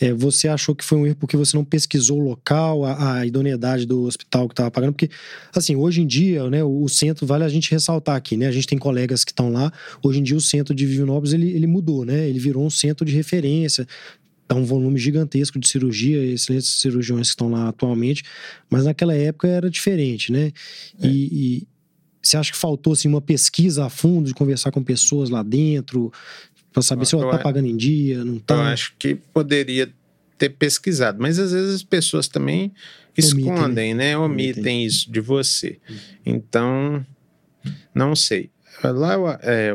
é, 0.00 0.12
você 0.12 0.48
achou 0.48 0.74
que 0.74 0.84
foi 0.84 0.98
um 0.98 1.06
erro 1.06 1.16
porque 1.16 1.36
você 1.36 1.56
não 1.56 1.64
pesquisou 1.64 2.18
o 2.18 2.24
local, 2.24 2.84
a, 2.84 3.14
a 3.14 3.26
idoneidade 3.26 3.86
do 3.86 4.02
hospital 4.02 4.46
que 4.48 4.52
estava 4.52 4.70
pagando? 4.70 4.92
Porque, 4.92 5.10
assim, 5.54 5.74
hoje 5.74 6.02
em 6.02 6.06
dia, 6.06 6.48
né, 6.50 6.62
o, 6.62 6.82
o, 6.82 6.88
centro, 6.88 7.26
vale 7.26 7.44
a 7.44 7.48
gente 7.48 7.70
ressaltar 7.70 8.16
aqui, 8.16 8.36
né? 8.36 8.46
A 8.46 8.52
gente 8.52 8.66
tem 8.66 8.78
colegas 8.78 9.24
que 9.24 9.32
estão 9.32 9.50
lá. 9.50 9.72
Hoje 10.02 10.20
em 10.20 10.22
dia, 10.22 10.36
o 10.36 10.40
centro 10.40 10.74
de 10.74 10.84
Vivinópolis, 10.84 11.32
ele, 11.32 11.50
ele 11.50 11.66
mudou, 11.66 12.04
né? 12.04 12.28
Ele 12.28 12.38
virou 12.38 12.64
um 12.64 12.70
centro 12.70 13.04
de 13.04 13.14
referência. 13.14 13.86
É 14.48 14.54
um 14.54 14.64
volume 14.64 14.98
gigantesco 14.98 15.58
de 15.58 15.66
cirurgia, 15.66 16.22
excelentes 16.24 16.68
cirurgiões 16.80 17.28
que 17.28 17.32
estão 17.32 17.50
lá 17.50 17.68
atualmente, 17.68 18.22
mas 18.70 18.84
naquela 18.84 19.12
época 19.12 19.48
era 19.48 19.68
diferente, 19.68 20.30
né? 20.30 20.52
É. 21.02 21.06
E, 21.08 21.56
e 21.58 21.66
você 22.22 22.36
acha 22.36 22.52
que 22.52 22.58
faltou 22.58 22.92
assim, 22.92 23.08
uma 23.08 23.20
pesquisa 23.20 23.84
a 23.84 23.90
fundo, 23.90 24.28
de 24.28 24.34
conversar 24.34 24.70
com 24.70 24.82
pessoas 24.82 25.30
lá 25.30 25.42
dentro, 25.42 26.12
para 26.76 26.82
saber 26.82 27.06
se 27.06 27.14
ela 27.14 27.24
está 27.24 27.38
pagando 27.38 27.66
em 27.66 27.74
dia, 27.74 28.22
não 28.22 28.36
está? 28.36 28.54
Eu 28.54 28.60
acho 28.60 28.92
que 28.98 29.14
poderia 29.14 29.90
ter 30.36 30.50
pesquisado, 30.50 31.16
mas 31.18 31.38
às 31.38 31.50
vezes 31.50 31.76
as 31.76 31.82
pessoas 31.82 32.28
também 32.28 32.70
escondem, 33.16 33.94
né? 33.94 34.10
né? 34.10 34.18
Omitem, 34.18 34.52
Omitem 34.52 34.84
isso 34.84 35.10
de 35.10 35.18
você. 35.18 35.78
Então, 36.24 37.02
não 37.94 38.14
sei. 38.14 38.50
Lá 38.84 39.38
é, 39.40 39.74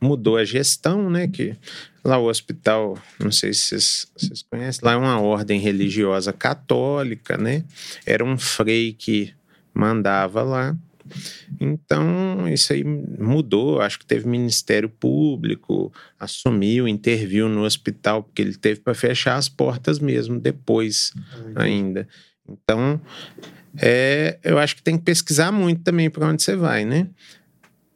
mudou 0.00 0.36
a 0.36 0.44
gestão, 0.44 1.08
né? 1.08 1.28
Que 1.28 1.54
lá 2.02 2.18
o 2.18 2.24
hospital, 2.24 2.98
não 3.20 3.30
sei 3.30 3.54
se 3.54 3.60
vocês, 3.60 4.06
vocês 4.16 4.42
conhecem, 4.42 4.80
lá 4.84 4.94
é 4.94 4.96
uma 4.96 5.20
ordem 5.20 5.60
religiosa 5.60 6.32
católica, 6.32 7.38
né? 7.38 7.62
Era 8.04 8.24
um 8.24 8.36
frei 8.36 8.92
que 8.92 9.32
mandava 9.72 10.42
lá. 10.42 10.76
Então, 11.60 12.48
isso 12.48 12.72
aí 12.72 12.84
mudou. 12.84 13.80
Acho 13.80 13.98
que 13.98 14.06
teve 14.06 14.28
Ministério 14.28 14.88
Público, 14.88 15.92
assumiu, 16.18 16.88
interviu 16.88 17.48
no 17.48 17.62
hospital, 17.62 18.22
porque 18.22 18.42
ele 18.42 18.56
teve 18.56 18.80
para 18.80 18.94
fechar 18.94 19.36
as 19.36 19.48
portas 19.48 19.98
mesmo 19.98 20.38
depois 20.38 21.12
ainda. 21.54 22.08
Então, 22.48 23.00
é, 23.76 24.38
eu 24.42 24.58
acho 24.58 24.76
que 24.76 24.82
tem 24.82 24.98
que 24.98 25.04
pesquisar 25.04 25.52
muito 25.52 25.82
também 25.82 26.10
para 26.10 26.26
onde 26.26 26.42
você 26.42 26.56
vai, 26.56 26.84
né? 26.84 27.08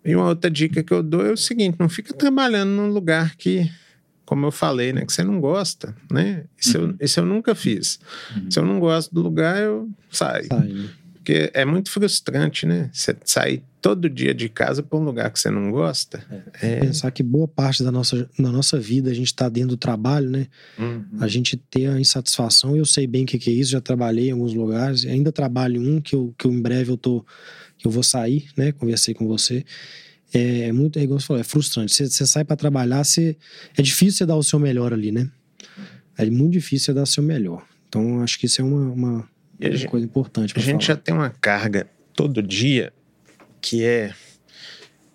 E 0.05 0.15
uma 0.15 0.29
outra 0.29 0.49
dica 0.49 0.83
que 0.83 0.93
eu 0.93 1.03
dou 1.03 1.27
é 1.27 1.33
o 1.33 1.37
seguinte: 1.37 1.77
não 1.79 1.89
fica 1.89 2.15
trabalhando 2.15 2.71
num 2.71 2.89
lugar 2.89 3.37
que, 3.37 3.69
como 4.25 4.47
eu 4.47 4.53
falei, 4.53 4.93
né, 4.93 5.05
que 5.05 5.13
você 5.13 5.25
não 5.25 5.41
gosta, 5.41 5.95
né? 6.11 6.45
Isso, 6.57 6.79
uhum. 6.79 6.91
eu, 6.91 6.97
isso 7.01 7.21
eu 7.21 7.27
nunca 7.27 7.55
fiz. 7.55 7.99
Uhum. 8.37 8.51
Se 8.51 8.59
eu 8.59 8.65
não 8.65 8.79
gosto 8.79 9.13
do 9.13 9.21
lugar, 9.21 9.61
eu 9.61 9.91
saio. 10.11 10.47
Sai? 10.47 10.91
Porque 11.27 11.51
é 11.55 11.65
muito 11.65 11.91
frustrante, 11.91 12.67
né? 12.67 12.89
Você 12.93 13.17
sair 13.25 13.61
todo 13.83 14.09
dia 14.09 14.33
de 14.33 14.49
casa 14.49 14.81
para 14.81 14.97
um 14.97 15.03
lugar 15.03 15.29
que 15.33 15.41
você 15.41 15.51
não 15.51 15.73
gosta. 15.73 16.25
É. 16.63 16.75
é... 16.75 16.77
Pensar 16.79 17.11
que 17.11 17.21
boa 17.21 17.49
parte 17.49 17.83
da 17.83 17.91
nossa, 17.91 18.31
da 18.39 18.53
nossa 18.53 18.79
vida 18.79 19.11
a 19.11 19.15
gente 19.15 19.27
está 19.27 19.49
dentro 19.49 19.71
do 19.71 19.77
trabalho, 19.77 20.31
né? 20.31 20.47
Uhum. 20.79 21.05
A 21.19 21.27
gente 21.27 21.57
ter 21.57 21.89
a 21.89 21.99
insatisfação. 21.99 22.77
Eu 22.77 22.85
sei 22.85 23.09
bem 23.09 23.25
o 23.25 23.27
que, 23.27 23.41
que 23.41 23.51
é 23.51 23.53
isso, 23.53 23.73
já 23.73 23.81
trabalhei 23.81 24.29
em 24.29 24.31
alguns 24.31 24.55
lugares, 24.55 25.05
ainda 25.05 25.33
trabalho 25.33 25.83
em 25.83 25.97
um 25.97 26.01
que 26.01 26.15
eu, 26.15 26.33
que 26.39 26.47
eu, 26.47 26.53
em 26.53 26.63
breve 26.63 26.93
eu 26.93 26.97
tô. 26.97 27.27
que 27.77 27.89
eu 27.89 27.91
vou 27.91 28.05
sair, 28.05 28.47
né? 28.57 28.71
Conversei 28.71 29.13
com 29.13 29.27
você. 29.27 29.65
É, 30.33 30.69
é 30.69 30.73
muito, 30.73 30.97
é 30.97 31.03
igual 31.03 31.19
você 31.19 31.27
falou, 31.27 31.41
é 31.41 31.45
frustrante. 31.45 31.93
Você, 31.93 32.09
você 32.09 32.25
sai 32.25 32.45
para 32.45 32.55
trabalhar, 32.55 33.03
você, 33.03 33.37
é 33.77 33.83
difícil 33.83 34.19
você 34.19 34.27
dar 34.27 34.37
o 34.37 34.45
seu 34.45 34.61
melhor 34.61 34.93
ali, 34.93 35.11
né? 35.11 35.29
É 36.17 36.25
muito 36.31 36.53
difícil 36.53 36.87
você 36.87 36.95
dar 36.95 37.03
o 37.03 37.07
seu 37.07 37.23
melhor. 37.23 37.67
Então, 37.89 38.21
acho 38.21 38.39
que 38.39 38.47
isso 38.47 38.61
é 38.61 38.65
uma, 38.65 38.93
uma 38.93 39.36
é 39.61 39.69
uma 39.69 39.89
coisa 39.89 40.07
importante. 40.07 40.55
A 40.57 40.61
gente 40.61 40.87
falar. 40.87 40.97
já 40.97 40.97
tem 40.97 41.15
uma 41.15 41.31
carga 41.31 41.89
todo 42.15 42.43
dia 42.43 42.93
que 43.61 43.85
é, 43.85 44.15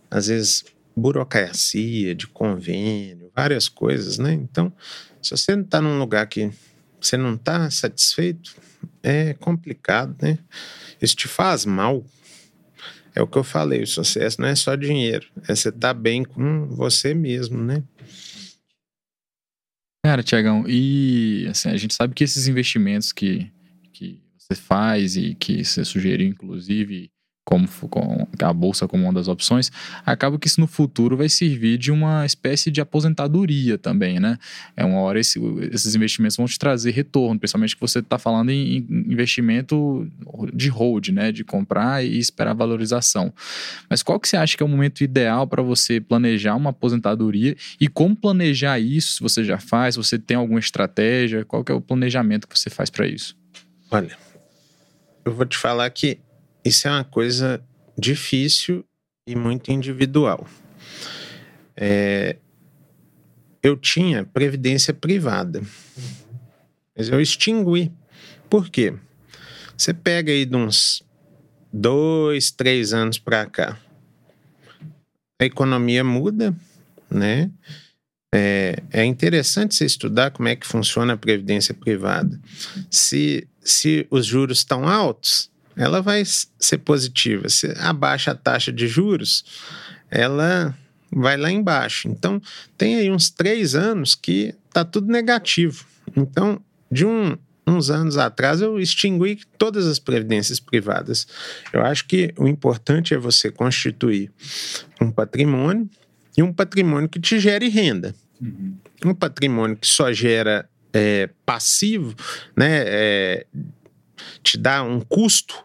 às 0.10 0.28
vezes, 0.28 0.66
burocracia, 0.96 2.14
de 2.14 2.28
convênio, 2.28 3.32
várias 3.36 3.70
coisas, 3.70 4.18
né? 4.18 4.34
Então, 4.34 4.72
se 5.22 5.32
você 5.32 5.56
não 5.56 5.64
está 5.64 5.82
num 5.82 5.98
lugar 5.98 6.28
que 6.28 6.52
você 7.00 7.18
não 7.18 7.36
está 7.36 7.70
satisfeito, 7.70 8.56
é 9.02 9.34
complicado, 9.34 10.16
né? 10.22 10.38
Isso 11.02 11.16
te 11.16 11.28
faz 11.28 11.66
mal. 11.66 12.06
É 13.14 13.22
o 13.22 13.28
que 13.28 13.38
eu 13.38 13.44
falei, 13.44 13.84
o 13.84 13.88
sucesso 13.88 14.39
não 14.39 14.48
é 14.48 14.56
só 14.56 14.74
dinheiro, 14.76 15.28
é 15.48 15.54
você 15.54 15.68
estar 15.68 15.80
tá 15.80 15.94
bem 15.94 16.24
com 16.24 16.68
você 16.68 17.14
mesmo, 17.14 17.62
né? 17.62 17.84
Cara, 20.06 20.24
Tiagão, 20.24 20.64
e 20.68 21.46
assim, 21.50 21.70
a 21.70 21.78
gente 21.78 21.94
sabe 21.94 22.14
que 22.16 22.24
esses 22.24 22.48
investimentos 22.48 23.12
que, 23.12 23.52
que 23.92 24.22
faz 24.56 25.16
e 25.16 25.36
que 25.36 25.64
você 25.64 25.84
sugeriu, 25.86 26.28
inclusive, 26.28 27.12
como 27.43 27.68
com 27.89 28.28
a 28.39 28.54
bolsa 28.54 28.88
como 28.88 29.04
uma 29.04 29.14
das 29.14 29.28
opções, 29.28 29.72
acaba 30.06 30.38
que 30.38 30.47
isso 30.47 30.62
no 30.62 30.68
futuro 30.68 31.18
vai 31.18 31.28
servir 31.28 31.78
de 31.78 31.91
uma 31.91 32.26
espécie 32.26 32.70
de 32.70 32.80
aposentadoria 32.80 33.78
também, 33.78 34.20
né? 34.20 34.38
É 34.78 34.86
uma 34.86 34.99
hora 34.99 35.20
esse, 35.20 35.39
esses 35.72 35.95
investimentos 35.95 36.38
vão 36.38 36.45
te 36.45 36.58
trazer 36.58 36.91
retorno, 36.91 37.39
principalmente 37.39 37.76
que 37.76 37.82
você 37.82 37.99
está 37.99 38.18
falando 38.18 38.52
em, 38.52 38.86
investimento 38.89 40.08
de 40.54 40.70
hold, 40.70 41.10
né? 41.10 41.32
De 41.32 41.43
comprar 41.43 42.06
e 42.06 42.18
esperar 42.20 42.54
valorização. 42.54 43.34
Mas 43.89 44.04
qual 44.04 44.20
que 44.20 44.30
você 44.30 44.38
acha 44.38 44.56
que 44.56 44.64
é 44.64 44.66
o 44.66 44.70
momento 44.70 45.04
ideal 45.04 45.47
para 45.47 45.64
você 45.64 45.99
planejar 45.99 46.56
uma 46.56 46.70
aposentadoria 46.70 47.56
e 47.80 47.88
como 47.88 48.16
planejar 48.16 48.80
isso? 48.80 49.16
Se 49.16 49.20
você 49.20 49.43
já 49.43 49.58
faz, 49.58 49.95
se 49.95 49.97
você 49.97 50.20
tem 50.20 50.38
alguma 50.38 50.60
estratégia, 50.60 51.43
qual 51.43 51.64
que 51.64 51.72
é 51.72 51.76
o 51.76 51.82
planejamento 51.82 52.47
que 52.47 52.58
você 52.58 52.70
faz 52.70 52.89
para 52.89 53.08
isso? 53.08 53.36
Olha, 53.89 54.16
eu 55.26 55.34
vou 55.34 55.45
te 55.45 55.57
falar 55.57 55.89
que 55.89 56.19
isso 56.63 56.88
é 56.88 56.91
uma 56.91 57.03
coisa 57.03 57.63
difícil 57.97 58.86
e 59.28 59.36
muito 59.36 59.72
individual. 59.72 60.47
É, 61.76 62.38
eu 63.63 63.78
tinha 63.78 64.26
previdência 64.26 64.93
privada, 64.93 65.61
mas 66.95 67.09
eu 67.09 67.22
extingui. 67.22 67.91
Por 68.49 68.69
quê? 68.69 68.93
Você 69.78 69.93
pega 69.93 70.32
aí 70.32 70.45
de 70.45 70.55
uns 70.55 71.03
dois, 71.72 72.51
três 72.51 72.93
anos 72.93 73.17
para 73.17 73.45
cá, 73.45 73.78
a 75.39 75.45
economia 75.45 76.03
muda, 76.03 76.55
né? 77.09 77.49
É, 78.34 78.78
é, 78.91 79.03
interessante 79.03 79.76
você 79.76 79.86
estudar 79.86 80.32
como 80.32 80.47
é 80.47 80.55
que 80.55 80.65
funciona 80.65 81.13
a 81.13 81.17
previdência 81.17 81.74
privada. 81.74 82.39
Se, 82.89 83.47
se 83.64 84.07
os 84.09 84.26
juros 84.26 84.59
estão 84.59 84.88
altos, 84.88 85.49
ela 85.76 86.01
vai 86.01 86.24
ser 86.26 86.78
positiva. 86.80 87.49
Se 87.49 87.74
abaixa 87.80 88.32
a 88.32 88.36
taxa 88.36 88.72
de 88.72 88.88
juros, 88.88 89.45
ela 90.09 90.78
vai 91.12 91.38
lá 91.38 91.51
embaixo. 91.51 92.07
Então, 92.07 92.41
tem 92.78 92.95
aí 92.95 93.12
uns 93.12 93.30
três 93.30 93.76
anos 93.76 94.16
que 94.16 94.55
está 94.68 94.84
tudo 94.84 95.12
negativo. 95.12 95.86
Então, 96.16 96.62
de 96.91 97.05
um, 97.05 97.38
uns 97.68 97.89
anos 97.89 98.18
atrás, 98.18 98.62
eu 98.62 98.80
extingui 98.80 99.39
todas 99.57 99.86
as 99.86 99.99
previdências 99.99 100.59
privadas. 100.59 101.28
Eu 101.72 101.84
acho 101.84 102.05
que 102.07 102.34
o 102.38 102.47
importante 102.47 103.14
é 103.14 103.18
você 103.18 103.51
constituir 103.51 104.32
um 104.99 105.12
patrimônio 105.12 105.89
e 106.38 106.43
um 106.43 106.53
patrimônio 106.53 107.09
que 107.09 107.20
te 107.20 107.39
gere 107.39 107.68
renda. 107.68 108.16
Uhum. 108.41 108.76
Um 109.05 109.14
patrimônio 109.14 109.76
que 109.76 109.88
só 109.88 110.12
gera 110.12 110.68
é, 110.94 111.30
passivo, 111.46 112.16
né, 112.56 112.84
é, 112.86 113.46
te 114.44 114.58
dá 114.58 114.84
um 114.84 115.00
custo 115.00 115.64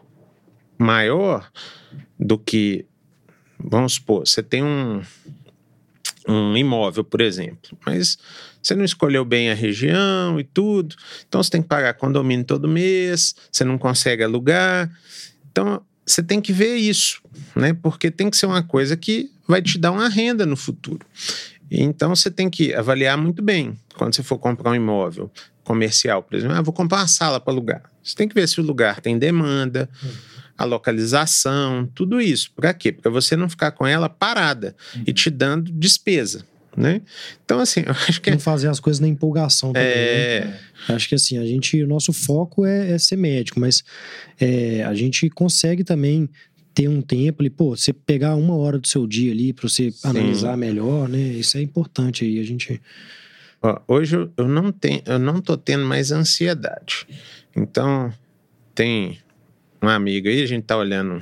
maior 0.77 1.49
do 2.19 2.37
que, 2.37 2.85
vamos 3.59 3.93
supor, 3.93 4.27
você 4.27 4.41
tem 4.41 4.63
um, 4.63 5.01
um 6.27 6.55
imóvel, 6.55 7.03
por 7.03 7.21
exemplo, 7.21 7.77
mas 7.85 8.17
você 8.61 8.75
não 8.75 8.83
escolheu 8.83 9.23
bem 9.23 9.49
a 9.49 9.53
região 9.53 10.39
e 10.39 10.43
tudo, 10.43 10.95
então 11.27 11.41
você 11.41 11.49
tem 11.49 11.61
que 11.61 11.67
pagar 11.67 11.93
condomínio 11.93 12.45
todo 12.45 12.67
mês, 12.67 13.35
você 13.51 13.63
não 13.63 13.77
consegue 13.77 14.23
alugar, 14.23 14.91
então 15.51 15.81
você 16.05 16.23
tem 16.23 16.39
que 16.39 16.53
ver 16.53 16.75
isso, 16.77 17.21
né? 17.53 17.73
Porque 17.73 18.09
tem 18.09 18.29
que 18.29 18.37
ser 18.37 18.45
uma 18.45 18.63
coisa 18.63 18.95
que 18.95 19.29
vai 19.45 19.61
te 19.61 19.77
dar 19.77 19.91
uma 19.91 20.07
renda 20.07 20.45
no 20.45 20.55
futuro. 20.55 21.05
Então 21.69 22.15
você 22.15 22.31
tem 22.31 22.49
que 22.49 22.73
avaliar 22.73 23.17
muito 23.17 23.41
bem 23.41 23.77
quando 23.97 24.15
você 24.15 24.23
for 24.23 24.37
comprar 24.37 24.71
um 24.71 24.75
imóvel 24.75 25.31
comercial, 25.63 26.23
por 26.23 26.35
exemplo. 26.35 26.55
Ah, 26.55 26.61
vou 26.61 26.73
comprar 26.73 26.99
uma 26.99 27.07
sala 27.07 27.39
para 27.39 27.51
alugar. 27.53 27.83
Você 28.01 28.15
tem 28.15 28.27
que 28.27 28.35
ver 28.35 28.47
se 28.47 28.61
o 28.61 28.63
lugar 28.63 29.01
tem 29.01 29.17
demanda, 29.17 29.89
a 30.57 30.63
localização, 30.63 31.89
tudo 31.93 32.21
isso. 32.21 32.51
Para 32.55 32.73
quê? 32.73 32.91
Para 32.91 33.11
você 33.11 33.35
não 33.35 33.49
ficar 33.49 33.71
com 33.71 33.85
ela 33.85 34.09
parada 34.09 34.75
e 35.05 35.13
te 35.13 35.29
dando 35.29 35.71
despesa. 35.71 36.45
Né? 36.75 37.01
Então, 37.43 37.59
assim, 37.59 37.81
eu 37.85 37.91
acho 37.91 38.21
que. 38.21 38.29
Não 38.29 38.39
fazer 38.39 38.69
as 38.69 38.79
coisas 38.79 38.99
na 38.99 39.07
empolgação 39.07 39.73
também. 39.73 39.89
É... 39.89 40.45
Né? 40.87 40.95
Acho 40.95 41.09
que 41.09 41.15
assim, 41.15 41.37
a 41.37 41.45
gente, 41.45 41.81
o 41.81 41.87
nosso 41.87 42.13
foco 42.13 42.65
é, 42.65 42.91
é 42.91 42.97
ser 42.97 43.17
médico, 43.17 43.59
mas 43.59 43.83
é, 44.39 44.83
a 44.83 44.93
gente 44.93 45.27
consegue 45.29 45.83
também 45.83 46.29
ter 46.77 46.87
um 46.87 47.01
tempo 47.01 47.41
ali, 47.41 47.49
pô, 47.49 47.75
você 47.75 47.91
pegar 47.91 48.35
uma 48.35 48.55
hora 48.55 48.77
do 48.77 48.87
seu 48.87 49.07
dia 49.07 49.31
ali 49.31 49.51
para 49.51 49.67
você 49.67 49.89
Sim. 49.89 50.07
analisar 50.07 50.55
melhor, 50.55 51.09
né? 51.09 51.17
Isso 51.17 51.57
é 51.57 51.61
importante 51.61 52.23
aí, 52.23 52.39
a 52.39 52.43
gente. 52.43 52.79
Ó, 53.61 53.79
hoje 53.87 54.29
eu 54.37 54.47
não 54.47 54.71
tenho, 54.71 55.01
eu 55.05 55.19
não 55.19 55.41
tô 55.41 55.57
tendo 55.57 55.85
mais 55.85 56.11
ansiedade. 56.11 57.07
Então, 57.55 58.13
tem 58.75 59.19
uma 59.81 59.95
amiga 59.95 60.29
aí, 60.29 60.43
a 60.43 60.45
gente 60.45 60.63
tá 60.63 60.77
olhando 60.77 61.21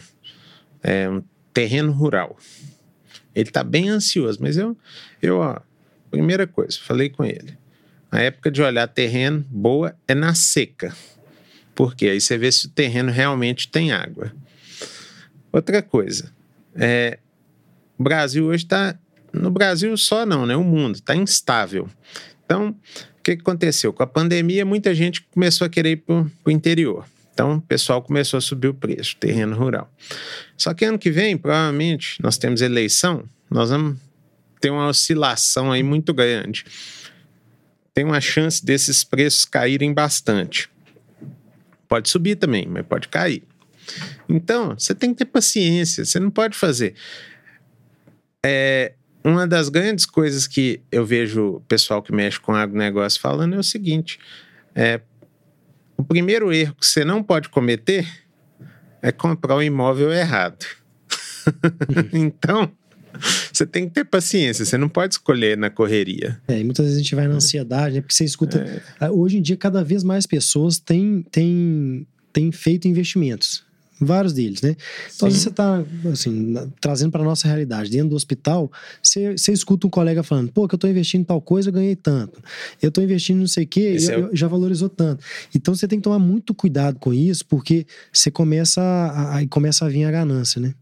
é, 0.83 1.09
um 1.09 1.23
terreno 1.53 1.91
rural. 1.91 2.37
Ele 3.33 3.49
tá 3.49 3.63
bem 3.63 3.89
ansioso, 3.89 4.39
mas 4.41 4.57
eu, 4.57 4.77
eu, 5.21 5.37
ó, 5.37 5.59
primeira 6.11 6.45
coisa, 6.45 6.77
falei 6.81 7.09
com 7.09 7.23
ele. 7.23 7.57
A 8.11 8.21
época 8.21 8.49
de 8.49 8.61
olhar 8.61 8.87
terreno 8.87 9.45
boa 9.49 9.95
é 10.07 10.15
na 10.15 10.33
seca. 10.33 10.95
Porque 11.73 12.07
aí 12.07 12.21
você 12.21 12.37
vê 12.37 12.51
se 12.51 12.67
o 12.67 12.69
terreno 12.69 13.11
realmente 13.11 13.67
tem 13.67 13.91
água. 13.91 14.31
Outra 15.51 15.81
coisa, 15.81 16.31
é, 16.73 17.19
o 17.97 18.03
Brasil 18.03 18.45
hoje 18.45 18.63
está. 18.63 18.97
No 19.35 19.51
Brasil 19.51 19.95
só 19.97 20.25
não, 20.25 20.45
né? 20.45 20.55
O 20.55 20.63
mundo 20.63 20.95
está 20.95 21.15
instável. 21.15 21.89
Então, 22.45 22.69
o 23.19 23.23
que, 23.23 23.31
aconteceu? 23.31 23.91
Com 23.91 24.03
a 24.03 24.07
pandemia, 24.07 24.65
muita 24.65 24.95
gente 24.95 25.21
começou 25.31 25.65
a 25.65 25.69
querer 25.69 25.91
ir 25.91 25.97
para 25.97 26.25
o 26.45 26.51
interior. 26.51 27.05
Então, 27.33 27.57
o 27.57 27.61
pessoal 27.61 28.01
começou 28.01 28.37
a 28.37 28.41
subir 28.41 28.69
o 28.69 28.73
preço, 28.73 29.17
terreno 29.17 29.55
rural. 29.57 29.91
Só 30.55 30.73
que 30.73 30.85
ano 30.85 30.97
que 30.97 31.11
vem, 31.11 31.37
provavelmente, 31.37 32.21
nós 32.23 32.37
temos 32.37 32.61
eleição, 32.61 33.27
nós 33.49 33.69
vamos 33.71 33.99
ter 34.61 34.69
uma 34.69 34.87
oscilação 34.87 35.71
aí 35.71 35.83
muito 35.83 36.13
grande. 36.13 36.63
Tem 37.93 38.05
uma 38.05 38.21
chance 38.21 38.63
desses 38.63 39.03
preços 39.03 39.43
caírem 39.43 39.93
bastante. 39.93 40.69
Pode 41.89 42.09
subir 42.09 42.37
também, 42.37 42.65
mas 42.65 42.85
pode 42.85 43.09
cair. 43.09 43.43
Então, 44.29 44.75
você 44.77 44.95
tem 44.95 45.11
que 45.11 45.17
ter 45.17 45.25
paciência, 45.25 46.05
você 46.05 46.19
não 46.19 46.31
pode 46.31 46.57
fazer. 46.57 46.95
É, 48.43 48.93
uma 49.25 49.47
das 49.47 49.69
grandes 49.69 50.05
coisas 50.05 50.45
que 50.45 50.79
eu 50.91 51.03
vejo 51.03 51.55
o 51.55 51.61
pessoal 51.61 52.01
que 52.01 52.13
mexe 52.13 52.39
com 52.39 52.53
agronegócio 52.53 53.19
falando 53.19 53.55
é 53.55 53.57
o 53.57 53.63
seguinte: 53.63 54.19
é, 54.75 55.01
o 55.97 56.03
primeiro 56.03 56.53
erro 56.53 56.75
que 56.75 56.85
você 56.85 57.03
não 57.03 57.23
pode 57.23 57.49
cometer 57.49 58.07
é 59.01 59.11
comprar 59.11 59.55
o 59.55 59.57
um 59.57 59.63
imóvel 59.63 60.13
errado. 60.13 60.63
então, 62.13 62.71
você 63.51 63.65
tem 63.65 63.87
que 63.87 63.95
ter 63.95 64.05
paciência, 64.05 64.63
você 64.63 64.77
não 64.77 64.89
pode 64.89 65.15
escolher 65.15 65.57
na 65.57 65.71
correria. 65.71 66.39
É, 66.47 66.59
e 66.59 66.63
muitas 66.63 66.85
vezes 66.85 66.99
a 66.99 67.01
gente 67.01 67.15
vai 67.15 67.27
na 67.27 67.35
ansiedade, 67.35 67.95
né? 67.95 68.01
Porque 68.01 68.13
você 68.13 68.25
escuta. 68.25 68.59
É. 68.59 68.81
Ah, 68.99 69.11
hoje 69.11 69.39
em 69.39 69.41
dia, 69.41 69.57
cada 69.57 69.83
vez 69.83 70.03
mais 70.03 70.27
pessoas 70.27 70.77
têm, 70.77 71.25
têm, 71.31 72.05
têm 72.31 72.51
feito 72.51 72.87
investimentos 72.87 73.64
vários 73.99 74.33
deles, 74.33 74.61
né? 74.61 74.75
Então, 75.15 75.27
às 75.27 75.33
vezes 75.33 75.43
você 75.43 75.49
está 75.49 75.83
assim, 76.11 76.55
trazendo 76.81 77.11
para 77.11 77.23
nossa 77.23 77.47
realidade. 77.47 77.89
Dentro 77.89 78.09
do 78.09 78.15
hospital, 78.15 78.71
você, 79.01 79.37
você 79.37 79.51
escuta 79.51 79.87
um 79.87 79.89
colega 79.89 80.23
falando, 80.23 80.51
pô, 80.51 80.67
que 80.67 80.75
eu 80.75 80.77
estou 80.77 80.89
investindo 80.89 81.21
em 81.21 81.25
tal 81.25 81.41
coisa, 81.41 81.69
eu 81.69 81.73
ganhei 81.73 81.95
tanto. 81.95 82.41
Eu 82.81 82.89
estou 82.89 83.03
investindo 83.03 83.37
em 83.37 83.41
não 83.41 83.47
sei 83.47 83.63
o 83.63 83.67
quê, 83.67 83.97
eu, 83.99 84.11
é 84.11 84.17
o... 84.17 84.35
já 84.35 84.47
valorizou 84.47 84.89
tanto. 84.89 85.23
Então, 85.53 85.73
você 85.73 85.87
tem 85.87 85.99
que 85.99 86.03
tomar 86.03 86.19
muito 86.19 86.53
cuidado 86.53 86.99
com 86.99 87.13
isso, 87.13 87.45
porque 87.45 87.85
você 88.11 88.29
começa 88.29 88.81
a, 88.81 89.39
a, 89.39 89.47
começa 89.47 89.85
a 89.85 89.89
vir 89.89 90.05
a 90.05 90.11
ganância, 90.11 90.59
né? 90.59 90.73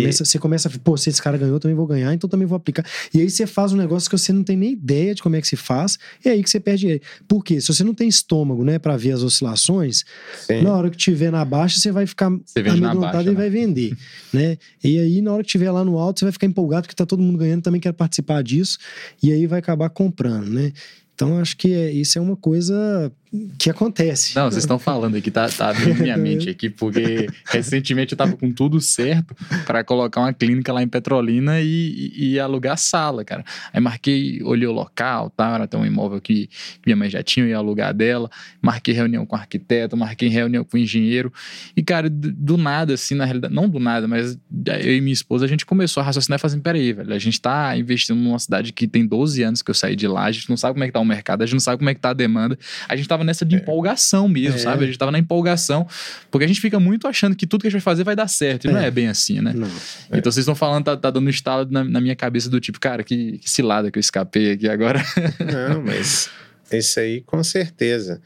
Começa, 0.00 0.22
e... 0.22 0.26
Você 0.26 0.38
começa 0.38 0.68
a, 0.68 0.72
pô, 0.78 0.96
se 0.96 1.10
esse 1.10 1.20
cara 1.20 1.36
ganhou, 1.36 1.56
eu 1.56 1.60
também 1.60 1.76
vou 1.76 1.86
ganhar, 1.86 2.12
então 2.12 2.28
também 2.28 2.46
vou 2.46 2.56
aplicar. 2.56 2.84
E 3.12 3.20
aí 3.20 3.30
você 3.30 3.46
faz 3.46 3.72
um 3.72 3.76
negócio 3.76 4.08
que 4.08 4.16
você 4.16 4.32
não 4.32 4.42
tem 4.42 4.56
nem 4.56 4.72
ideia 4.72 5.14
de 5.14 5.22
como 5.22 5.36
é 5.36 5.40
que 5.40 5.48
se 5.48 5.56
faz, 5.56 5.98
e 6.24 6.28
é 6.28 6.32
aí 6.32 6.42
que 6.42 6.50
você 6.50 6.60
perde 6.60 6.80
dinheiro. 6.80 7.02
Por 7.26 7.44
quê? 7.44 7.60
Se 7.60 7.68
você 7.68 7.82
não 7.82 7.94
tem 7.94 8.08
estômago, 8.08 8.64
né, 8.64 8.78
para 8.78 8.96
ver 8.96 9.12
as 9.12 9.22
oscilações, 9.22 10.04
Sim. 10.46 10.62
na 10.62 10.74
hora 10.74 10.90
que 10.90 10.96
tiver 10.96 11.30
na 11.30 11.44
baixa, 11.44 11.78
você 11.78 11.90
vai 11.90 12.06
ficar 12.06 12.26
amedrontado 12.26 13.28
e 13.28 13.32
né? 13.32 13.34
vai 13.34 13.50
vender, 13.50 13.96
né? 14.32 14.58
E 14.82 14.98
aí, 14.98 15.20
na 15.20 15.32
hora 15.32 15.42
que 15.42 15.48
tiver 15.48 15.70
lá 15.70 15.84
no 15.84 15.98
alto, 15.98 16.20
você 16.20 16.24
vai 16.24 16.32
ficar 16.32 16.46
empolgado 16.46 16.82
porque 16.82 16.94
tá 16.94 17.06
todo 17.06 17.22
mundo 17.22 17.38
ganhando, 17.38 17.62
também 17.62 17.80
quer 17.80 17.92
participar 17.92 18.42
disso, 18.42 18.78
e 19.22 19.32
aí 19.32 19.46
vai 19.46 19.58
acabar 19.58 19.88
comprando, 19.90 20.48
né? 20.48 20.72
Então, 21.16 21.38
acho 21.38 21.56
que 21.56 21.72
é, 21.72 21.90
isso 21.90 22.18
é 22.18 22.20
uma 22.20 22.36
coisa 22.36 23.10
que 23.58 23.70
acontece. 23.70 24.36
Não, 24.36 24.50
vocês 24.50 24.64
estão 24.64 24.78
falando 24.78 25.16
aqui, 25.16 25.30
tá, 25.30 25.48
tá 25.48 25.70
abrindo 25.70 26.00
minha 26.00 26.16
mente 26.16 26.48
aqui, 26.48 26.68
porque 26.68 27.28
recentemente 27.46 28.12
eu 28.12 28.18
tava 28.18 28.36
com 28.36 28.52
tudo 28.52 28.80
certo 28.80 29.34
para 29.66 29.82
colocar 29.84 30.20
uma 30.20 30.32
clínica 30.32 30.72
lá 30.72 30.82
em 30.82 30.88
Petrolina 30.88 31.60
e, 31.60 32.12
e, 32.14 32.40
alugar 32.40 32.76
sala, 32.78 33.24
cara. 33.24 33.44
Aí 33.72 33.80
marquei, 33.80 34.42
olhei 34.42 34.66
o 34.66 34.72
local, 34.72 35.30
tá? 35.30 35.54
Era 35.54 35.64
até 35.64 35.76
um 35.76 35.84
imóvel 35.84 36.20
que 36.20 36.48
minha 36.84 36.96
mãe 36.96 37.10
já 37.10 37.22
tinha, 37.22 37.44
eu 37.44 37.50
ia 37.50 37.56
alugar 37.56 37.92
dela. 37.94 38.30
Marquei 38.60 38.94
reunião 38.94 39.26
com 39.26 39.36
o 39.36 39.38
arquiteto, 39.38 39.96
marquei 39.96 40.28
reunião 40.28 40.64
com 40.64 40.76
o 40.76 40.80
engenheiro. 40.80 41.32
E, 41.76 41.82
cara, 41.82 42.08
do 42.10 42.56
nada, 42.56 42.94
assim, 42.94 43.14
na 43.14 43.24
realidade, 43.24 43.54
não 43.54 43.68
do 43.68 43.78
nada, 43.78 44.06
mas 44.06 44.38
eu 44.82 44.96
e 44.96 45.00
minha 45.00 45.12
esposa, 45.12 45.44
a 45.44 45.48
gente 45.48 45.66
começou 45.66 46.00
a 46.00 46.04
raciocinar 46.04 46.38
e 46.38 46.40
fazer, 46.40 46.58
peraí, 46.60 46.92
velho, 46.92 47.12
a 47.12 47.18
gente 47.18 47.40
tá 47.40 47.76
investindo 47.76 48.18
numa 48.18 48.38
cidade 48.38 48.72
que 48.72 48.86
tem 48.86 49.06
12 49.06 49.42
anos 49.42 49.62
que 49.62 49.70
eu 49.70 49.74
saí 49.74 49.96
de 49.96 50.06
lá, 50.06 50.24
a 50.24 50.32
gente 50.32 50.48
não 50.48 50.56
sabe 50.56 50.74
como 50.74 50.84
é 50.84 50.86
que 50.86 50.92
tá 50.92 51.00
o 51.00 51.04
mercado, 51.04 51.42
a 51.42 51.46
gente 51.46 51.54
não 51.54 51.60
sabe 51.60 51.78
como 51.78 51.90
é 51.90 51.94
que 51.94 52.00
tá 52.00 52.10
a 52.10 52.14
demanda. 52.14 52.58
A 52.88 52.96
gente 52.96 53.08
tava 53.08 53.24
nessa 53.26 53.44
de 53.44 53.56
é. 53.56 53.58
empolgação 53.58 54.28
mesmo, 54.28 54.56
é. 54.56 54.62
sabe? 54.62 54.84
A 54.84 54.86
gente 54.86 54.98
tava 54.98 55.12
na 55.12 55.18
empolgação, 55.18 55.86
porque 56.30 56.44
a 56.44 56.48
gente 56.48 56.60
fica 56.60 56.80
muito 56.80 57.06
achando 57.06 57.36
que 57.36 57.46
tudo 57.46 57.62
que 57.62 57.66
a 57.66 57.70
gente 57.70 57.80
vai 57.82 57.92
fazer 57.92 58.04
vai 58.04 58.16
dar 58.16 58.28
certo, 58.28 58.66
e 58.66 58.70
é. 58.70 58.72
não 58.72 58.80
é 58.80 58.90
bem 58.90 59.08
assim, 59.08 59.40
né? 59.40 59.52
Não. 59.54 59.68
Então 60.08 60.32
vocês 60.32 60.38
estão 60.38 60.54
falando, 60.54 60.84
tá, 60.84 60.96
tá 60.96 61.10
dando 61.10 61.26
um 61.26 61.30
estalo 61.30 61.68
na, 61.70 61.84
na, 61.84 62.00
minha 62.00 62.16
cabeça 62.16 62.48
do 62.48 62.60
tipo, 62.60 62.80
cara, 62.80 63.02
que, 63.02 63.38
que 63.38 63.50
cilada 63.50 63.90
que 63.90 63.98
eu 63.98 64.00
escapei 64.00 64.52
aqui 64.52 64.68
agora. 64.68 65.02
Não, 65.40 65.82
mas 65.82 66.30
isso 66.72 67.00
aí 67.00 67.20
com 67.20 67.42
certeza. 67.42 68.20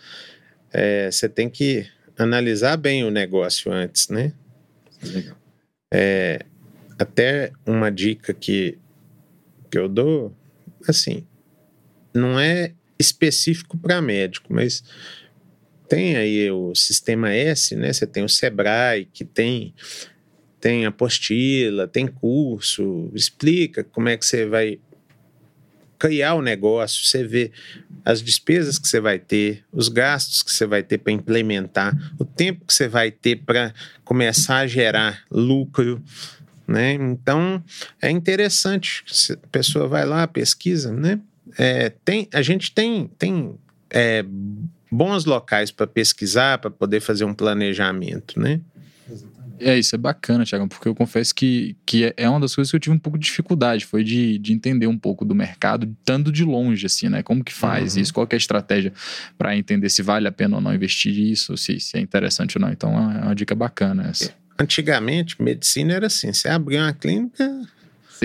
É, 0.72 1.10
você 1.10 1.28
tem 1.28 1.48
que 1.48 1.86
analisar 2.16 2.76
bem 2.76 3.04
o 3.04 3.10
negócio 3.10 3.72
antes, 3.72 4.08
né? 4.08 4.32
Legal. 5.02 5.36
É, 5.92 6.44
até 6.98 7.50
uma 7.66 7.90
dica 7.90 8.32
que, 8.32 8.78
que 9.70 9.78
eu 9.78 9.88
dou, 9.88 10.36
assim, 10.86 11.26
não 12.14 12.38
é 12.38 12.74
específico 13.00 13.78
para 13.78 14.02
médico, 14.02 14.52
mas 14.52 14.84
tem 15.88 16.16
aí 16.16 16.50
o 16.50 16.74
sistema 16.74 17.32
S, 17.32 17.74
né? 17.74 17.92
Você 17.92 18.06
tem 18.06 18.22
o 18.22 18.28
Sebrae, 18.28 19.08
que 19.12 19.24
tem 19.24 19.74
tem 20.60 20.84
apostila, 20.84 21.88
tem 21.88 22.06
curso, 22.06 23.10
explica 23.14 23.82
como 23.82 24.10
é 24.10 24.16
que 24.18 24.26
você 24.26 24.44
vai 24.44 24.78
criar 25.98 26.34
o 26.34 26.42
negócio, 26.42 27.02
você 27.04 27.24
vê 27.24 27.50
as 28.04 28.22
despesas 28.22 28.78
que 28.78 28.86
você 28.86 29.00
vai 29.00 29.18
ter, 29.18 29.64
os 29.72 29.88
gastos 29.88 30.42
que 30.42 30.52
você 30.52 30.66
vai 30.66 30.82
ter 30.82 30.98
para 30.98 31.12
implementar, 31.12 31.96
o 32.18 32.26
tempo 32.26 32.66
que 32.66 32.74
você 32.74 32.88
vai 32.88 33.10
ter 33.10 33.36
para 33.36 33.72
começar 34.04 34.58
a 34.58 34.66
gerar 34.66 35.24
lucro, 35.30 36.02
né? 36.68 36.92
Então 36.92 37.62
é 38.00 38.10
interessante, 38.10 39.02
a 39.42 39.46
pessoa 39.48 39.88
vai 39.88 40.04
lá, 40.04 40.26
pesquisa, 40.26 40.92
né? 40.92 41.18
É, 41.58 41.90
tem, 42.04 42.28
a 42.32 42.42
gente 42.42 42.72
tem, 42.72 43.10
tem 43.18 43.54
é, 43.90 44.24
bons 44.90 45.24
locais 45.24 45.70
para 45.70 45.86
pesquisar, 45.86 46.58
para 46.58 46.70
poder 46.70 47.00
fazer 47.00 47.24
um 47.24 47.34
planejamento, 47.34 48.38
né? 48.38 48.60
É, 49.60 49.78
isso 49.78 49.94
é 49.94 49.98
bacana, 49.98 50.44
Thiago, 50.44 50.66
porque 50.68 50.88
eu 50.88 50.94
confesso 50.94 51.34
que, 51.34 51.76
que 51.84 52.04
é, 52.04 52.14
é 52.16 52.28
uma 52.28 52.40
das 52.40 52.54
coisas 52.54 52.70
que 52.70 52.76
eu 52.76 52.80
tive 52.80 52.96
um 52.96 52.98
pouco 52.98 53.18
de 53.18 53.26
dificuldade, 53.26 53.84
foi 53.84 54.02
de, 54.02 54.38
de 54.38 54.54
entender 54.54 54.86
um 54.86 54.96
pouco 54.96 55.22
do 55.22 55.34
mercado, 55.34 55.86
estando 56.00 56.32
de 56.32 56.44
longe, 56.44 56.86
assim, 56.86 57.10
né? 57.10 57.22
Como 57.22 57.44
que 57.44 57.52
faz 57.52 57.94
uhum. 57.94 58.00
isso, 58.00 58.14
qual 58.14 58.26
é 58.30 58.34
a 58.34 58.38
estratégia 58.38 58.90
para 59.36 59.54
entender 59.54 59.90
se 59.90 60.00
vale 60.00 60.26
a 60.26 60.32
pena 60.32 60.56
ou 60.56 60.62
não 60.62 60.74
investir 60.74 61.12
nisso, 61.12 61.58
se, 61.58 61.78
se 61.78 61.98
é 61.98 62.00
interessante 62.00 62.56
ou 62.56 62.62
não. 62.62 62.72
Então 62.72 62.90
é 63.12 63.22
uma 63.22 63.34
dica 63.34 63.54
bacana 63.54 64.08
essa. 64.08 64.32
Antigamente, 64.58 65.40
medicina 65.42 65.92
era 65.92 66.06
assim, 66.06 66.32
você 66.32 66.48
abria 66.48 66.80
uma 66.80 66.92
clínica, 66.94 67.60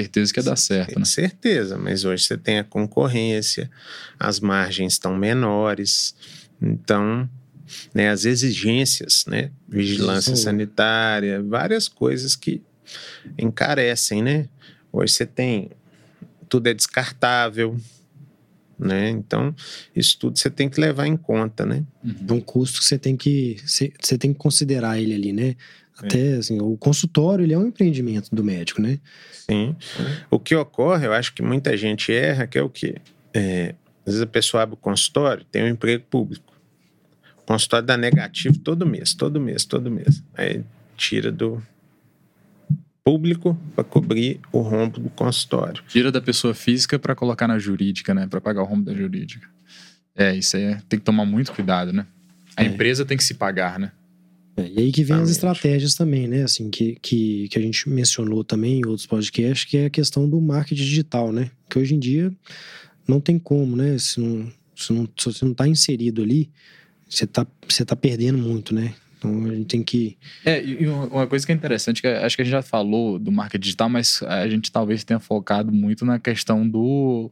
certeza 0.02 0.34
que 0.34 0.40
ia 0.40 0.44
dar 0.44 0.56
certo, 0.56 1.00
né? 1.00 1.06
Certeza, 1.06 1.78
mas 1.78 2.04
hoje 2.04 2.26
você 2.26 2.38
tem 2.38 2.60
a 2.60 2.64
concorrência, 2.64 3.70
as 4.20 4.40
margens 4.40 4.94
estão 4.94 5.16
menores, 5.16 6.16
então, 6.62 7.30
né, 7.94 8.10
as 8.10 8.26
exigências, 8.26 9.26
né, 9.26 9.52
vigilância 9.68 10.36
sanitária, 10.36 11.42
várias 11.42 11.88
coisas 11.88 12.36
que 12.36 12.62
encarecem, 13.38 14.22
né? 14.22 14.50
Hoje 14.92 15.14
você 15.14 15.26
tem 15.26 15.72
tudo 16.48 16.68
é 16.68 16.74
descartável, 16.74 17.78
né? 18.78 19.10
Então, 19.10 19.56
isso 19.96 20.18
tudo 20.20 20.38
você 20.38 20.50
tem 20.50 20.70
que 20.70 20.80
levar 20.80 21.08
em 21.08 21.18
conta, 21.18 21.66
né? 21.66 21.84
É 22.28 22.34
um 22.34 22.42
custo 22.42 22.80
que 22.80 22.86
você 22.86 23.00
tem 23.00 23.18
que 23.18 23.58
você 23.66 24.18
tem 24.18 24.34
que 24.34 24.40
considerar 24.40 25.00
ele 25.00 25.14
ali, 25.14 25.34
né? 25.34 25.56
Até 25.98 26.34
é. 26.34 26.36
assim, 26.38 26.60
o 26.62 26.76
consultório 26.78 27.44
ele 27.44 27.54
é 27.54 27.58
um 27.58 27.68
empreendimento 27.68 28.34
do 28.34 28.44
médico, 28.44 28.82
né? 28.82 29.00
Sim. 29.32 29.76
O 30.30 30.40
que 30.40 30.56
ocorre, 30.56 31.08
eu 31.08 31.14
acho 31.14 31.34
que 31.34 31.42
muita 31.42 31.78
gente 31.78 32.12
erra, 32.12 32.48
que 32.48 32.58
é 32.58 32.62
o 32.62 32.70
quê? 32.70 32.96
É, 33.34 33.76
às 34.06 34.14
vezes 34.14 34.22
a 34.22 34.28
pessoa 34.28 34.64
abre 34.64 34.76
o 34.76 34.78
consultório, 34.78 35.46
tem 35.52 35.64
um 35.64 35.68
emprego 35.68 36.04
público. 36.10 36.54
O 37.38 37.44
consultório 37.44 37.86
dá 37.86 37.96
negativo 37.96 38.58
todo 38.60 38.86
mês, 38.86 39.14
todo 39.14 39.40
mês, 39.40 39.66
todo 39.66 39.90
mês. 39.90 40.22
Aí 40.34 40.64
tira 40.98 41.32
do 41.32 41.62
público 43.04 43.56
para 43.76 43.84
cobrir 43.84 44.40
o 44.52 44.62
rombo 44.62 45.00
do 45.00 45.10
consultório. 45.12 45.84
Tira 45.88 46.12
da 46.12 46.20
pessoa 46.20 46.56
física 46.56 46.98
para 46.98 47.14
colocar 47.14 47.48
na 47.48 47.60
jurídica, 47.60 48.14
né? 48.14 48.26
Para 48.28 48.42
pagar 48.42 48.64
o 48.64 48.66
rombo 48.66 48.84
da 48.84 48.94
jurídica. 48.94 49.48
É, 50.16 50.36
isso 50.36 50.58
aí 50.58 50.64
é, 50.64 50.82
tem 50.90 50.98
que 50.98 51.06
tomar 51.06 51.26
muito 51.26 51.52
cuidado, 51.54 51.94
né? 51.94 52.08
A 52.58 52.64
é. 52.64 52.68
empresa 52.68 53.06
tem 53.06 53.16
que 53.16 53.24
se 53.24 53.36
pagar, 53.36 53.78
né? 53.78 53.92
É, 54.58 54.70
e 54.70 54.80
aí 54.80 54.92
que 54.92 55.04
vem 55.04 55.18
as 55.18 55.30
estratégias 55.30 55.96
também, 55.96 56.28
né? 56.28 56.44
Assim, 56.44 56.70
que, 56.70 56.98
que, 57.02 57.48
que 57.50 57.60
a 57.60 57.62
gente 57.62 57.90
mencionou 57.90 58.44
também 58.44 58.80
em 58.80 58.86
outros 58.86 59.06
podcasts, 59.06 59.66
que 59.66 59.78
é 59.78 59.86
a 59.86 59.90
questão 59.90 60.30
do 60.30 60.40
marketing 60.40 60.84
digital, 60.84 61.32
né? 61.32 61.52
Que 61.70 61.78
hoje 61.78 61.96
em 61.96 62.00
dia 62.00 62.32
não 63.08 63.20
tem 63.20 63.38
como, 63.38 63.76
né? 63.76 63.98
Se, 63.98 64.20
não, 64.20 64.52
se, 64.76 64.94
não, 64.94 65.10
se 65.18 65.26
você 65.26 65.44
não 65.44 65.52
está 65.52 65.68
inserido 65.68 66.22
ali, 66.22 66.50
você 67.10 67.26
está 67.26 67.46
você 67.68 67.84
tá 67.84 67.96
perdendo 67.96 68.38
muito, 68.38 68.74
né? 68.74 68.94
Então 69.18 69.46
a 69.46 69.56
gente 69.56 69.68
tem 69.68 69.84
que. 69.84 70.18
É, 70.46 70.64
e 70.64 70.88
uma 70.88 71.28
coisa 71.28 71.46
que 71.46 71.52
é 71.52 71.56
interessante, 71.56 72.02
que 72.02 72.08
acho 72.08 72.36
que 72.36 72.42
a 72.42 72.46
gente 72.46 72.52
já 72.52 72.62
falou 72.62 73.20
do 73.20 73.32
marketing 73.32 73.62
digital, 73.62 73.90
mas 73.90 74.22
a 74.24 74.48
gente 74.48 74.72
talvez 74.72 75.04
tenha 75.04 75.20
focado 75.20 75.72
muito 75.72 76.06
na 76.06 76.20
questão 76.20 76.68
do 76.68 77.32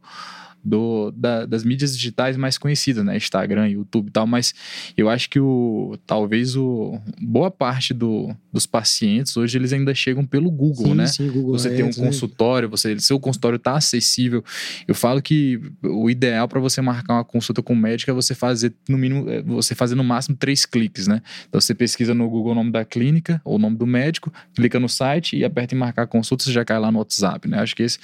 do, 0.64 1.10
da, 1.10 1.44
das 1.44 1.64
mídias 1.64 1.96
digitais 1.96 2.36
mais 2.36 2.56
conhecidas, 2.56 3.04
né? 3.04 3.16
Instagram, 3.16 3.68
YouTube 3.68 4.08
e 4.08 4.10
tal, 4.10 4.26
mas 4.26 4.54
eu 4.96 5.08
acho 5.10 5.28
que 5.28 5.38
o 5.38 5.98
talvez 6.06 6.56
o 6.56 6.98
boa 7.20 7.50
parte 7.50 7.92
do, 7.92 8.34
dos 8.52 8.66
pacientes 8.66 9.36
hoje 9.36 9.58
eles 9.58 9.72
ainda 9.72 9.94
chegam 9.94 10.24
pelo 10.24 10.50
Google, 10.50 10.86
sim, 10.86 10.94
né? 10.94 11.06
Sim, 11.06 11.30
Google 11.30 11.52
você 11.52 11.70
tem 11.70 11.84
um 11.84 11.88
né? 11.88 11.92
consultório, 11.92 12.68
você 12.68 12.98
seu 12.98 13.20
consultório 13.20 13.56
está 13.56 13.76
acessível. 13.76 14.42
Eu 14.88 14.94
falo 14.94 15.20
que 15.20 15.60
o 15.82 16.08
ideal 16.08 16.48
para 16.48 16.60
você 16.60 16.80
marcar 16.80 17.14
uma 17.14 17.24
consulta 17.24 17.62
com 17.62 17.74
o 17.74 17.76
médico 17.76 18.10
é 18.10 18.14
você 18.14 18.34
fazer 18.34 18.72
no 18.88 18.96
mínimo, 18.96 19.28
é, 19.28 19.42
você 19.42 19.74
fazer 19.74 19.94
no 19.94 20.04
máximo 20.04 20.36
três 20.36 20.64
cliques, 20.64 21.06
né? 21.06 21.20
Então 21.48 21.60
você 21.60 21.74
pesquisa 21.74 22.14
no 22.14 22.28
Google 22.28 22.52
o 22.52 22.54
nome 22.54 22.70
da 22.70 22.84
clínica 22.84 23.40
ou 23.44 23.56
o 23.56 23.58
nome 23.58 23.76
do 23.76 23.86
médico, 23.86 24.32
clica 24.54 24.80
no 24.80 24.88
site 24.88 25.36
e 25.36 25.44
aperta 25.44 25.74
em 25.74 25.78
marcar 25.78 26.06
consulta, 26.06 26.44
você 26.44 26.52
já 26.52 26.64
cai 26.64 26.78
lá 26.78 26.90
no 26.90 26.98
WhatsApp, 26.98 27.48
né? 27.48 27.58
Acho 27.58 27.76
que 27.76 27.82
esse, 27.82 27.98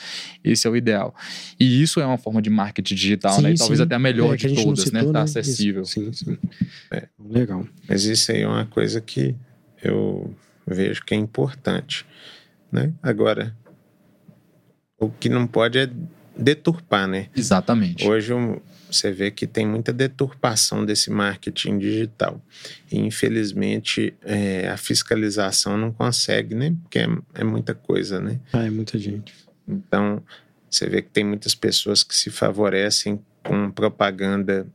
esse 0.45 0.67
é 0.67 0.71
o 0.71 0.77
ideal. 0.77 1.15
E 1.59 1.83
isso 1.83 2.01
é 2.01 2.07
uma 2.07 2.19
forma 2.19 2.43
de 2.43 2.50
marketing 2.51 2.95
digital, 2.95 3.33
Sim, 3.37 3.43
né? 3.43 3.53
E 3.53 3.57
talvez 3.57 3.79
sim. 3.79 3.85
até 3.85 3.95
a 3.95 3.99
melhor 3.99 4.35
É, 4.35 4.37
que 4.37 4.47
a 4.47 4.51
de 4.51 4.63
todas, 4.63 4.91
né? 4.91 5.01
citou, 5.01 5.13
Tá 5.13 5.25
Isso. 5.25 5.39
acessível. 5.39 5.85
Sim, 5.85 6.13
sim. 6.13 6.39
É. 6.91 7.09
Legal. 7.19 7.67
Mas 7.89 8.05
isso 8.05 8.31
aí 8.33 8.43
é 8.43 8.49
uma 8.49 8.67
coisa 8.67 9.01
que 9.01 9.35
eu 9.83 10.35
vejo 10.67 11.03
que 11.05 11.15
é 11.15 11.17
importante, 11.17 12.05
né? 12.71 12.93
Agora, 13.03 13.57
o 14.99 15.09
que 15.11 15.29
não 15.29 15.47
pode 15.47 15.79
é 15.79 15.89
deturpar, 16.37 17.07
né? 17.09 17.29
Exatamente. 17.37 18.07
Hoje 18.07 18.33
você 18.91 19.13
vê 19.13 19.31
que 19.31 19.47
tem 19.47 19.67
muita 19.67 19.93
deturpação 19.93 20.85
desse 20.85 21.11
marketing 21.11 21.79
digital. 21.79 22.41
E, 22.91 22.99
infelizmente, 22.99 24.15
é, 24.23 24.69
a 24.69 24.77
fiscalização 24.77 25.77
não 25.77 25.93
consegue, 25.93 26.55
né? 26.55 26.75
Porque 26.83 26.99
é, 26.99 27.09
é 27.35 27.45
muita 27.45 27.75
coisa, 27.75 28.21
né? 28.21 28.41
Ah, 28.53 28.65
é 28.65 28.71
muita 28.71 28.99
gente. 28.99 29.33
Então, 29.67 30.23
você 30.71 30.89
vê 30.89 31.03
que 31.03 31.11
tem 31.11 31.25
muitas 31.25 31.55
pessoas 31.55 32.05
que 32.05 32.14
se 32.14 32.31
favorecem 32.31 33.21
com 33.43 33.71
propaganda 33.71 34.66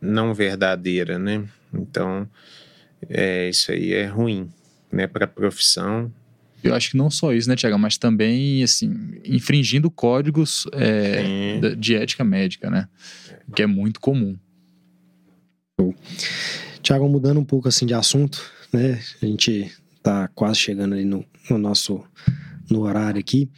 não 0.00 0.34
verdadeira, 0.34 1.18
né? 1.18 1.44
Então, 1.72 2.28
é, 3.08 3.48
isso 3.48 3.70
aí 3.70 3.92
é 3.92 4.06
ruim, 4.06 4.50
né? 4.90 5.06
Para 5.06 5.24
a 5.24 5.28
profissão. 5.28 6.12
Eu 6.62 6.74
acho 6.74 6.90
que 6.90 6.96
não 6.96 7.10
só 7.10 7.32
isso, 7.32 7.48
né, 7.48 7.56
Tiago, 7.56 7.78
mas 7.78 7.96
também, 7.96 8.62
assim, 8.62 9.20
infringindo 9.24 9.90
códigos 9.90 10.66
é, 10.72 11.74
de 11.76 11.94
ética 11.94 12.24
médica, 12.24 12.68
né? 12.68 12.88
Que 13.54 13.62
é 13.62 13.66
muito 13.66 14.00
comum. 14.00 14.36
Tiago, 16.82 17.08
mudando 17.08 17.38
um 17.38 17.44
pouco 17.44 17.68
assim 17.68 17.86
de 17.86 17.94
assunto, 17.94 18.50
né? 18.72 19.00
A 19.20 19.26
gente 19.26 19.72
tá 20.02 20.28
quase 20.34 20.58
chegando 20.58 20.94
ali 20.94 21.04
no, 21.04 21.24
no 21.48 21.58
nosso 21.58 22.04
no 22.72 22.82
horário 22.82 23.20
aqui. 23.20 23.48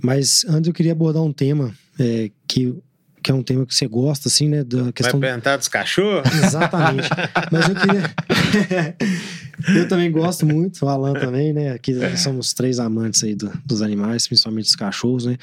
Mas 0.00 0.44
antes 0.48 0.68
eu 0.68 0.74
queria 0.74 0.92
abordar 0.92 1.22
um 1.22 1.32
tema 1.32 1.74
é, 1.98 2.30
que, 2.46 2.74
que 3.22 3.30
é 3.30 3.34
um 3.34 3.42
tema 3.42 3.66
que 3.66 3.74
você 3.74 3.86
gosta, 3.86 4.28
assim, 4.28 4.48
né? 4.48 4.64
Da 4.64 4.92
questão 4.92 5.18
Vai 5.20 5.28
perguntar 5.30 5.56
dos 5.56 5.68
cachorros? 5.68 6.32
Exatamente. 6.32 7.08
Mas 7.50 7.68
eu 7.68 7.74
queria. 7.74 8.96
eu 9.76 9.88
também 9.88 10.10
gosto 10.10 10.44
muito, 10.46 10.84
o 10.84 10.88
Alan 10.88 11.12
também, 11.14 11.52
né? 11.52 11.70
Aqui 11.72 11.94
somos 12.16 12.52
três 12.52 12.78
amantes 12.78 13.22
aí 13.22 13.34
do- 13.34 13.52
dos 13.64 13.82
animais, 13.82 14.26
principalmente 14.26 14.64
dos 14.64 14.76
cachorros, 14.76 15.26
né? 15.26 15.36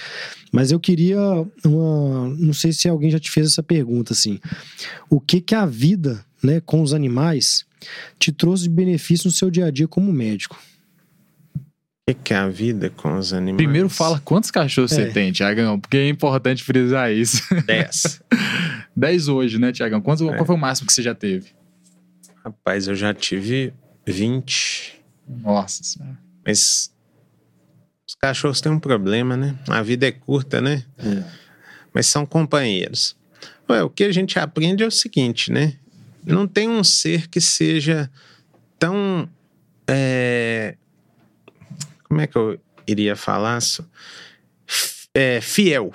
Mas 0.52 0.72
eu 0.72 0.80
queria 0.80 1.20
uma. 1.66 2.30
Não 2.38 2.54
sei 2.54 2.74
se 2.74 2.88
alguém 2.90 3.12
já 3.12 3.20
te 3.20 3.30
fez 3.32 3.48
essa 3.48 3.64
pergunta, 3.64 4.14
assim. 4.14 4.40
O 5.10 5.20
que 5.20 5.40
que 5.42 5.56
a 5.56 5.66
vida, 5.66 6.24
né, 6.44 6.60
com 6.62 6.82
os 6.82 6.94
animais 6.94 7.66
te 8.18 8.32
trouxe 8.32 8.64
de 8.64 8.70
benefício 8.70 9.28
no 9.28 9.32
seu 9.32 9.50
dia 9.50 9.66
a 9.68 9.72
dia 9.72 9.88
como 9.88 10.12
médico? 10.12 10.60
Que 12.14 12.24
que 12.24 12.34
é 12.34 12.38
a 12.38 12.48
vida 12.50 12.90
com 12.90 13.18
os 13.18 13.34
animais? 13.34 13.58
Primeiro 13.58 13.90
fala 13.90 14.20
quantos 14.20 14.50
cachorros 14.52 14.92
É. 14.94 14.96
você 14.96 15.12
tem, 15.12 15.32
Tiagão, 15.32 15.80
porque 15.80 15.98
é 15.98 16.10
importante 16.10 16.64
frisar 16.64 17.12
isso. 17.12 17.42
10. 17.66 18.22
10 18.96 19.28
hoje, 19.30 19.60
né, 19.60 19.72
Tiagão? 19.72 20.02
Quantos, 20.02 20.28
É. 20.28 20.34
Qual 20.36 20.46
foi 20.46 20.56
o 20.56 20.58
máximo 20.58 20.88
que 20.88 20.94
você 20.94 21.02
já 21.04 21.14
teve? 21.14 21.48
Rapaz, 22.44 22.88
eu 22.88 22.96
já 22.96 23.14
tive 23.14 23.74
20. 24.08 25.00
Nossa 25.28 25.84
senhora. 25.84 26.18
Mas 26.46 26.92
os 28.08 28.16
cachorros 28.16 28.60
têm 28.62 28.72
um 28.72 28.80
problema, 28.80 29.38
né? 29.38 29.56
A 29.68 29.82
vida 29.84 30.08
é 30.08 30.12
curta, 30.12 30.60
né? 30.60 30.84
Mas 31.94 32.08
são 32.08 32.26
companheiros. 32.26 33.16
Ué, 33.70 33.84
o 33.84 33.90
que 33.90 34.04
a 34.04 34.12
gente 34.12 34.40
aprende 34.40 34.84
é 34.84 34.88
o 34.88 34.92
seguinte, 34.92 35.52
né? 35.52 35.76
Não 36.26 36.48
tem 36.48 36.68
um 36.70 36.84
ser 36.84 37.28
que 37.28 37.40
seja 37.40 38.10
tão. 38.80 39.30
é, 39.88 40.76
Como 42.10 42.22
é 42.22 42.28
que 42.28 42.36
eu 42.36 42.60
iria 42.88 43.16
falar? 43.16 43.60
é, 45.14 45.40
fiel. 45.42 45.94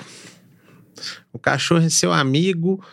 O 1.32 1.38
cachorro 1.38 1.84
é 1.84 1.88
seu 1.88 2.12
amigo 2.12 2.84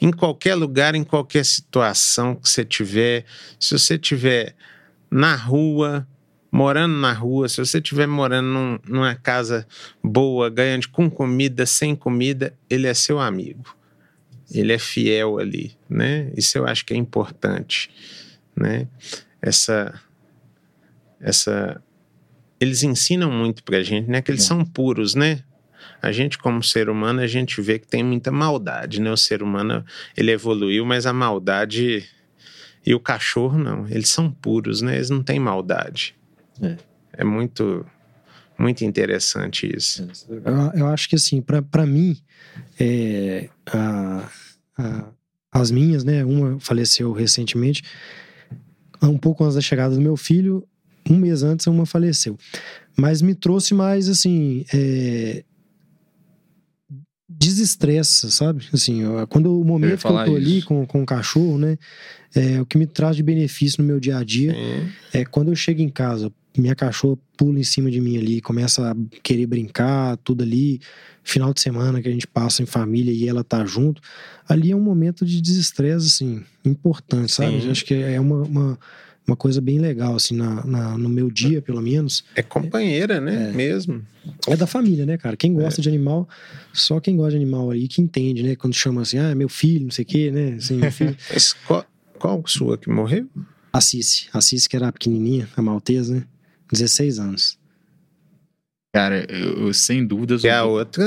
em 0.00 0.10
qualquer 0.10 0.54
lugar, 0.54 0.94
em 0.94 1.02
qualquer 1.02 1.44
situação 1.44 2.34
que 2.34 2.48
você 2.48 2.64
tiver. 2.64 3.24
Se 3.58 3.78
você 3.78 3.98
tiver 3.98 4.54
na 5.10 5.34
rua, 5.34 6.06
morando 6.52 6.96
na 6.96 7.12
rua, 7.12 7.48
se 7.48 7.58
você 7.58 7.78
estiver 7.78 8.06
morando 8.06 8.46
num- 8.48 8.78
numa 8.86 9.14
casa 9.14 9.66
boa, 10.02 10.50
ganhando 10.50 10.88
com 10.90 11.08
comida, 11.10 11.64
sem 11.66 11.96
comida, 11.96 12.54
ele 12.68 12.86
é 12.86 12.94
seu 12.94 13.18
amigo. 13.18 13.74
Ele 14.50 14.72
é 14.72 14.78
fiel 14.78 15.38
ali, 15.38 15.76
né? 15.88 16.30
Isso 16.36 16.56
eu 16.58 16.66
acho 16.66 16.84
que 16.84 16.92
é 16.94 16.96
importante, 16.96 17.90
né? 18.54 18.86
Essa 19.40 19.98
essa 21.20 21.82
eles 22.60 22.82
ensinam 22.82 23.30
muito 23.30 23.62
pra 23.62 23.82
gente, 23.82 24.08
né? 24.08 24.20
Que 24.22 24.30
eles 24.30 24.44
É. 24.44 24.46
são 24.46 24.64
puros, 24.64 25.14
né? 25.14 25.42
A 26.02 26.12
gente 26.12 26.38
como 26.38 26.62
ser 26.62 26.88
humano, 26.88 27.20
a 27.20 27.26
gente 27.26 27.60
vê 27.60 27.78
que 27.78 27.86
tem 27.86 28.02
muita 28.04 28.30
maldade, 28.30 29.00
né? 29.00 29.10
O 29.10 29.16
ser 29.16 29.42
humano, 29.42 29.84
ele 30.16 30.30
evoluiu, 30.30 30.84
mas 30.84 31.06
a 31.06 31.12
maldade 31.12 32.04
e 32.84 32.94
o 32.94 33.00
cachorro 33.00 33.58
não, 33.58 33.88
eles 33.88 34.08
são 34.08 34.30
puros, 34.30 34.80
né? 34.82 34.96
Eles 34.96 35.10
não 35.10 35.22
têm 35.22 35.38
maldade. 35.40 36.14
É. 36.62 36.76
É 37.14 37.24
muito 37.24 37.84
muito 38.58 38.84
interessante 38.84 39.70
isso. 39.76 40.08
Eu, 40.30 40.80
eu 40.80 40.86
acho 40.86 41.08
que 41.10 41.16
assim, 41.16 41.42
pra 41.42 41.84
mim, 41.84 42.16
é, 42.80 43.50
a- 43.66 44.30
a- 44.78 45.08
as 45.52 45.70
minhas, 45.70 46.04
né? 46.04 46.24
Uma 46.24 46.58
faleceu 46.60 47.12
recentemente, 47.12 47.82
um 49.02 49.18
pouco 49.18 49.44
antes 49.44 49.56
da 49.56 49.60
chegada 49.60 49.94
do 49.94 50.00
meu 50.00 50.16
filho, 50.16 50.66
um 51.08 51.16
mês 51.16 51.42
antes 51.42 51.66
uma 51.66 51.86
faleceu. 51.86 52.36
Mas 52.96 53.22
me 53.22 53.34
trouxe 53.34 53.74
mais 53.74 54.08
assim. 54.08 54.64
É, 54.72 55.44
desestressa, 57.28 58.30
sabe? 58.30 58.66
Assim, 58.72 59.02
quando 59.28 59.60
o 59.60 59.64
momento 59.64 60.00
que 60.00 60.06
eu 60.06 60.24
tô 60.24 60.36
ali 60.36 60.58
isso. 60.58 60.66
com, 60.66 60.86
com 60.86 61.02
o 61.02 61.06
cachorro, 61.06 61.58
né? 61.58 61.76
É, 62.34 62.60
o 62.60 62.66
que 62.66 62.78
me 62.78 62.86
traz 62.86 63.16
de 63.16 63.22
benefício 63.22 63.82
no 63.82 63.86
meu 63.86 63.98
dia 63.98 64.18
a 64.18 64.24
dia 64.24 64.54
É, 65.12 65.20
é 65.20 65.24
quando 65.24 65.48
eu 65.48 65.56
chego 65.56 65.80
em 65.80 65.88
casa, 65.88 66.32
minha 66.56 66.74
cachorra 66.74 67.18
pula 67.36 67.58
em 67.58 67.64
cima 67.64 67.90
de 67.90 68.00
mim 68.00 68.16
ali, 68.16 68.40
começa 68.40 68.90
a 68.90 68.94
querer 69.22 69.46
brincar, 69.46 70.16
tudo 70.18 70.42
ali. 70.42 70.80
Final 71.22 71.52
de 71.52 71.60
semana 71.60 72.00
que 72.00 72.08
a 72.08 72.12
gente 72.12 72.26
passa 72.26 72.62
em 72.62 72.66
família 72.66 73.12
e 73.12 73.28
ela 73.28 73.42
tá 73.42 73.64
junto. 73.64 74.00
Ali 74.48 74.70
é 74.70 74.76
um 74.76 74.80
momento 74.80 75.24
de 75.26 75.40
desestresse, 75.40 76.06
assim, 76.06 76.44
importante, 76.64 77.32
sabe? 77.32 77.60
Sim. 77.60 77.70
Acho 77.70 77.84
que 77.84 77.94
é 77.94 78.20
uma, 78.20 78.42
uma, 78.42 78.78
uma 79.26 79.36
coisa 79.36 79.60
bem 79.60 79.78
legal, 79.78 80.14
assim, 80.14 80.36
na, 80.36 80.64
na- 80.64 80.96
no 80.98 81.08
meu 81.08 81.30
dia, 81.30 81.60
pelo 81.60 81.80
menos. 81.82 82.24
é 82.34 82.42
companheira, 82.42 83.20
né? 83.20 83.50
É. 83.50 83.52
Mesmo. 83.52 84.02
É 84.46 84.56
da 84.56 84.66
família, 84.66 85.04
né, 85.04 85.16
cara? 85.18 85.36
Quem 85.36 85.52
É. 85.52 85.54
gosta 85.62 85.82
de 85.82 85.88
animal, 85.88 86.28
só 86.72 87.00
quem 87.00 87.16
gosta 87.16 87.30
de 87.32 87.36
animal 87.36 87.70
aí 87.70 87.88
que 87.88 88.00
entende, 88.00 88.42
né? 88.42 88.54
Quando 88.56 88.74
chama 88.74 89.02
assim, 89.02 89.18
ah, 89.18 89.34
meu 89.34 89.48
filho, 89.48 89.84
não 89.84 89.90
sei 89.90 90.04
o 90.04 90.06
quê, 90.06 90.30
né? 90.30 90.54
Assim, 90.54 90.76
meu 90.76 90.92
filho. 90.92 91.16
Qual, 91.66 91.84
qual 92.18 92.42
sua 92.46 92.78
que 92.78 92.88
morreu? 92.88 93.28
A 93.72 93.80
Cici. 93.80 94.28
A 94.32 94.40
Cici, 94.40 94.68
que 94.68 94.76
era 94.76 94.90
pequenininha, 94.92 95.48
a 95.56 95.60
maltesa, 95.62 96.14
né? 96.14 96.24
16 96.72 97.18
anos. 97.18 97.58
Cara, 98.96 99.26
eu, 99.28 99.66
eu, 99.66 99.74
sem 99.74 100.06
dúvidas. 100.06 100.42
E 100.42 100.48
a 100.48 100.64
outra, 100.64 101.04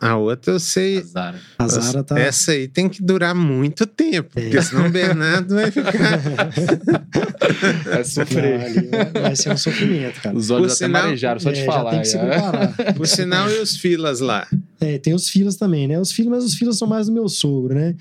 a 0.00 0.16
outra 0.16 0.54
eu 0.54 0.58
sei. 0.58 0.96
a 0.98 1.02
Zara. 1.02 1.40
A 1.58 1.68
Zara 1.68 2.02
tá. 2.02 2.18
Essa 2.18 2.52
aí 2.52 2.66
tem 2.66 2.88
que 2.88 3.02
durar 3.02 3.34
muito 3.34 3.84
tempo, 3.84 4.30
Tem. 4.34 4.44
porque 4.44 4.62
senão 4.62 4.86
o 4.86 4.90
Bernardo 4.90 5.54
vai 5.54 5.70
ficar. 5.70 5.92
Vai 7.84 7.98
Não, 7.98 8.04
sofrer. 8.04 8.60
ali 8.60 8.88
vai, 8.88 9.22
vai 9.22 9.36
ser 9.36 9.52
um 9.52 9.56
sofrimento, 9.56 10.20
cara. 10.22 10.34
Os 10.36 10.50
olhos 10.50 10.68
Por 10.68 10.76
até 10.76 10.86
sinal- 10.86 11.02
marejaram, 11.04 11.40
só 11.40 11.50
de 11.50 11.60
É, 11.60 11.64
falar. 11.66 11.84
Já 11.84 11.90
tem 11.90 12.00
que 12.00 12.08
se 12.08 12.18
preparar. 12.18 12.74
Por 12.96 13.06
sinal, 13.06 13.50
e 13.50 13.58
os 13.60 13.76
filas 13.76 14.20
lá? 14.20 14.46
É, 14.80 14.96
tem 14.98 15.12
os 15.14 15.28
filhos 15.28 15.56
também, 15.56 15.86
né? 15.86 16.00
Os 16.00 16.10
filhos, 16.12 16.30
mas 16.30 16.44
os 16.44 16.54
filhos 16.54 16.78
são 16.78 16.88
mais 16.88 17.06
do 17.06 17.12
meu 17.12 17.28
sogro, 17.28 17.74
né? 17.74 17.94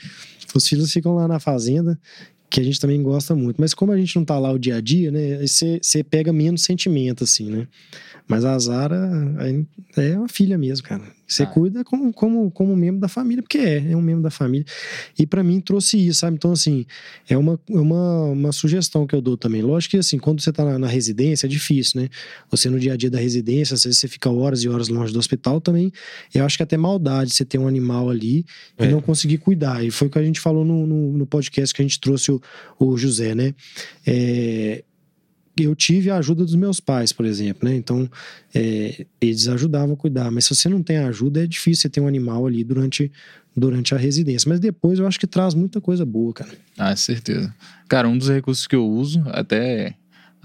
Os 0.56 0.66
filhos 0.68 0.92
ficam 0.94 1.14
lá 1.16 1.28
na 1.28 1.40
fazenda, 1.40 2.00
que 2.50 2.60
a 2.62 2.64
gente 2.64 2.80
também 2.80 3.02
gosta 3.04 3.36
muito. 3.36 3.58
Mas 3.60 3.74
como 3.74 3.92
a 3.92 3.98
gente 3.98 4.16
não 4.16 4.24
tá 4.24 4.40
lá 4.40 4.52
o 4.52 4.58
dia 4.60 4.78
a 4.78 4.82
dia, 4.82 5.12
né? 5.12 5.40
Você 5.46 6.04
pega 6.10 6.32
menos 6.32 6.64
sentimento, 6.64 7.24
assim, 7.26 7.50
né? 7.50 7.68
Mas 8.28 8.44
a 8.44 8.58
Zara 8.60 9.10
é 9.96 10.18
uma 10.18 10.28
filha 10.28 10.58
mesmo, 10.58 10.86
cara. 10.86 11.04
Você 11.28 11.44
ah. 11.44 11.46
cuida 11.46 11.84
como, 11.84 12.14
como, 12.14 12.50
como 12.52 12.76
membro 12.76 13.02
da 13.02 13.10
família, 13.10 13.44
porque 13.44 13.58
é, 13.58 13.92
é 13.92 13.98
um 13.98 14.02
membro 14.02 14.24
da 14.24 14.30
família. 14.30 14.66
E 15.20 15.28
para 15.28 15.44
mim 15.44 15.60
trouxe 15.60 16.08
isso, 16.08 16.22
sabe? 16.22 16.36
Então, 16.36 16.52
assim, 16.54 16.86
é 17.30 17.38
uma, 17.38 17.60
é 17.70 17.80
uma, 17.80 18.24
uma 18.26 18.52
sugestão 18.54 19.06
que 19.06 19.14
eu 19.14 19.22
dou 19.22 19.36
também. 19.36 19.62
Lógico 19.62 19.92
que, 19.92 19.98
assim, 19.98 20.18
quando 20.18 20.42
você 20.42 20.54
tá 20.54 20.64
na, 20.64 20.80
na, 20.80 20.88
residência 20.88 21.46
é 21.46 21.50
difícil, 21.50 22.02
né? 22.02 22.10
Você 22.50 22.70
no 22.70 22.80
dia 22.80 22.94
a 22.94 22.98
dia 22.98 23.10
da 23.10 23.20
residência, 23.20 23.74
às 23.74 23.84
vezes 23.84 24.00
você 24.00 24.08
fica 24.08 24.30
horas 24.30 24.64
e 24.64 24.70
horas 24.70 24.88
longe 24.88 25.12
do 25.12 25.20
hospital 25.20 25.60
também. 25.60 25.92
Eu 26.34 26.46
acho 26.46 26.56
que 26.56 26.64
até 26.64 26.78
maldade 26.78 27.34
você 27.34 27.44
ter 27.44 27.58
um 27.58 27.68
animal 27.68 28.10
ali 28.10 28.46
e 28.80 28.86
é. 28.86 28.88
não 28.88 29.02
conseguir 29.02 29.38
cuidar. 29.40 29.84
E 29.84 29.92
foi 29.92 30.08
o 30.08 30.12
que 30.12 30.20
a 30.20 30.24
gente 30.24 30.40
falou 30.40 30.64
no, 30.64 30.88
no, 30.88 31.18
no 31.18 31.28
podcast 31.28 31.76
que 31.76 31.82
a 31.82 31.86
gente 31.86 32.00
trouxe 32.00 32.32
o, 32.32 32.42
o 32.80 32.98
José, 32.98 33.36
né? 33.36 33.54
É, 34.06 34.84
eu 35.64 35.76
tive 35.76 36.10
a 36.10 36.18
ajuda 36.18 36.44
dos 36.44 36.56
meus 36.56 36.80
pais, 36.80 37.12
por 37.12 37.26
exemplo, 37.26 37.68
né? 37.68 37.76
Então, 37.76 38.10
é, 38.54 39.06
eles 39.20 39.48
ajudavam 39.48 39.94
a 39.94 39.98
cuidar. 39.98 40.32
Mas 40.32 40.46
se 40.46 40.56
você 40.56 40.70
não 40.70 40.82
tem 40.84 40.98
ajuda, 40.98 41.44
é 41.44 41.48
difícil 41.48 41.82
você 41.82 41.90
ter 41.90 42.02
um 42.02 42.08
animal 42.08 42.46
ali 42.46 42.64
durante, 42.64 43.12
durante 43.56 43.94
a 43.94 43.98
residência. 43.98 44.50
Mas 44.50 44.60
depois 44.60 45.00
eu 45.00 45.08
acho 45.08 45.20
que 45.20 45.28
traz 45.28 45.54
muita 45.54 45.80
coisa 45.82 46.06
boa, 46.06 46.34
cara. 46.34 46.52
Ah, 46.78 46.96
certeza. 46.96 47.54
Cara, 47.88 48.08
um 48.08 48.18
dos 48.18 48.30
recursos 48.30 48.68
que 48.68 48.76
eu 48.76 48.88
uso, 48.88 49.24
até 49.28 49.96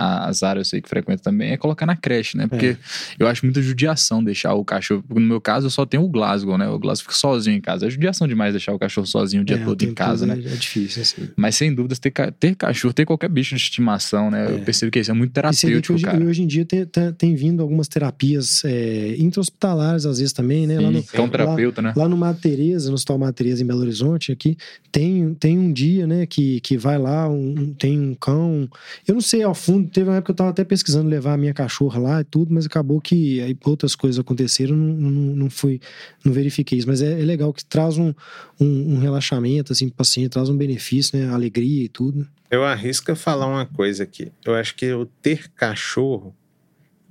a 0.02 0.32
Zara 0.32 0.60
eu 0.60 0.64
sei 0.64 0.80
que 0.80 0.88
frequenta 0.88 1.22
também, 1.22 1.52
é 1.52 1.56
colocar 1.56 1.86
na 1.86 1.96
creche, 1.96 2.36
né? 2.36 2.46
Porque 2.46 2.66
é. 2.66 2.76
eu 3.18 3.26
acho 3.26 3.44
muita 3.44 3.60
judiação 3.60 4.22
deixar 4.22 4.54
o 4.54 4.64
cachorro. 4.64 5.04
No 5.08 5.20
meu 5.20 5.40
caso, 5.40 5.66
eu 5.66 5.70
só 5.70 5.84
tenho 5.84 6.02
o 6.02 6.08
Glasgow, 6.08 6.56
né? 6.58 6.68
O 6.68 6.78
Glasgow 6.78 7.04
fica 7.04 7.14
sozinho 7.14 7.56
em 7.56 7.60
casa. 7.60 7.86
É 7.86 7.90
judiação 7.90 8.26
demais 8.26 8.52
deixar 8.52 8.72
o 8.72 8.78
cachorro 8.78 9.06
sozinho 9.06 9.42
o 9.42 9.44
dia 9.44 9.56
é, 9.56 9.64
todo 9.64 9.82
em 9.82 9.94
casa, 9.94 10.26
né? 10.26 10.34
É 10.34 10.56
difícil, 10.56 11.02
assim. 11.02 11.28
Mas 11.36 11.56
sem 11.56 11.74
dúvidas, 11.74 11.98
ter, 11.98 12.12
ter 12.38 12.54
cachorro, 12.54 12.92
ter 12.92 13.04
qualquer 13.04 13.28
bicho 13.28 13.54
de 13.54 13.60
estimação, 13.60 14.30
né? 14.30 14.46
É. 14.48 14.54
Eu 14.54 14.58
percebo 14.60 14.90
que 14.90 14.98
isso 14.98 15.10
é 15.10 15.14
muito 15.14 15.32
terapêutico, 15.32 15.94
hoje, 15.94 16.04
cara. 16.04 16.24
hoje 16.24 16.42
em 16.42 16.46
dia 16.46 16.64
tem, 16.64 16.86
tem, 16.86 17.12
tem 17.12 17.34
vindo 17.34 17.62
algumas 17.62 17.88
terapias 17.88 18.64
é, 18.64 19.16
intra-hospitalares, 19.18 20.06
às 20.06 20.18
vezes 20.18 20.32
também, 20.32 20.66
né? 20.66 20.76
Sim, 20.76 20.82
lá 20.82 20.90
no, 20.90 21.04
é 21.12 21.20
um 21.20 21.28
terapeuta, 21.28 21.82
lá, 21.82 21.88
né? 21.88 21.94
Lá 21.96 22.08
no 22.08 22.16
Madre 22.16 22.42
Teresa, 22.42 22.88
no 22.88 22.94
Hospital 22.94 23.18
Madre 23.18 23.34
Teresa, 23.34 23.62
em 23.62 23.66
Belo 23.66 23.80
Horizonte, 23.80 24.32
aqui, 24.32 24.56
tem, 24.90 25.34
tem 25.34 25.58
um 25.58 25.72
dia, 25.72 26.06
né, 26.06 26.26
que, 26.26 26.60
que 26.60 26.76
vai 26.76 26.98
lá, 26.98 27.28
um, 27.28 27.72
tem 27.74 27.98
um 27.98 28.14
cão. 28.14 28.68
Eu 29.06 29.14
não 29.14 29.20
sei 29.20 29.42
ao 29.42 29.54
fundo, 29.54 29.88
teve 29.92 30.08
uma 30.08 30.16
época 30.16 30.26
que 30.26 30.30
eu 30.32 30.36
tava 30.36 30.50
até 30.50 30.64
pesquisando 30.64 31.08
levar 31.08 31.34
a 31.34 31.36
minha 31.36 31.54
cachorra 31.54 31.98
lá 32.00 32.20
e 32.20 32.24
tudo, 32.24 32.52
mas 32.52 32.66
acabou 32.66 33.00
que 33.00 33.40
aí 33.40 33.56
outras 33.64 33.94
coisas 33.94 34.18
aconteceram, 34.18 34.74
não, 34.74 35.10
não, 35.10 35.36
não 35.36 35.50
fui, 35.50 35.80
não 36.24 36.32
verifiquei 36.32 36.78
isso. 36.78 36.88
Mas 36.88 37.02
é, 37.02 37.20
é 37.20 37.24
legal 37.24 37.52
que 37.52 37.64
traz 37.64 37.98
um, 37.98 38.12
um, 38.58 38.94
um, 38.94 38.98
relaxamento, 38.98 39.72
assim, 39.72 39.88
pro 39.88 39.98
paciente, 39.98 40.30
traz 40.30 40.48
um 40.48 40.56
benefício, 40.56 41.18
né? 41.18 41.32
Alegria 41.32 41.84
e 41.84 41.88
tudo. 41.88 42.26
Eu 42.50 42.64
arrisco 42.64 43.14
falar 43.14 43.46
uma 43.46 43.66
coisa 43.66 44.02
aqui. 44.02 44.32
Eu 44.44 44.54
acho 44.54 44.74
que 44.74 44.92
o 44.92 45.06
ter 45.06 45.48
cachorro, 45.50 46.34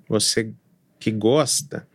você 0.08 0.52
que 1.00 1.12
gosta, 1.12 1.88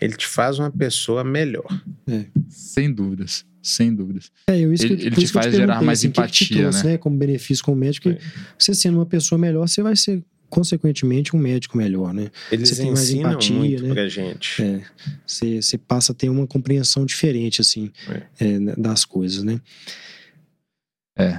ele 0.00 0.16
te 0.16 0.26
faz 0.26 0.58
uma 0.58 0.70
pessoa 0.70 1.22
melhor. 1.22 1.68
É. 2.06 2.26
Sem 2.48 2.92
dúvidas. 2.92 3.44
Sem 3.62 3.94
dúvidas. 3.94 4.30
É, 4.46 4.58
eu, 4.58 4.72
isso 4.72 4.86
ele, 4.86 4.96
que, 4.96 5.06
ele 5.06 5.16
te 5.16 5.28
faz 5.28 5.54
gerar 5.54 5.82
mais 5.82 6.00
assim, 6.00 6.08
empatia, 6.08 6.46
que 6.46 6.54
trouxe, 6.54 6.84
né? 6.84 6.92
né? 6.92 6.98
Como 6.98 7.16
benefício 7.16 7.64
como 7.64 7.76
médico, 7.76 8.08
é. 8.08 8.18
você 8.58 8.74
sendo 8.74 8.98
uma 8.98 9.06
pessoa 9.06 9.38
melhor, 9.38 9.68
você 9.68 9.82
vai 9.82 9.96
ser 9.96 10.22
consequentemente, 10.48 11.34
um 11.36 11.38
médico 11.38 11.78
melhor, 11.78 12.12
né? 12.12 12.30
Eles 12.50 12.70
você 12.70 12.82
tem 12.82 12.90
mais 12.90 13.10
empatia, 13.10 13.56
muito 13.56 13.84
né? 13.84 13.94
pra 13.94 14.08
gente. 14.08 14.60
É, 14.60 14.80
você, 15.24 15.62
você 15.62 15.78
passa 15.78 16.10
a 16.10 16.14
ter 16.14 16.28
uma 16.28 16.46
compreensão 16.46 17.06
diferente, 17.06 17.60
assim, 17.60 17.90
é. 18.08 18.46
É, 18.46 18.58
das 18.76 19.04
coisas, 19.04 19.44
né? 19.44 19.60
É. 21.16 21.38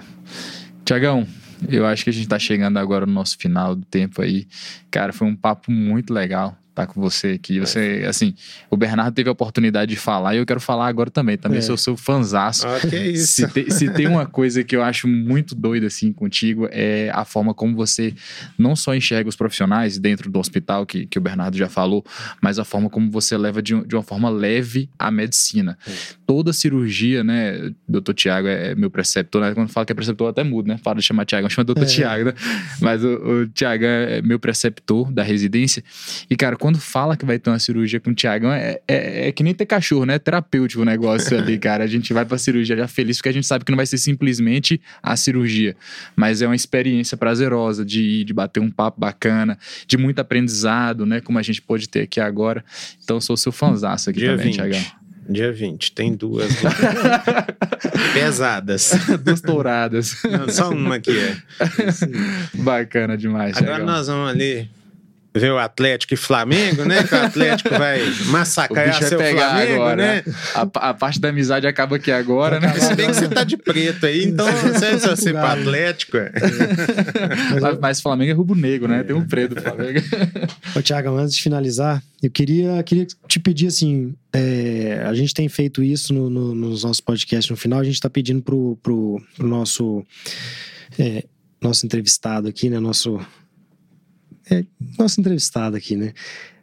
Tiagão, 0.85 1.27
eu 1.67 1.85
acho 1.85 2.05
que 2.05 2.09
a 2.09 2.13
gente 2.13 2.27
tá 2.27 2.39
chegando 2.39 2.77
agora 2.77 3.05
no 3.05 3.11
nosso 3.11 3.37
final 3.37 3.75
do 3.75 3.85
tempo 3.85 4.21
aí. 4.21 4.47
Cara, 4.89 5.11
foi 5.11 5.27
um 5.27 5.35
papo 5.35 5.71
muito 5.71 6.13
legal 6.13 6.57
tá 6.85 6.93
com 6.93 6.99
você 6.99 7.29
aqui. 7.29 7.59
Você, 7.59 8.03
assim, 8.07 8.33
o 8.69 8.77
Bernardo 8.77 9.13
teve 9.13 9.29
a 9.29 9.31
oportunidade 9.31 9.91
de 9.91 9.97
falar 9.97 10.35
e 10.35 10.37
eu 10.37 10.45
quero 10.45 10.59
falar 10.59 10.87
agora 10.87 11.09
também. 11.09 11.37
Também 11.37 11.59
é. 11.59 11.61
sou 11.61 11.77
seu 11.77 11.95
fanzaço. 11.97 12.67
Ah, 12.67 12.79
que 12.79 12.95
isso. 13.11 13.33
Se, 13.33 13.47
te, 13.47 13.71
se 13.71 13.89
tem 13.89 14.07
uma 14.07 14.25
coisa 14.25 14.63
que 14.63 14.75
eu 14.75 14.83
acho 14.83 15.07
muito 15.07 15.55
doida, 15.55 15.87
assim, 15.87 16.11
contigo, 16.11 16.67
é 16.71 17.11
a 17.13 17.25
forma 17.25 17.53
como 17.53 17.75
você 17.75 18.13
não 18.57 18.75
só 18.75 18.95
enxerga 18.95 19.29
os 19.29 19.35
profissionais 19.35 19.97
dentro 19.97 20.29
do 20.29 20.39
hospital, 20.39 20.85
que, 20.85 21.05
que 21.05 21.17
o 21.17 21.21
Bernardo 21.21 21.57
já 21.57 21.69
falou, 21.69 22.05
mas 22.41 22.59
a 22.59 22.63
forma 22.63 22.89
como 22.89 23.09
você 23.09 23.37
leva 23.37 23.61
de, 23.61 23.79
de 23.85 23.95
uma 23.95 24.03
forma 24.03 24.29
leve 24.29 24.89
a 24.97 25.11
medicina. 25.11 25.77
É. 25.87 25.91
Toda 26.31 26.53
cirurgia, 26.53 27.25
né? 27.25 27.73
Doutor 27.85 28.13
Tiago 28.13 28.47
é 28.47 28.73
meu 28.73 28.89
preceptor, 28.89 29.41
né? 29.41 29.53
Quando 29.53 29.67
fala 29.67 29.85
que 29.85 29.91
é 29.91 29.95
preceptor, 29.95 30.27
eu 30.27 30.29
até 30.29 30.45
mudo, 30.45 30.65
né? 30.65 30.79
Fala 30.81 30.95
de 30.95 31.01
chamar 31.01 31.25
Tiago, 31.25 31.49
chama 31.49 31.65
doutor 31.65 31.83
é. 31.83 31.87
Tiago, 31.87 32.23
né? 32.23 32.33
Mas 32.79 33.03
o, 33.03 33.09
o 33.09 33.47
Tiago 33.49 33.83
é 33.83 34.21
meu 34.21 34.39
preceptor 34.39 35.11
da 35.11 35.23
residência. 35.23 35.83
E, 36.29 36.35
cara, 36.37 36.55
quando 36.55 36.79
fala 36.79 37.17
que 37.17 37.25
vai 37.25 37.37
ter 37.37 37.49
uma 37.49 37.59
cirurgia 37.59 37.99
com 37.99 38.11
o 38.11 38.13
Tiagão, 38.13 38.49
é, 38.49 38.79
é, 38.87 39.27
é, 39.27 39.31
que 39.33 39.43
nem 39.43 39.53
ter 39.53 39.65
cachorro, 39.65 40.05
né? 40.05 40.15
É 40.15 40.19
terapêutico 40.19 40.83
o 40.83 40.85
negócio 40.85 41.37
ali, 41.37 41.57
cara. 41.59 41.83
A 41.83 41.87
gente 41.87 42.13
vai 42.13 42.23
pra 42.23 42.37
cirurgia 42.37 42.77
já 42.77 42.87
feliz 42.87 43.17
porque 43.17 43.27
a 43.27 43.33
gente 43.33 43.45
sabe 43.45 43.65
que 43.65 43.71
não 43.71 43.77
vai 43.77 43.85
ser 43.85 43.97
simplesmente 43.97 44.79
a 45.03 45.17
cirurgia, 45.17 45.75
mas 46.15 46.41
é 46.41 46.45
uma 46.45 46.55
experiência 46.55 47.17
prazerosa 47.17 47.83
de 47.83 48.01
ir, 48.01 48.23
de 48.23 48.33
bater 48.33 48.61
um 48.61 48.71
papo 48.71 49.01
bacana, 49.01 49.59
de 49.85 49.97
muito 49.97 50.19
aprendizado, 50.19 51.05
né? 51.05 51.19
Como 51.19 51.37
a 51.37 51.41
gente 51.41 51.61
pode 51.61 51.89
ter 51.89 52.03
aqui 52.03 52.21
agora. 52.21 52.63
Então, 53.03 53.19
sou 53.19 53.35
seu 53.35 53.51
fãzaço 53.51 54.09
aqui 54.09 54.19
Dia 54.19 54.37
também, 54.37 54.53
Tiagão. 54.53 55.00
Dia 55.29 55.51
20, 55.51 55.91
tem 55.93 56.15
duas 56.15 56.51
pesadas. 58.13 58.91
duas 59.23 59.41
touradas. 59.41 60.17
Não, 60.23 60.49
só 60.49 60.69
uma 60.69 60.99
que 60.99 61.11
é. 61.11 61.37
Bacana 62.55 63.17
demais. 63.17 63.55
Agora 63.57 63.75
Thiagão. 63.77 63.85
nós 63.95 64.07
vamos 64.07 64.29
ali 64.29 64.69
ver 65.33 65.51
o 65.51 65.57
Atlético 65.57 66.13
e 66.13 66.17
Flamengo, 66.17 66.83
né? 66.83 67.03
Que 67.03 67.15
o 67.15 67.21
Atlético 67.21 67.69
vai 67.69 68.01
massacrar 68.27 69.01
seu 69.01 69.17
Flamengo, 69.17 69.73
agora. 69.73 69.95
né? 69.95 70.23
A, 70.53 70.89
a, 70.89 70.93
parte 70.93 71.19
da 71.19 71.29
amizade 71.29 71.65
acaba 71.65 71.95
aqui 71.95 72.11
agora, 72.11 72.59
né? 72.59 72.73
Se 72.73 72.95
bem 72.95 73.07
que 73.07 73.13
você 73.13 73.29
tá 73.29 73.43
de 73.43 73.55
preto 73.55 74.05
aí, 74.05 74.25
então 74.25 74.45
não 74.51 74.77
sei 74.77 74.99
se 74.99 75.07
você 75.07 75.31
pro 75.31 75.45
Atlético. 75.45 76.17
É. 76.17 76.31
Mas, 77.61 77.79
mas 77.79 78.01
Flamengo 78.01 78.31
é 78.31 78.33
rubro-negro, 78.33 78.87
né? 78.87 79.03
Tem 79.03 79.15
um 79.15 79.25
preto 79.25 79.55
do 79.55 79.61
Flamengo. 79.61 79.99
Ô, 80.75 80.81
Thiago, 80.81 81.15
antes 81.15 81.35
de 81.35 81.41
finalizar, 81.41 82.01
eu 82.21 82.29
queria, 82.29 82.81
queria 82.83 83.05
te 83.27 83.39
pedir 83.39 83.67
assim: 83.67 84.13
é, 84.33 85.03
a 85.05 85.13
gente 85.13 85.33
tem 85.33 85.47
feito 85.47 85.83
isso 85.83 86.13
no, 86.13 86.29
no, 86.29 86.55
nos 86.55 86.83
nossos 86.83 87.01
podcasts 87.01 87.49
no 87.49 87.57
final, 87.57 87.79
a 87.79 87.83
gente 87.83 87.99
tá 87.99 88.09
pedindo 88.09 88.41
pro, 88.41 88.77
pro, 88.81 89.21
pro 89.35 89.47
nosso. 89.47 90.05
É, 90.99 91.23
nosso 91.61 91.85
entrevistado 91.85 92.47
aqui, 92.47 92.69
né? 92.69 92.79
Nosso 92.79 93.19
é, 94.51 94.65
nosso 94.99 95.19
entrevistado 95.19 95.77
aqui, 95.77 95.95
né? 95.95 96.13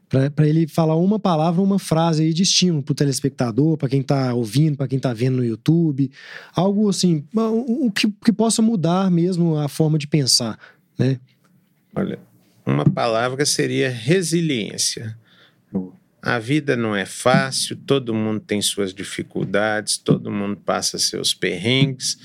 Para 0.09 0.47
ele 0.47 0.67
falar 0.67 0.97
uma 0.97 1.19
palavra, 1.19 1.61
uma 1.61 1.79
frase 1.79 2.23
aí 2.23 2.33
de 2.33 2.43
estímulo 2.43 2.83
para 2.83 2.93
o 2.93 2.95
telespectador, 2.95 3.77
para 3.77 3.91
quem 3.91 4.01
está 4.01 4.33
ouvindo, 4.33 4.77
para 4.77 4.89
quem 4.89 4.97
está 4.97 5.13
vendo 5.13 5.37
no 5.37 5.45
YouTube. 5.45 6.11
Algo 6.55 6.89
assim, 6.89 7.25
o 7.35 7.91
que, 7.91 8.11
que 8.25 8.33
possa 8.33 8.63
mudar 8.63 9.11
mesmo 9.11 9.57
a 9.59 9.69
forma 9.69 9.99
de 9.99 10.07
pensar, 10.07 10.59
né? 10.99 11.21
Olha, 11.95 12.19
uma 12.65 12.85
palavra 12.87 13.45
seria 13.45 13.91
resiliência. 13.91 15.19
A 16.23 16.39
vida 16.39 16.75
não 16.75 16.97
é 16.97 17.05
fácil, 17.05 17.77
todo 17.77 18.15
mundo 18.15 18.41
tem 18.41 18.63
suas 18.63 18.95
dificuldades, 18.95 19.99
todo 19.99 20.31
mundo 20.31 20.57
passa 20.57 20.99
seus 20.99 21.35
perrengues, 21.35 22.19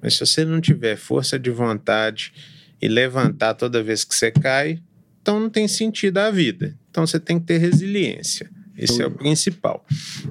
mas 0.00 0.14
se 0.14 0.20
você 0.20 0.44
não 0.44 0.60
tiver 0.60 0.96
força 0.96 1.38
de 1.38 1.50
vontade 1.50 2.32
e 2.80 2.86
levantar 2.86 3.54
toda 3.54 3.82
vez 3.82 4.04
que 4.04 4.14
você 4.14 4.30
cai, 4.30 4.80
então 5.20 5.38
não 5.38 5.50
tem 5.50 5.68
sentido 5.68 6.18
a 6.18 6.30
vida. 6.30 6.76
Então 6.90 7.06
você 7.06 7.20
tem 7.20 7.38
que 7.38 7.46
ter 7.46 7.58
resiliência. 7.58 8.50
Esse 8.76 9.02
é 9.02 9.06
o 9.06 9.10
principal, 9.10 9.84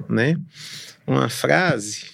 né? 0.08 0.36
Uma 1.06 1.28
frase. 1.28 2.06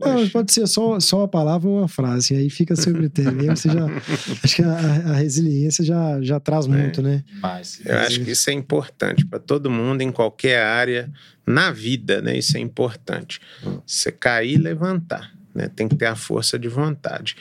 Não, 0.00 0.28
pode 0.28 0.52
ser 0.52 0.66
só, 0.66 0.98
só 0.98 1.22
a 1.22 1.28
palavra 1.28 1.68
ou 1.68 1.78
uma 1.78 1.88
frase, 1.88 2.34
aí 2.34 2.50
fica 2.50 2.74
seu 2.74 2.92
critério. 2.92 3.46
Você 3.46 3.68
já, 3.68 3.86
acho 4.42 4.56
que 4.56 4.62
a, 4.62 4.76
a, 5.10 5.14
resiliência 5.14 5.84
já, 5.84 6.20
já 6.20 6.40
traz 6.40 6.66
é. 6.66 6.68
muito, 6.68 7.00
né? 7.00 7.22
Mas, 7.40 7.80
eu 7.84 7.96
acho 7.98 8.20
que 8.24 8.32
isso 8.32 8.50
é 8.50 8.52
importante 8.52 9.24
para 9.24 9.38
todo 9.38 9.70
mundo, 9.70 10.02
em 10.02 10.10
qualquer 10.10 10.62
área, 10.62 11.12
na 11.46 11.70
vida, 11.70 12.20
né? 12.20 12.36
Isso 12.36 12.56
é 12.56 12.60
importante. 12.60 13.40
Você 13.86 14.10
cair 14.10 14.54
e 14.54 14.58
levantar, 14.58 15.32
né? 15.54 15.68
Tem 15.68 15.86
que 15.86 15.94
ter 15.94 16.06
a 16.06 16.16
força 16.16 16.58
de 16.58 16.68
vontade. 16.68 17.36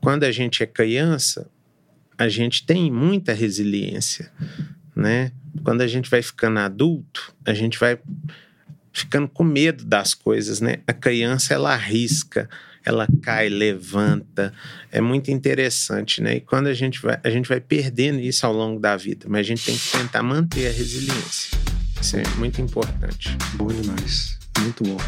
Quando 0.00 0.24
a 0.24 0.32
gente 0.32 0.62
é 0.62 0.66
criança, 0.66 1.46
a 2.20 2.28
gente 2.28 2.66
tem 2.66 2.92
muita 2.92 3.32
resiliência, 3.32 4.30
né? 4.94 5.32
Quando 5.64 5.80
a 5.80 5.86
gente 5.86 6.10
vai 6.10 6.20
ficando 6.20 6.58
adulto, 6.58 7.34
a 7.46 7.54
gente 7.54 7.78
vai 7.78 7.98
ficando 8.92 9.26
com 9.26 9.42
medo 9.42 9.86
das 9.86 10.12
coisas, 10.12 10.60
né? 10.60 10.80
A 10.86 10.92
criança 10.92 11.54
ela 11.54 11.72
arrisca, 11.72 12.46
ela 12.84 13.08
cai, 13.22 13.48
levanta, 13.48 14.52
é 14.92 15.00
muito 15.00 15.30
interessante, 15.30 16.20
né? 16.20 16.36
E 16.36 16.40
quando 16.42 16.66
a 16.66 16.74
gente 16.74 17.00
vai, 17.00 17.18
a 17.24 17.30
gente 17.30 17.48
vai 17.48 17.58
perdendo 17.58 18.20
isso 18.20 18.44
ao 18.44 18.52
longo 18.52 18.78
da 18.78 18.98
vida, 18.98 19.24
mas 19.26 19.40
a 19.40 19.48
gente 19.48 19.64
tem 19.64 19.74
que 19.74 19.90
tentar 19.90 20.22
manter 20.22 20.68
a 20.68 20.72
resiliência. 20.72 21.58
Isso 21.98 22.18
é 22.18 22.22
muito 22.36 22.60
importante. 22.60 23.34
Bom 23.54 23.68
demais, 23.68 24.38
muito 24.58 24.84
bom. 24.84 24.98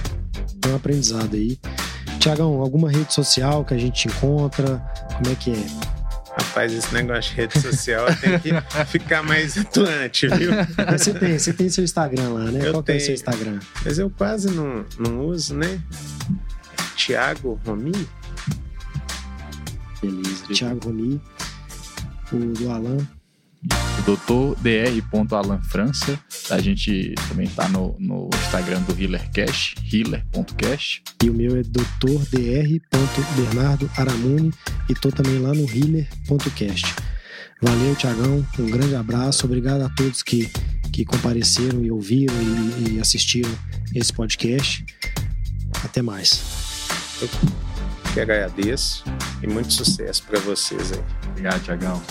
É 0.64 0.68
um 0.68 0.76
aprendizado 0.76 1.36
aí. 1.36 1.58
Tiagão, 2.18 2.62
alguma 2.62 2.90
rede 2.90 3.12
social 3.12 3.66
que 3.66 3.74
a 3.74 3.78
gente 3.78 4.08
encontra? 4.08 4.78
Como 5.18 5.30
é 5.30 5.34
que 5.34 5.50
é? 5.50 6.01
Rapaz, 6.38 6.72
esse 6.72 6.92
negócio 6.94 7.30
de 7.30 7.36
rede 7.36 7.60
social 7.60 8.06
tem 8.16 8.38
que 8.40 8.84
ficar 8.86 9.22
mais 9.22 9.56
atuante, 9.58 10.28
viu? 10.28 10.50
Mas 10.86 11.02
você 11.02 11.14
tem, 11.14 11.38
você 11.38 11.52
tem 11.52 11.68
seu 11.68 11.84
Instagram 11.84 12.28
lá, 12.30 12.50
né? 12.50 12.66
Eu 12.68 12.72
Qual 12.72 12.82
que 12.82 12.92
é 12.92 12.96
o 12.96 13.00
seu 13.00 13.06
tenho. 13.06 13.14
Instagram? 13.14 13.58
Mas 13.84 13.98
eu 13.98 14.10
quase 14.10 14.50
não, 14.50 14.84
não 14.98 15.20
uso, 15.26 15.54
né? 15.54 15.80
Tiago 16.96 17.60
Romi? 17.66 17.92
Beleza. 20.00 20.44
Thiago 20.52 20.86
Roni, 20.88 21.20
o 22.32 22.36
do 22.36 22.70
Alan. 22.70 22.98
Doutor 24.04 24.56
Dr. 24.56 25.34
Alan 25.34 25.62
França. 25.62 26.18
A 26.50 26.60
gente 26.60 27.14
também 27.28 27.46
tá 27.48 27.66
no, 27.68 27.96
no 27.98 28.28
Instagram 28.44 28.82
do 28.82 28.94
HealerCast, 29.00 29.76
healer.cast. 29.92 31.02
E 31.22 31.30
o 31.30 31.34
meu 31.34 31.56
é 31.56 31.62
dr.dr.bernardo 31.62 33.88
Aramuni 33.96 34.52
e 34.88 34.94
tô 34.94 35.10
também 35.10 35.38
lá 35.38 35.54
no 35.54 35.70
healer.cast. 35.70 36.94
Valeu, 37.60 37.94
Tiagão. 37.94 38.44
Um 38.58 38.70
grande 38.70 38.96
abraço. 38.96 39.46
Obrigado 39.46 39.82
a 39.82 39.88
todos 39.90 40.24
que, 40.24 40.50
que 40.92 41.04
compareceram 41.04 41.84
e 41.84 41.92
ouviram 41.92 42.34
e, 42.34 42.94
e 42.94 43.00
assistiram 43.00 43.50
esse 43.94 44.12
podcast. 44.12 44.84
Até 45.84 46.02
mais. 46.02 46.42
Que 48.12 48.20
agradeço 48.20 49.04
e 49.42 49.46
muito 49.46 49.72
sucesso 49.72 50.24
para 50.24 50.40
vocês 50.40 50.92
aí. 50.92 51.00
Obrigado, 51.30 51.62
Tiagão. 51.62 52.02